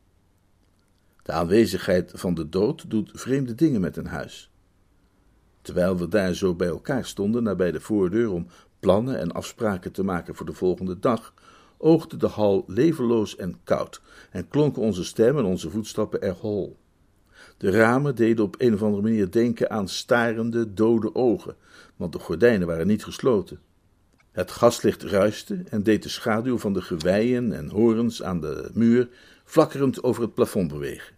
De 1.23 1.33
aanwezigheid 1.33 2.13
van 2.15 2.35
de 2.35 2.49
dood 2.49 2.91
doet 2.91 3.11
vreemde 3.15 3.55
dingen 3.55 3.81
met 3.81 3.97
een 3.97 4.07
huis. 4.07 4.51
Terwijl 5.63 5.97
we 5.97 6.09
daar 6.09 6.35
zo 6.35 6.55
bij 6.55 6.69
elkaar 6.69 7.05
stonden, 7.05 7.43
nabij 7.43 7.73
de 7.73 7.81
voordeur, 7.81 8.31
om 8.31 8.47
plannen 8.81 9.19
en 9.19 9.33
afspraken 9.33 9.93
te 9.93 10.05
maken 10.05 10.35
voor 10.35 10.47
de 10.47 10.53
volgende 10.53 10.99
dag, 10.99 11.35
oogde 11.77 12.17
de 12.17 12.27
hal 12.27 12.65
levenloos 12.67 13.37
en 13.37 13.57
koud 13.65 14.01
en 14.31 14.49
klonken 14.49 14.83
onze 14.83 15.05
stemmen 15.05 15.45
en 15.45 15.51
onze 15.51 15.71
voetstappen 15.71 16.23
er 16.23 16.35
hol. 16.35 16.77
De 17.57 17.71
ramen 17.71 18.15
deden 18.15 18.45
op 18.45 18.55
een 18.59 18.75
of 18.75 18.83
andere 18.83 19.03
manier 19.03 19.31
denken 19.31 19.71
aan 19.71 19.89
starende, 19.89 20.75
dode 20.75 21.15
ogen, 21.15 21.57
want 21.97 22.13
de 22.13 22.19
gordijnen 22.19 22.67
waren 22.67 22.87
niet 22.87 23.05
gesloten. 23.05 23.61
Het 24.33 24.51
gaslicht 24.51 25.03
ruiste 25.03 25.63
en 25.69 25.83
deed 25.83 26.03
de 26.03 26.09
schaduw 26.09 26.59
van 26.59 26.73
de 26.73 26.83
geweien 26.83 27.53
en 27.53 27.71
horens 27.71 28.23
aan 28.23 28.41
de 28.41 28.71
muur 28.75 29.09
flakkerend 29.45 30.03
over 30.03 30.23
het 30.23 30.35
plafond 30.35 30.69
bewegen. 30.73 31.17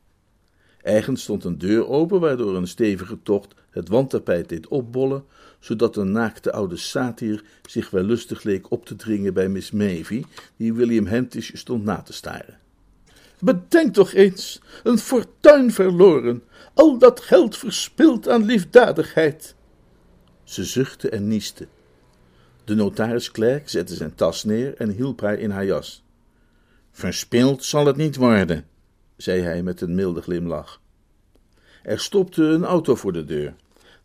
Eigens 0.82 1.22
stond 1.22 1.44
een 1.44 1.58
deur 1.58 1.88
open, 1.88 2.20
waardoor 2.20 2.56
een 2.56 2.68
stevige 2.68 3.18
tocht 3.22 3.54
het 3.70 3.88
wandtapijt 3.88 4.48
deed 4.48 4.68
opbollen, 4.68 5.24
zodat 5.60 5.96
een 5.96 6.12
naakte 6.12 6.52
oude 6.52 6.76
satyr 6.76 7.42
zich 7.68 7.90
wel 7.90 8.02
lustig 8.02 8.42
leek 8.42 8.70
op 8.70 8.86
te 8.86 8.96
dringen 8.96 9.34
bij 9.34 9.48
Miss 9.48 9.70
Mavie, 9.70 10.26
die 10.56 10.74
William 10.74 11.06
Hentish 11.06 11.50
stond 11.54 11.84
na 11.84 12.02
te 12.02 12.12
staren. 12.12 12.58
Bedenk 13.40 13.94
toch 13.94 14.12
eens, 14.12 14.60
een 14.82 14.98
fortuin 14.98 15.72
verloren, 15.72 16.42
al 16.74 16.98
dat 16.98 17.20
geld 17.20 17.56
verspild 17.56 18.28
aan 18.28 18.44
liefdadigheid. 18.44 19.54
Ze 20.44 20.64
zuchtte 20.64 21.08
en 21.08 21.28
nieste. 21.28 21.66
De 22.64 22.74
notaris-klerk 22.74 23.68
zette 23.68 23.94
zijn 23.94 24.14
tas 24.14 24.44
neer 24.44 24.74
en 24.74 24.90
hielp 24.90 25.20
haar 25.20 25.38
in 25.38 25.50
haar 25.50 25.64
jas. 25.64 26.02
Verspild 26.90 27.64
zal 27.64 27.86
het 27.86 27.96
niet 27.96 28.16
worden, 28.16 28.66
zei 29.16 29.40
hij 29.40 29.62
met 29.62 29.80
een 29.80 29.94
milde 29.94 30.22
glimlach. 30.22 30.80
Er 31.82 32.00
stopte 32.00 32.42
een 32.42 32.64
auto 32.64 32.94
voor 32.94 33.12
de 33.12 33.24
deur. 33.24 33.54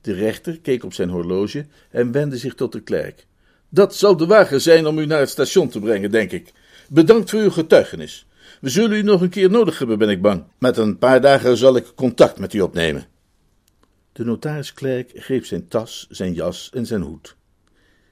De 0.05 0.13
rechter 0.13 0.59
keek 0.59 0.83
op 0.83 0.93
zijn 0.93 1.09
horloge 1.09 1.65
en 1.89 2.11
wendde 2.11 2.37
zich 2.37 2.53
tot 2.53 2.71
de 2.71 2.81
klerk. 2.81 3.25
Dat 3.69 3.95
zal 3.95 4.17
de 4.17 4.25
wagen 4.25 4.61
zijn 4.61 4.87
om 4.87 4.99
u 4.99 5.05
naar 5.05 5.19
het 5.19 5.29
station 5.29 5.69
te 5.69 5.79
brengen, 5.79 6.11
denk 6.11 6.31
ik. 6.31 6.53
Bedankt 6.89 7.29
voor 7.29 7.39
uw 7.39 7.49
getuigenis. 7.49 8.27
We 8.61 8.69
zullen 8.69 8.97
u 8.97 9.01
nog 9.01 9.21
een 9.21 9.29
keer 9.29 9.49
nodig 9.49 9.79
hebben, 9.79 9.97
ben 9.97 10.09
ik 10.09 10.21
bang. 10.21 10.43
Met 10.57 10.77
een 10.77 10.97
paar 10.97 11.21
dagen 11.21 11.57
zal 11.57 11.75
ik 11.75 11.91
contact 11.95 12.39
met 12.39 12.53
u 12.53 12.61
opnemen. 12.61 13.05
De 14.11 14.25
notaris-klerk 14.25 15.11
greep 15.15 15.45
zijn 15.45 15.67
tas, 15.67 16.07
zijn 16.09 16.33
jas 16.33 16.69
en 16.73 16.85
zijn 16.85 17.01
hoed. 17.01 17.35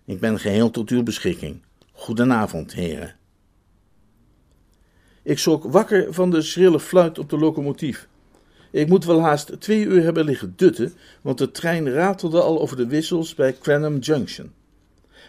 Ik 0.05 0.19
ben 0.19 0.39
geheel 0.39 0.69
tot 0.69 0.89
uw 0.89 1.03
beschikking. 1.03 1.61
Goedenavond, 1.91 2.73
heren. 2.73 3.15
Ik 5.23 5.39
schrok 5.39 5.63
wakker 5.63 6.13
van 6.13 6.29
de 6.29 6.41
schrille 6.41 6.79
fluit 6.79 7.19
op 7.19 7.29
de 7.29 7.37
locomotief. 7.37 8.07
Ik 8.74 8.88
moet 8.88 9.05
wel 9.05 9.21
haast 9.21 9.59
twee 9.59 9.86
uur 9.86 10.03
hebben 10.03 10.26
liggen 10.26 10.53
dutten, 10.55 10.93
want 11.21 11.38
de 11.38 11.51
trein 11.51 11.89
ratelde 11.89 12.41
al 12.41 12.61
over 12.61 12.78
de 12.78 12.88
wissels 12.88 13.36
bij 13.36 13.57
Cranham 13.57 13.97
Junction. 13.97 14.53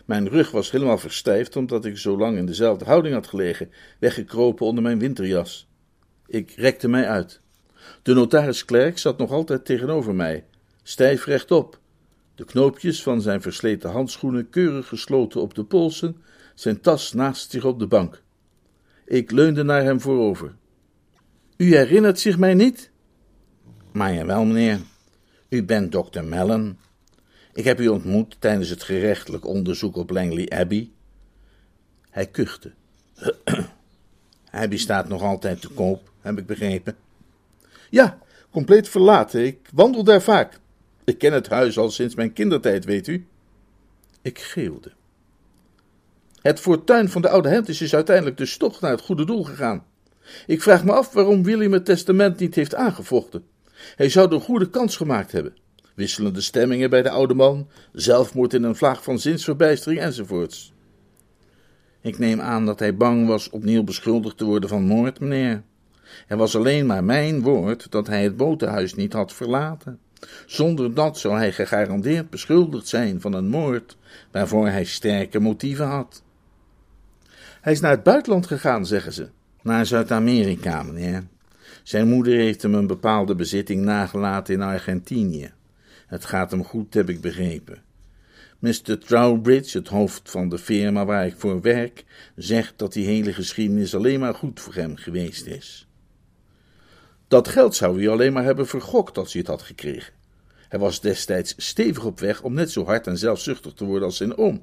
Mijn 0.05 0.29
rug 0.29 0.51
was 0.51 0.71
helemaal 0.71 0.99
verstijfd 0.99 1.57
omdat 1.57 1.85
ik 1.85 1.99
zo 1.99 2.17
lang 2.17 2.37
in 2.37 2.47
dezelfde 2.47 2.85
houding 2.85 3.15
had 3.15 3.27
gelegen, 3.27 3.71
weggekropen 3.99 4.67
onder 4.67 4.83
mijn 4.83 4.99
winterjas. 4.99 5.69
Ik 6.27 6.51
rekte 6.51 6.89
mij 6.89 7.09
uit. 7.09 7.41
De 8.03 8.15
notaris-klerk 8.15 8.99
zat 8.99 9.19
nog 9.19 9.31
altijd 9.31 9.65
tegenover 9.65 10.15
mij, 10.15 10.45
stijf 10.83 11.25
rechtop, 11.25 11.79
de 12.35 12.45
knoopjes 12.45 13.03
van 13.03 13.21
zijn 13.21 13.43
versleten 13.43 13.91
handschoenen 13.91 14.51
keurig 14.51 14.89
gesloten 14.89 15.41
op 15.41 15.55
de 15.55 15.65
polsen, 15.65 16.17
zijn 16.55 16.81
tas 16.81 17.13
naast 17.13 17.51
zich 17.51 17.65
op 17.65 17.79
de 17.79 17.87
bank. 17.87 18.23
Ik 19.05 19.31
leunde 19.31 19.63
naar 19.63 19.83
hem 19.83 20.01
voorover. 20.01 20.55
U 21.57 21.77
herinnert 21.77 22.21
zich 22.21 22.39
mij 22.39 22.55
niet? 22.55 22.93
Maar 23.95 24.15
jawel, 24.15 24.45
meneer. 24.45 24.81
U 25.49 25.65
bent 25.65 25.93
dokter 25.93 26.25
Mellon. 26.25 26.79
Ik 27.53 27.65
heb 27.65 27.81
u 27.81 27.89
ontmoet 27.89 28.37
tijdens 28.39 28.69
het 28.69 28.83
gerechtelijk 28.83 29.47
onderzoek 29.47 29.97
op 29.97 30.11
Langley 30.11 30.49
Abbey. 30.49 30.91
Hij 32.11 32.27
kuchte. 32.27 32.73
Abbey 34.51 34.79
staat 34.79 35.09
nog 35.09 35.23
altijd 35.23 35.61
te 35.61 35.69
koop, 35.69 36.11
heb 36.21 36.39
ik 36.39 36.47
begrepen. 36.47 36.97
Ja, 37.91 38.19
compleet 38.51 38.89
verlaten. 38.89 39.47
Ik 39.47 39.59
wandel 39.73 40.05
daar 40.05 40.23
vaak. 40.23 40.61
Ik 41.05 41.19
ken 41.19 41.33
het 41.33 41.49
huis 41.49 41.79
al 41.79 41.91
sinds 41.91 42.15
mijn 42.15 42.33
kindertijd, 42.33 42.85
weet 42.85 43.07
u. 43.07 43.27
Ik 44.23 44.39
geeuwde. 44.39 44.93
Het 46.41 46.61
fortuin 46.61 47.09
van 47.09 47.23
de 47.23 47.29
oude 47.29 47.49
Hentis 47.49 47.81
is 47.81 47.95
uiteindelijk 47.95 48.37
dus 48.37 48.57
toch 48.57 48.81
naar 48.81 48.91
het 48.91 49.01
goede 49.01 49.25
doel 49.25 49.45
gegaan. 49.45 49.85
Ik 50.47 50.63
vraag 50.63 50.85
me 50.85 50.93
af 50.93 51.13
waarom 51.13 51.43
William 51.43 51.73
het 51.73 51.85
testament 51.85 52.39
niet 52.39 52.55
heeft 52.55 52.75
aangevochten. 52.75 53.53
Hij 53.97 54.09
zou 54.09 54.35
een 54.35 54.41
goede 54.41 54.71
kans 54.71 54.97
gemaakt 54.97 55.33
hebben. 55.33 55.57
Wisselende 55.95 56.41
stemmingen 56.41 56.91
bij 56.91 57.03
de 57.03 57.11
oude 57.11 57.35
man, 57.35 57.69
zelfmoord 57.93 58.55
in 58.55 58.63
een 58.63 58.77
vlaag 58.77 59.03
van 59.03 59.19
zinsverbijstering 59.19 60.01
enzovoorts. 60.01 60.73
Ik 62.01 62.19
neem 62.19 62.41
aan 62.41 62.67
dat 62.67 62.79
hij 62.79 62.97
bang 62.97 63.27
was 63.27 63.51
opnieuw 63.51 63.83
beschuldigd 63.83 64.37
te 64.37 64.45
worden 64.45 64.69
van 64.69 64.83
moord, 64.83 65.21
meneer. 65.21 65.63
Er 66.27 66.37
was 66.37 66.57
alleen 66.57 66.87
maar 66.87 67.05
mijn 67.05 67.43
woord 67.43 67.91
dat 67.91 68.07
hij 68.07 68.23
het 68.23 68.37
botenhuis 68.37 68.95
niet 68.95 69.13
had 69.13 69.33
verlaten. 69.33 69.99
Zonder 70.47 70.95
dat 70.95 71.19
zou 71.19 71.37
hij 71.37 71.53
gegarandeerd 71.53 72.31
beschuldigd 72.31 72.89
zijn 72.89 73.21
van 73.21 73.33
een 73.33 73.49
moord 73.49 73.97
waarvoor 74.31 74.69
hij 74.69 74.85
sterke 74.85 75.39
motieven 75.39 75.87
had. 75.87 76.23
Hij 77.61 77.73
is 77.73 77.81
naar 77.81 77.91
het 77.91 78.03
buitenland 78.03 78.47
gegaan, 78.47 78.87
zeggen 78.87 79.13
ze. 79.13 79.29
Naar 79.63 79.87
Zuid-Amerika, 79.87 80.83
meneer. 80.83 81.27
Zijn 81.85 82.09
moeder 82.09 82.35
heeft 82.35 82.63
hem 82.63 82.75
een 82.75 82.87
bepaalde 82.87 83.35
bezitting 83.35 83.83
nagelaten 83.83 84.55
in 84.55 84.63
Argentinië. 84.63 85.53
Het 86.07 86.25
gaat 86.25 86.51
hem 86.51 86.65
goed, 86.65 86.95
heb 86.95 87.09
ik 87.09 87.21
begrepen. 87.21 87.83
Mr. 88.59 88.99
Trowbridge, 88.99 89.79
het 89.79 89.89
hoofd 89.89 90.31
van 90.31 90.49
de 90.49 90.59
firma 90.59 91.05
waar 91.05 91.27
ik 91.27 91.35
voor 91.37 91.61
werk, 91.61 92.05
zegt 92.37 92.75
dat 92.77 92.93
die 92.93 93.07
hele 93.07 93.33
geschiedenis 93.33 93.95
alleen 93.95 94.21
maar 94.21 94.35
goed 94.35 94.61
voor 94.61 94.75
hem 94.75 94.97
geweest 94.97 95.47
is. 95.47 95.89
Dat 97.29 97.49
geld 97.49 97.75
zou 97.75 97.99
hij 97.99 98.09
alleen 98.09 98.33
maar 98.33 98.45
hebben 98.45 98.67
vergokt 98.67 99.19
als 99.19 99.33
hij 99.33 99.41
het 99.41 99.51
had 99.51 99.63
gekregen. 99.63 100.13
Hij 100.69 100.79
was 100.79 101.01
destijds 101.01 101.55
stevig 101.57 102.05
op 102.05 102.21
weg 102.21 102.43
om 102.43 102.55
net 102.55 102.71
zo 102.71 102.85
hard 102.85 103.07
en 103.07 103.19
zelfzuchtig 103.19 103.73
te 103.73 103.85
worden 103.85 104.07
als 104.07 104.17
zijn 104.17 104.37
oom. 104.37 104.63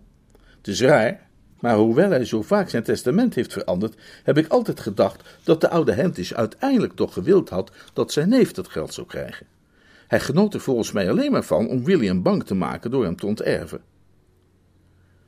Het 0.58 0.68
is 0.68 0.82
raar, 0.82 1.30
maar 1.62 1.76
hoewel 1.76 2.09
hij 2.09 2.26
zo 2.26 2.41
vaak 2.41 2.70
zijn 2.70 2.84
testament 2.84 3.36
heeft 3.36 3.53
veranderd, 3.53 3.95
heb 4.24 4.38
ik 4.38 4.47
altijd 4.47 4.80
gedacht 4.80 5.39
dat 5.43 5.62
de 5.62 5.70
oude 5.70 5.91
Hentisch 5.91 6.34
uiteindelijk 6.34 6.93
toch 6.93 7.14
gewild 7.14 7.49
had 7.49 7.72
dat 7.93 8.12
zijn 8.12 8.30
neef 8.30 8.51
dat 8.51 8.70
geld 8.70 8.93
zou 8.93 9.07
krijgen. 9.07 9.45
Hij 10.07 10.20
genoot 10.20 10.53
er 10.53 10.59
volgens 10.59 10.91
mij 10.91 11.09
alleen 11.09 11.32
maar 11.32 11.43
van 11.43 11.68
om 11.68 11.84
William 11.84 12.22
bang 12.22 12.43
te 12.43 12.55
maken 12.55 12.91
door 12.91 13.03
hem 13.03 13.16
te 13.16 13.26
onterven. 13.26 13.82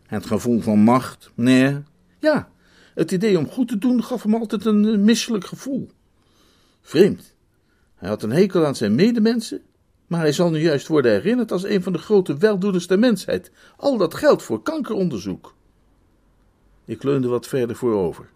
Het 0.05 0.25
gevoel 0.25 0.61
van 0.61 0.79
macht, 0.79 1.31
nee, 1.35 1.77
ja, 2.19 2.49
het 2.93 3.11
idee 3.11 3.37
om 3.37 3.49
goed 3.49 3.67
te 3.67 3.77
doen 3.77 4.03
gaf 4.03 4.23
hem 4.23 4.35
altijd 4.35 4.65
een 4.65 5.03
misselijk 5.03 5.45
gevoel. 5.45 5.89
Vreemd. 6.81 7.35
Hij 7.95 8.09
had 8.09 8.23
een 8.23 8.31
hekel 8.31 8.65
aan 8.65 8.75
zijn 8.75 8.95
medemensen, 8.95 9.61
maar 10.07 10.19
hij 10.19 10.31
zal 10.31 10.49
nu 10.49 10.59
juist 10.59 10.87
worden 10.87 11.11
herinnerd 11.11 11.51
als 11.51 11.63
een 11.63 11.83
van 11.83 11.93
de 11.93 11.99
grote 11.99 12.37
weldoeners 12.37 12.87
der 12.87 12.99
mensheid. 12.99 13.51
Al 13.77 13.97
dat 13.97 14.13
geld 14.13 14.43
voor 14.43 14.63
kankeronderzoek. 14.63 15.55
Ik 16.85 17.03
leunde 17.03 17.27
wat 17.27 17.47
verder 17.47 17.75
voorover. 17.75 18.29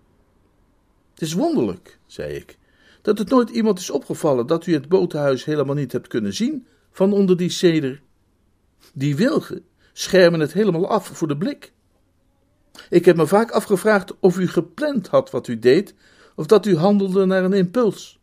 Het 1.14 1.22
is 1.22 1.34
wonderlijk, 1.34 2.00
zei 2.06 2.34
ik, 2.34 2.58
dat 3.02 3.18
het 3.18 3.30
nooit 3.30 3.50
iemand 3.50 3.80
is 3.80 3.90
opgevallen 3.90 4.48
dat 4.48 4.66
u 4.66 4.74
het 4.74 4.90
botenhuis 4.90 5.46
helemaal 5.46 5.76
niet 5.76 5.92
hebt 5.92 6.08
kunnen 6.08 6.34
zien 6.34 6.68
van 6.92 7.14
onder 7.14 7.38
die 7.38 7.50
ceder. 7.50 8.02
Die 8.94 9.16
wilgen 9.16 9.66
schermen 9.94 10.40
het 10.40 10.54
helemaal 10.54 10.88
af 10.88 11.08
voor 11.08 11.28
de 11.28 11.38
blik. 11.38 11.72
Ik 12.90 13.06
heb 13.06 13.16
me 13.16 13.28
vaak 13.28 13.52
afgevraagd 13.52 14.20
of 14.20 14.40
u 14.40 14.48
gepland 14.48 15.08
had 15.08 15.32
wat 15.32 15.48
u 15.48 15.60
deed, 15.60 15.96
of 16.36 16.46
dat 16.46 16.66
u 16.66 16.76
handelde 16.76 17.26
naar 17.26 17.44
een 17.44 17.54
impuls. 17.54 18.20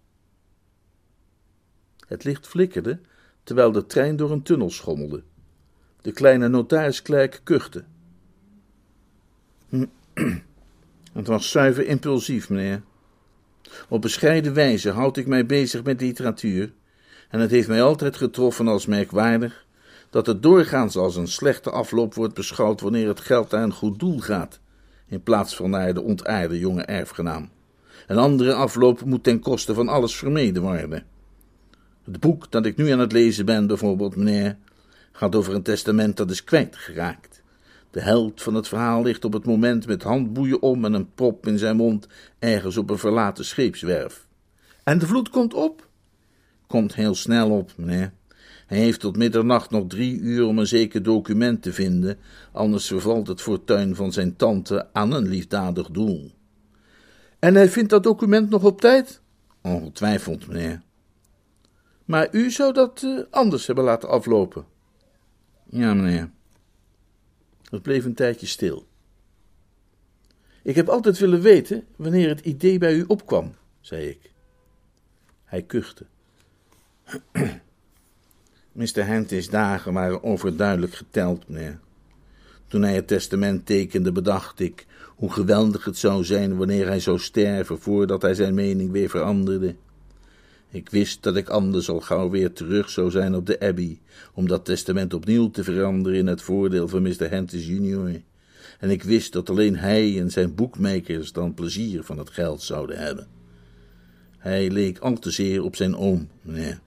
Het 2.06 2.24
licht 2.24 2.46
flikkerde 2.46 3.00
terwijl 3.42 3.72
de 3.72 3.86
trein 3.86 4.16
door 4.16 4.30
een 4.30 4.42
tunnel 4.42 4.70
schommelde. 4.70 5.22
De 6.00 6.12
kleine 6.12 6.48
notarisklerk 6.48 7.40
kuchte. 7.44 7.84
Het 11.12 11.26
was 11.26 11.50
zuiver 11.50 11.86
impulsief, 11.86 12.48
meneer. 12.48 12.82
Op 13.88 14.02
bescheiden 14.02 14.54
wijze 14.54 14.90
houd 14.90 15.16
ik 15.16 15.26
mij 15.26 15.46
bezig 15.46 15.82
met 15.82 16.00
literatuur, 16.00 16.72
en 17.28 17.40
het 17.40 17.50
heeft 17.50 17.68
mij 17.68 17.82
altijd 17.82 18.16
getroffen 18.16 18.68
als 18.68 18.86
merkwaardig 18.86 19.66
dat 20.10 20.26
het 20.26 20.42
doorgaans 20.42 20.96
als 20.96 21.16
een 21.16 21.28
slechte 21.28 21.70
afloop 21.70 22.14
wordt 22.14 22.34
beschouwd 22.34 22.80
wanneer 22.80 23.08
het 23.08 23.20
geld 23.20 23.50
naar 23.50 23.62
een 23.62 23.72
goed 23.72 23.98
doel 23.98 24.18
gaat, 24.18 24.60
in 25.06 25.22
plaats 25.22 25.56
van 25.56 25.70
naar 25.70 25.94
de 25.94 26.02
ontaarde 26.02 26.58
jonge 26.58 26.82
erfgenaam. 26.82 27.50
Een 28.06 28.18
andere 28.18 28.54
afloop 28.54 29.04
moet 29.04 29.22
ten 29.22 29.40
koste 29.40 29.74
van 29.74 29.88
alles 29.88 30.16
vermeden 30.16 30.62
worden. 30.62 31.04
Het 32.04 32.20
boek 32.20 32.50
dat 32.50 32.66
ik 32.66 32.76
nu 32.76 32.90
aan 32.90 32.98
het 32.98 33.12
lezen 33.12 33.46
ben, 33.46 33.66
bijvoorbeeld, 33.66 34.16
meneer, 34.16 34.56
gaat 35.12 35.34
over 35.34 35.54
een 35.54 35.62
testament 35.62 36.16
dat 36.16 36.30
is 36.30 36.44
kwijtgeraakt. 36.44 37.34
De 37.95 38.01
held 38.01 38.42
van 38.42 38.55
het 38.55 38.68
verhaal 38.68 39.03
ligt 39.03 39.24
op 39.24 39.32
het 39.32 39.45
moment 39.45 39.86
met 39.86 40.03
handboeien 40.03 40.62
om 40.62 40.84
en 40.84 40.92
een 40.92 41.14
prop 41.14 41.47
in 41.47 41.59
zijn 41.59 41.76
mond 41.76 42.07
ergens 42.38 42.76
op 42.76 42.90
een 42.90 42.99
verlaten 42.99 43.45
scheepswerf. 43.45 44.26
En 44.84 44.99
de 44.99 45.07
vloed 45.07 45.28
komt 45.28 45.55
op? 45.55 45.88
Komt 46.66 46.95
heel 46.95 47.14
snel 47.14 47.51
op, 47.51 47.72
meneer. 47.76 48.12
Hij 48.66 48.78
heeft 48.78 49.01
tot 49.01 49.16
middernacht 49.16 49.70
nog 49.70 49.84
drie 49.86 50.18
uur 50.18 50.47
om 50.47 50.59
een 50.59 50.66
zeker 50.66 51.03
document 51.03 51.62
te 51.62 51.72
vinden, 51.72 52.18
anders 52.53 52.86
vervalt 52.86 53.26
het 53.26 53.40
fortuin 53.40 53.95
van 53.95 54.12
zijn 54.12 54.36
tante 54.36 54.88
aan 54.92 55.12
een 55.12 55.28
liefdadig 55.28 55.90
doel. 55.90 56.30
En 57.38 57.55
hij 57.55 57.68
vindt 57.68 57.90
dat 57.90 58.03
document 58.03 58.51
nog 58.51 58.64
op 58.64 58.80
tijd? 58.80 59.20
Ongetwijfeld, 59.62 60.47
meneer. 60.47 60.82
Maar 62.05 62.28
u 62.30 62.51
zou 62.51 62.72
dat 62.72 63.03
uh, 63.03 63.20
anders 63.30 63.66
hebben 63.66 63.84
laten 63.84 64.09
aflopen. 64.09 64.64
Ja, 65.64 65.95
meneer. 65.95 66.30
Het 67.74 67.82
bleef 67.82 68.04
een 68.04 68.14
tijdje 68.14 68.46
stil. 68.46 68.86
Ik 70.62 70.74
heb 70.74 70.88
altijd 70.88 71.18
willen 71.18 71.40
weten 71.40 71.84
wanneer 71.96 72.28
het 72.28 72.40
idee 72.40 72.78
bij 72.78 72.94
u 72.94 73.04
opkwam, 73.06 73.54
zei 73.80 74.08
ik. 74.08 74.30
Hij 75.44 75.62
kuchte. 75.62 76.04
Mr. 78.72 79.06
Henty's 79.06 79.48
dagen 79.48 79.92
waren 79.92 80.22
overduidelijk 80.22 80.94
geteld, 80.94 81.48
meneer. 81.48 81.78
Toen 82.66 82.82
hij 82.82 82.94
het 82.94 83.06
testament 83.06 83.66
tekende, 83.66 84.12
bedacht 84.12 84.60
ik 84.60 84.86
hoe 85.08 85.32
geweldig 85.32 85.84
het 85.84 85.98
zou 85.98 86.24
zijn 86.24 86.56
wanneer 86.56 86.86
hij 86.86 87.00
zou 87.00 87.18
sterven 87.18 87.78
voordat 87.78 88.22
hij 88.22 88.34
zijn 88.34 88.54
mening 88.54 88.90
weer 88.90 89.08
veranderde. 89.08 89.74
Ik 90.74 90.90
wist 90.90 91.22
dat 91.22 91.36
ik 91.36 91.48
anders 91.48 91.88
al 91.88 92.00
gauw 92.00 92.30
weer 92.30 92.52
terug 92.52 92.90
zou 92.90 93.10
zijn 93.10 93.34
op 93.34 93.46
de 93.46 93.60
Abbey, 93.60 94.00
om 94.32 94.48
dat 94.48 94.64
testament 94.64 95.14
opnieuw 95.14 95.50
te 95.50 95.64
veranderen 95.64 96.18
in 96.18 96.26
het 96.26 96.42
voordeel 96.42 96.88
van 96.88 97.02
Mr. 97.02 97.30
Hentis 97.30 97.66
junior. 97.66 98.20
En 98.78 98.90
ik 98.90 99.02
wist 99.02 99.32
dat 99.32 99.50
alleen 99.50 99.76
hij 99.76 100.20
en 100.20 100.30
zijn 100.30 100.54
boekmakers 100.54 101.32
dan 101.32 101.54
plezier 101.54 102.02
van 102.02 102.18
het 102.18 102.30
geld 102.30 102.62
zouden 102.62 102.98
hebben. 102.98 103.26
Hij 104.38 104.70
leek 104.70 104.98
al 104.98 105.18
te 105.18 105.30
zeer 105.30 105.62
op 105.62 105.76
zijn 105.76 105.96
oom, 105.96 106.28
meneer. 106.42 106.80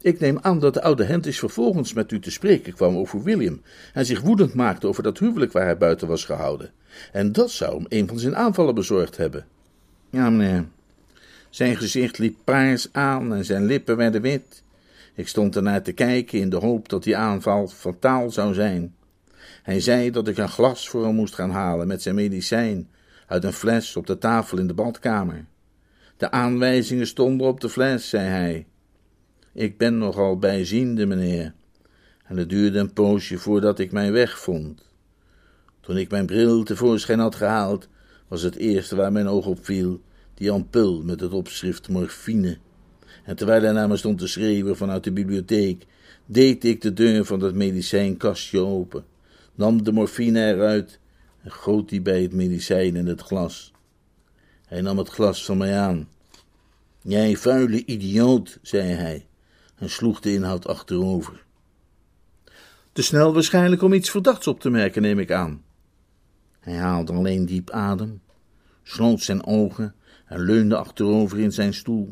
Ik 0.00 0.20
neem 0.20 0.38
aan 0.40 0.58
dat 0.58 0.74
de 0.74 0.82
oude 0.82 1.04
Hentis 1.04 1.38
vervolgens 1.38 1.92
met 1.92 2.12
u 2.12 2.20
te 2.20 2.30
spreken 2.30 2.72
kwam 2.72 2.96
over 2.96 3.22
William 3.22 3.60
en 3.92 4.06
zich 4.06 4.20
woedend 4.20 4.54
maakte 4.54 4.86
over 4.86 5.02
dat 5.02 5.18
huwelijk 5.18 5.52
waar 5.52 5.64
hij 5.64 5.76
buiten 5.76 6.08
was 6.08 6.24
gehouden. 6.24 6.70
En 7.12 7.32
dat 7.32 7.50
zou 7.50 7.74
hem 7.74 7.86
een 7.88 8.08
van 8.08 8.18
zijn 8.18 8.36
aanvallen 8.36 8.74
bezorgd 8.74 9.16
hebben. 9.16 9.46
Ja, 10.10 10.30
meneer, 10.30 10.66
zijn 11.52 11.76
gezicht 11.76 12.18
liep 12.18 12.36
paars 12.44 12.88
aan 12.92 13.34
en 13.34 13.44
zijn 13.44 13.64
lippen 13.64 13.96
werden 13.96 14.22
wit. 14.22 14.62
Ik 15.14 15.28
stond 15.28 15.56
ernaar 15.56 15.82
te 15.82 15.92
kijken 15.92 16.38
in 16.38 16.50
de 16.50 16.56
hoop 16.56 16.88
dat 16.88 17.02
die 17.02 17.16
aanval 17.16 17.68
fataal 17.68 18.30
zou 18.30 18.54
zijn. 18.54 18.94
Hij 19.62 19.80
zei 19.80 20.10
dat 20.10 20.28
ik 20.28 20.36
een 20.36 20.48
glas 20.48 20.88
voor 20.88 21.04
hem 21.04 21.14
moest 21.14 21.34
gaan 21.34 21.50
halen 21.50 21.86
met 21.86 22.02
zijn 22.02 22.14
medicijn 22.14 22.88
uit 23.26 23.44
een 23.44 23.52
fles 23.52 23.96
op 23.96 24.06
de 24.06 24.18
tafel 24.18 24.58
in 24.58 24.66
de 24.66 24.74
badkamer. 24.74 25.44
De 26.16 26.30
aanwijzingen 26.30 27.06
stonden 27.06 27.46
op 27.46 27.60
de 27.60 27.68
fles, 27.68 28.08
zei 28.08 28.28
hij. 28.28 28.66
Ik 29.52 29.78
ben 29.78 29.98
nogal 29.98 30.38
bijziende, 30.38 31.06
meneer, 31.06 31.54
en 32.24 32.36
het 32.36 32.48
duurde 32.48 32.78
een 32.78 32.92
poosje 32.92 33.38
voordat 33.38 33.78
ik 33.78 33.92
mijn 33.92 34.12
weg 34.12 34.38
vond. 34.38 34.90
Toen 35.80 35.96
ik 35.96 36.10
mijn 36.10 36.26
bril 36.26 36.62
tevoorschijn 36.62 37.18
had 37.18 37.34
gehaald, 37.34 37.88
was 38.28 38.42
het 38.42 38.56
eerste 38.56 38.96
waar 38.96 39.12
mijn 39.12 39.28
oog 39.28 39.46
op 39.46 39.64
viel 39.64 40.00
die 40.42 40.50
ampul 40.50 41.02
met 41.02 41.20
het 41.20 41.32
opschrift 41.32 41.88
morfine. 41.88 42.58
En 43.24 43.36
terwijl 43.36 43.62
hij 43.62 43.72
naar 43.72 43.88
me 43.88 43.96
stond 43.96 44.18
te 44.18 44.26
schreeuwen 44.26 44.76
vanuit 44.76 45.04
de 45.04 45.12
bibliotheek, 45.12 45.86
deed 46.26 46.64
ik 46.64 46.80
de 46.80 46.92
deur 46.92 47.24
van 47.24 47.38
dat 47.38 47.54
medicijnkastje 47.54 48.60
open, 48.60 49.04
nam 49.54 49.82
de 49.82 49.92
morfine 49.92 50.46
eruit 50.46 50.98
en 51.42 51.52
goot 51.52 51.88
die 51.88 52.00
bij 52.00 52.22
het 52.22 52.32
medicijn 52.32 52.96
in 52.96 53.06
het 53.06 53.20
glas. 53.20 53.72
Hij 54.66 54.80
nam 54.80 54.98
het 54.98 55.08
glas 55.08 55.44
van 55.44 55.56
mij 55.56 55.78
aan. 55.78 56.08
Jij 57.02 57.36
vuile 57.36 57.84
idioot, 57.84 58.58
zei 58.62 58.88
hij, 58.88 59.26
en 59.76 59.90
sloeg 59.90 60.20
de 60.20 60.32
inhoud 60.32 60.66
achterover. 60.66 61.44
Te 62.92 63.02
snel 63.02 63.32
waarschijnlijk 63.32 63.82
om 63.82 63.92
iets 63.92 64.10
verdachts 64.10 64.46
op 64.46 64.60
te 64.60 64.70
merken, 64.70 65.02
neem 65.02 65.18
ik 65.18 65.30
aan. 65.30 65.62
Hij 66.60 66.76
haalde 66.76 67.12
alleen 67.12 67.46
diep 67.46 67.70
adem, 67.70 68.20
sloot 68.82 69.20
zijn 69.20 69.46
ogen 69.46 69.94
en 70.32 70.44
leunde 70.44 70.76
achterover 70.76 71.38
in 71.38 71.52
zijn 71.52 71.74
stoel. 71.74 72.10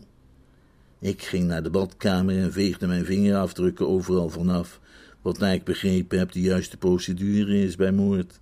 Ik 0.99 1.23
ging 1.23 1.47
naar 1.47 1.63
de 1.63 1.71
badkamer 1.71 2.39
en 2.39 2.53
veegde 2.53 2.87
mijn 2.87 3.05
vingerafdrukken 3.05 3.89
overal 3.89 4.29
vanaf, 4.29 4.81
wat 5.23 5.39
naar 5.39 5.55
ik 5.55 5.65
begrepen 5.65 6.19
heb 6.19 6.33
de 6.33 6.41
juiste 6.41 6.77
procedure 6.77 7.63
is 7.63 7.77
bij 7.77 7.93
moord. 7.93 8.41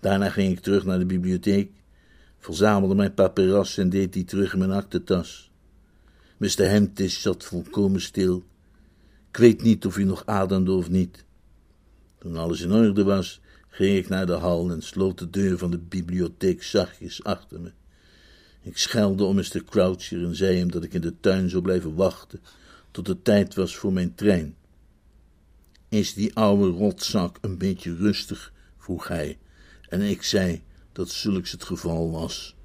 Daarna 0.00 0.30
ging 0.30 0.52
ik 0.52 0.60
terug 0.60 0.84
naar 0.84 0.98
de 0.98 1.06
bibliotheek, 1.06 1.70
verzamelde 2.38 2.94
mijn 2.94 3.14
papiras 3.14 3.78
en 3.78 3.88
deed 3.88 4.12
die 4.12 4.24
terug 4.24 4.52
in 4.52 4.58
mijn 4.58 4.70
aktentas. 4.70 5.50
Mr. 6.36 6.68
Hentis 6.68 7.22
zat 7.22 7.44
volkomen 7.44 8.00
stil. 8.00 8.44
Ik 9.30 9.36
weet 9.36 9.62
niet 9.62 9.86
of 9.86 9.94
hij 9.94 10.04
nog 10.04 10.26
ademde 10.26 10.72
of 10.72 10.90
niet. 10.90 11.24
Toen 12.18 12.36
alles 12.36 12.60
in 12.60 12.72
orde 12.72 13.04
was, 13.04 13.40
ging 13.68 13.96
ik 13.96 14.08
naar 14.08 14.26
de 14.26 14.32
hal 14.32 14.70
en 14.70 14.82
sloot 14.82 15.18
de 15.18 15.30
deur 15.30 15.58
van 15.58 15.70
de 15.70 15.78
bibliotheek 15.78 16.62
zachtjes 16.62 17.24
achter 17.24 17.60
me. 17.60 17.72
Ik 18.66 18.78
schelde 18.78 19.24
om 19.24 19.34
Mr. 19.34 19.64
Croucher 19.64 20.24
en 20.24 20.36
zei 20.36 20.58
hem 20.58 20.70
dat 20.70 20.84
ik 20.84 20.94
in 20.94 21.00
de 21.00 21.20
tuin 21.20 21.50
zou 21.50 21.62
blijven 21.62 21.94
wachten 21.94 22.40
tot 22.90 23.06
het 23.06 23.24
tijd 23.24 23.54
was 23.54 23.76
voor 23.76 23.92
mijn 23.92 24.14
trein. 24.14 24.56
Is 25.88 26.14
die 26.14 26.34
oude 26.34 26.66
rotzak 26.66 27.38
een 27.40 27.58
beetje 27.58 27.96
rustig? 27.96 28.52
vroeg 28.78 29.08
hij, 29.08 29.38
en 29.88 30.00
ik 30.00 30.22
zei 30.22 30.62
dat 30.92 31.10
zulks 31.10 31.52
het 31.52 31.64
geval 31.64 32.10
was. 32.10 32.56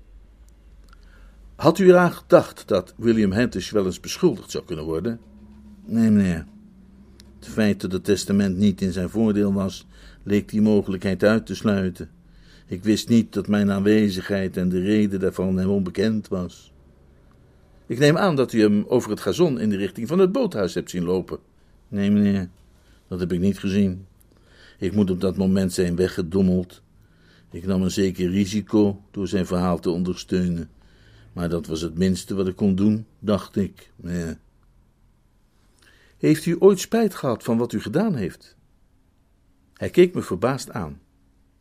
Had 1.56 1.80
u 1.80 1.88
eraan 1.88 2.14
gedacht 2.14 2.68
dat 2.68 2.93
William 2.97 3.32
Hentish 3.32 3.72
wel 3.72 3.86
eens 3.86 3.99
beschuldigd 3.99 4.52
zou 4.52 4.66
kunnen 4.66 4.86
worden? 4.86 5.20
Nee, 5.86 6.10
meneer. 6.10 6.45
Het 7.39 7.47
feit 7.47 7.82
dat 7.82 7.91
het 7.91 8.04
testament 8.04 8.58
niet 8.58 8.82
in 8.82 8.91
zijn 8.91 9.10
voordeel 9.10 9.54
was, 9.54 9.86
leek 10.24 10.49
die 10.49 10.62
mogelijkheid 10.62 11.24
uit 11.24 11.45
te 11.45 11.56
sluiten. 11.56 12.10
Ik 12.72 12.84
wist 12.84 13.09
niet 13.09 13.34
dat 13.34 13.47
mijn 13.47 13.72
aanwezigheid 13.72 14.57
en 14.57 14.69
de 14.69 14.80
reden 14.80 15.19
daarvan 15.19 15.57
hem 15.57 15.69
onbekend 15.69 16.28
was. 16.28 16.74
Ik 17.86 17.99
neem 17.99 18.17
aan 18.17 18.36
dat 18.36 18.53
u 18.53 18.61
hem 18.61 18.86
over 18.88 19.09
het 19.09 19.19
gazon 19.19 19.59
in 19.59 19.69
de 19.69 19.76
richting 19.76 20.07
van 20.07 20.19
het 20.19 20.32
boothuis 20.32 20.74
hebt 20.74 20.89
zien 20.89 21.03
lopen. 21.03 21.39
Nee, 21.88 22.11
meneer, 22.11 22.49
dat 23.07 23.19
heb 23.19 23.32
ik 23.32 23.39
niet 23.39 23.59
gezien. 23.59 24.05
Ik 24.80 24.93
moet 24.93 25.09
op 25.09 25.22
dat 25.22 25.38
moment 25.38 25.74
zijn 25.74 25.95
weggedommeld. 25.95 26.82
Ik 27.49 27.65
nam 27.65 27.82
een 27.82 27.91
zeker 27.91 28.30
risico 28.30 29.01
door 29.11 29.28
zijn 29.28 29.45
verhaal 29.45 29.80
te 29.80 29.89
ondersteunen. 29.89 30.69
Maar 31.34 31.49
dat 31.49 31.67
was 31.67 31.82
het 31.82 31.97
minste 31.97 32.36
wat 32.36 32.47
ik 32.47 32.55
kon 32.55 32.76
doen, 32.76 33.05
dacht 33.19 33.55
ik. 33.55 33.91
Heeft 36.17 36.45
u 36.45 36.55
ooit 36.59 36.80
spijt 36.80 37.15
gehad 37.15 37.43
van 37.43 37.57
wat 37.57 37.74
u 37.74 37.82
gedaan 37.82 38.15
heeft? 38.15 38.55
Hij 39.74 39.89
keek 39.89 40.13
me 40.13 40.22
verbaasd 40.22 40.72
aan. 40.72 40.99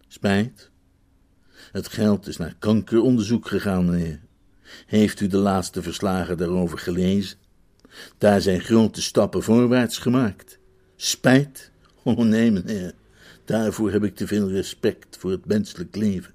Spijt? 0.09 0.70
Het 1.73 1.89
geld 1.89 2.27
is 2.27 2.37
naar 2.37 2.55
kankeronderzoek 2.59 3.49
gegaan, 3.49 3.91
meneer. 3.91 4.21
Heeft 4.87 5.21
u 5.21 5.27
de 5.27 5.37
laatste 5.37 5.83
verslagen 5.83 6.37
daarover 6.37 6.79
gelezen? 6.79 7.39
Daar 8.19 8.41
zijn 8.41 8.61
grote 8.61 9.03
stappen 9.03 9.43
voorwaarts 9.43 9.99
gemaakt. 9.99 10.59
Spijt? 10.97 11.69
Oh 12.03 12.19
nee, 12.19 12.51
meneer. 12.51 12.95
Daarvoor 13.45 13.91
heb 13.91 14.05
ik 14.05 14.17
te 14.17 14.27
veel 14.27 14.51
respect 14.51 15.17
voor 15.17 15.31
het 15.31 15.47
menselijk 15.47 15.97
leven. 15.97 16.35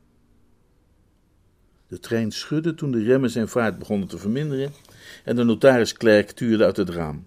De 1.88 2.00
trein 2.00 2.32
schudde 2.32 2.74
toen 2.74 2.92
de 2.92 3.04
remmen 3.04 3.30
zijn 3.30 3.48
vaart 3.48 3.80
begonnen 3.80 4.08
te 4.08 4.18
verminderen 4.18 4.74
en 5.24 5.36
de 5.36 5.44
notarisklerk 5.44 6.32
tuurde 6.32 6.66
uit 6.66 6.78
het 6.78 6.90
raam. 6.90 7.26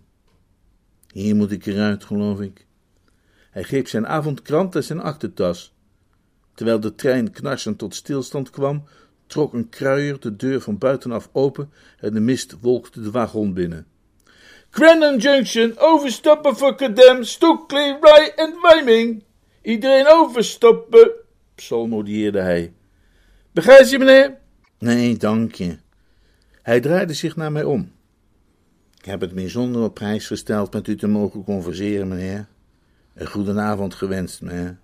Hier 1.12 1.36
moet 1.36 1.50
ik 1.50 1.66
eruit, 1.66 2.04
geloof 2.04 2.40
ik. 2.40 2.66
Hij 3.50 3.62
greep 3.62 3.88
zijn 3.88 4.06
avondkrant 4.06 4.74
en 4.74 4.84
zijn 4.84 5.00
achtertas. 5.00 5.74
Terwijl 6.58 6.80
de 6.80 6.94
trein 6.94 7.30
knarsend 7.30 7.78
tot 7.78 7.94
stilstand 7.94 8.50
kwam, 8.50 8.84
trok 9.26 9.52
een 9.52 9.68
kruier 9.68 10.20
de 10.20 10.36
deur 10.36 10.60
van 10.60 10.78
buitenaf 10.78 11.28
open 11.32 11.72
en 11.98 12.14
de 12.14 12.20
mist 12.20 12.56
wolkte 12.60 13.00
de 13.00 13.10
wagon 13.10 13.54
binnen. 13.54 13.86
Crandon 14.70 15.18
Junction, 15.18 15.74
overstappen 15.76 16.56
voor 16.56 16.76
Cadem, 16.76 17.22
Stockley, 17.22 17.98
Rye 18.00 18.32
en 18.36 18.54
Wyming. 18.62 19.24
Iedereen 19.62 20.06
overstappen, 20.06 21.10
psalmodieerde 21.54 22.40
hij. 22.40 22.72
Begrijp 23.52 23.86
je, 23.86 23.98
meneer? 23.98 24.38
Nee, 24.78 25.16
dank 25.16 25.54
je. 25.54 25.78
Hij 26.62 26.80
draaide 26.80 27.14
zich 27.14 27.36
naar 27.36 27.52
mij 27.52 27.64
om. 27.64 27.92
Ik 28.98 29.04
heb 29.04 29.20
het 29.20 29.34
bijzonder 29.34 29.82
op 29.82 29.94
prijs 29.94 30.26
gesteld 30.26 30.72
met 30.72 30.88
u 30.88 30.96
te 30.96 31.06
mogen 31.06 31.44
converseren, 31.44 32.08
meneer. 32.08 32.46
Een 33.14 33.26
goedenavond 33.26 33.94
gewenst, 33.94 34.42
meneer. 34.42 34.78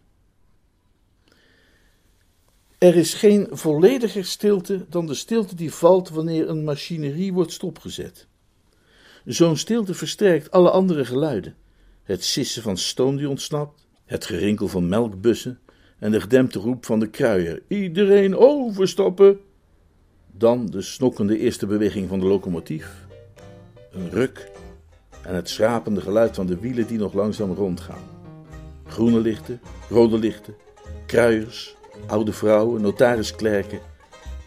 Er 2.85 2.97
is 2.97 3.15
geen 3.15 3.47
vollediger 3.51 4.25
stilte 4.25 4.85
dan 4.89 5.07
de 5.07 5.15
stilte 5.15 5.55
die 5.55 5.73
valt 5.73 6.09
wanneer 6.09 6.49
een 6.49 6.65
machinerie 6.65 7.33
wordt 7.33 7.53
stopgezet. 7.53 8.27
Zo'n 9.25 9.57
stilte 9.57 9.95
versterkt 9.95 10.51
alle 10.51 10.71
andere 10.71 11.05
geluiden. 11.05 11.57
Het 12.03 12.25
sissen 12.25 12.63
van 12.63 12.77
stoom 12.77 13.17
die 13.17 13.29
ontsnapt, 13.29 13.87
het 14.05 14.25
gerinkel 14.25 14.69
van 14.69 14.89
melkbussen 14.89 15.59
en 15.99 16.11
de 16.11 16.21
gedempte 16.21 16.59
roep 16.59 16.87
van 16.87 17.01
de 17.01 17.11
kruier: 17.11 17.63
Iedereen 17.69 18.37
overstappen! 18.37 19.39
Dan 20.33 20.67
de 20.67 20.83
snokkende 20.83 21.39
eerste 21.39 21.67
beweging 21.67 22.09
van 22.09 22.21
de 22.21 22.27
locomotief, 22.27 23.07
een 23.93 24.11
ruk 24.11 24.51
en 25.23 25.35
het 25.35 25.49
schrapende 25.49 26.01
geluid 26.01 26.35
van 26.35 26.47
de 26.47 26.59
wielen 26.59 26.87
die 26.87 26.99
nog 26.99 27.13
langzaam 27.13 27.53
rondgaan. 27.53 28.05
Groene 28.87 29.21
lichten, 29.21 29.61
rode 29.89 30.19
lichten, 30.19 30.55
kruiers, 31.07 31.77
Oude 32.07 32.33
vrouwen, 32.33 32.83
notarisklerken. 32.83 33.79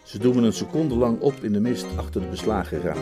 Ze 0.02 0.18
doemen 0.18 0.44
een 0.44 0.52
seconde 0.52 0.94
lang 0.96 1.20
op 1.20 1.34
in 1.42 1.52
de 1.52 1.60
mist 1.60 1.86
achter 1.96 2.20
de 2.20 2.26
beslagen 2.26 2.80
raam. 2.80 2.98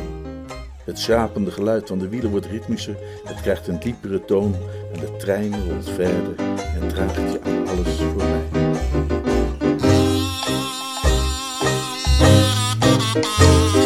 Het 0.84 0.98
schrapende 0.98 1.50
geluid 1.50 1.88
van 1.88 1.98
de 1.98 2.08
wielen 2.08 2.30
wordt 2.30 2.46
ritmischer, 2.46 2.96
het 3.24 3.40
krijgt 3.40 3.68
een 3.68 3.80
diepere 3.80 4.24
toon 4.24 4.54
en 4.92 5.00
de 5.00 5.16
trein 5.16 5.68
rolt 5.68 5.90
verder 5.90 6.34
en 6.80 6.88
draagt 6.88 7.14
je 7.14 7.40
alles 7.66 7.96
voorbij. 7.96 8.44
mij. 13.72 13.85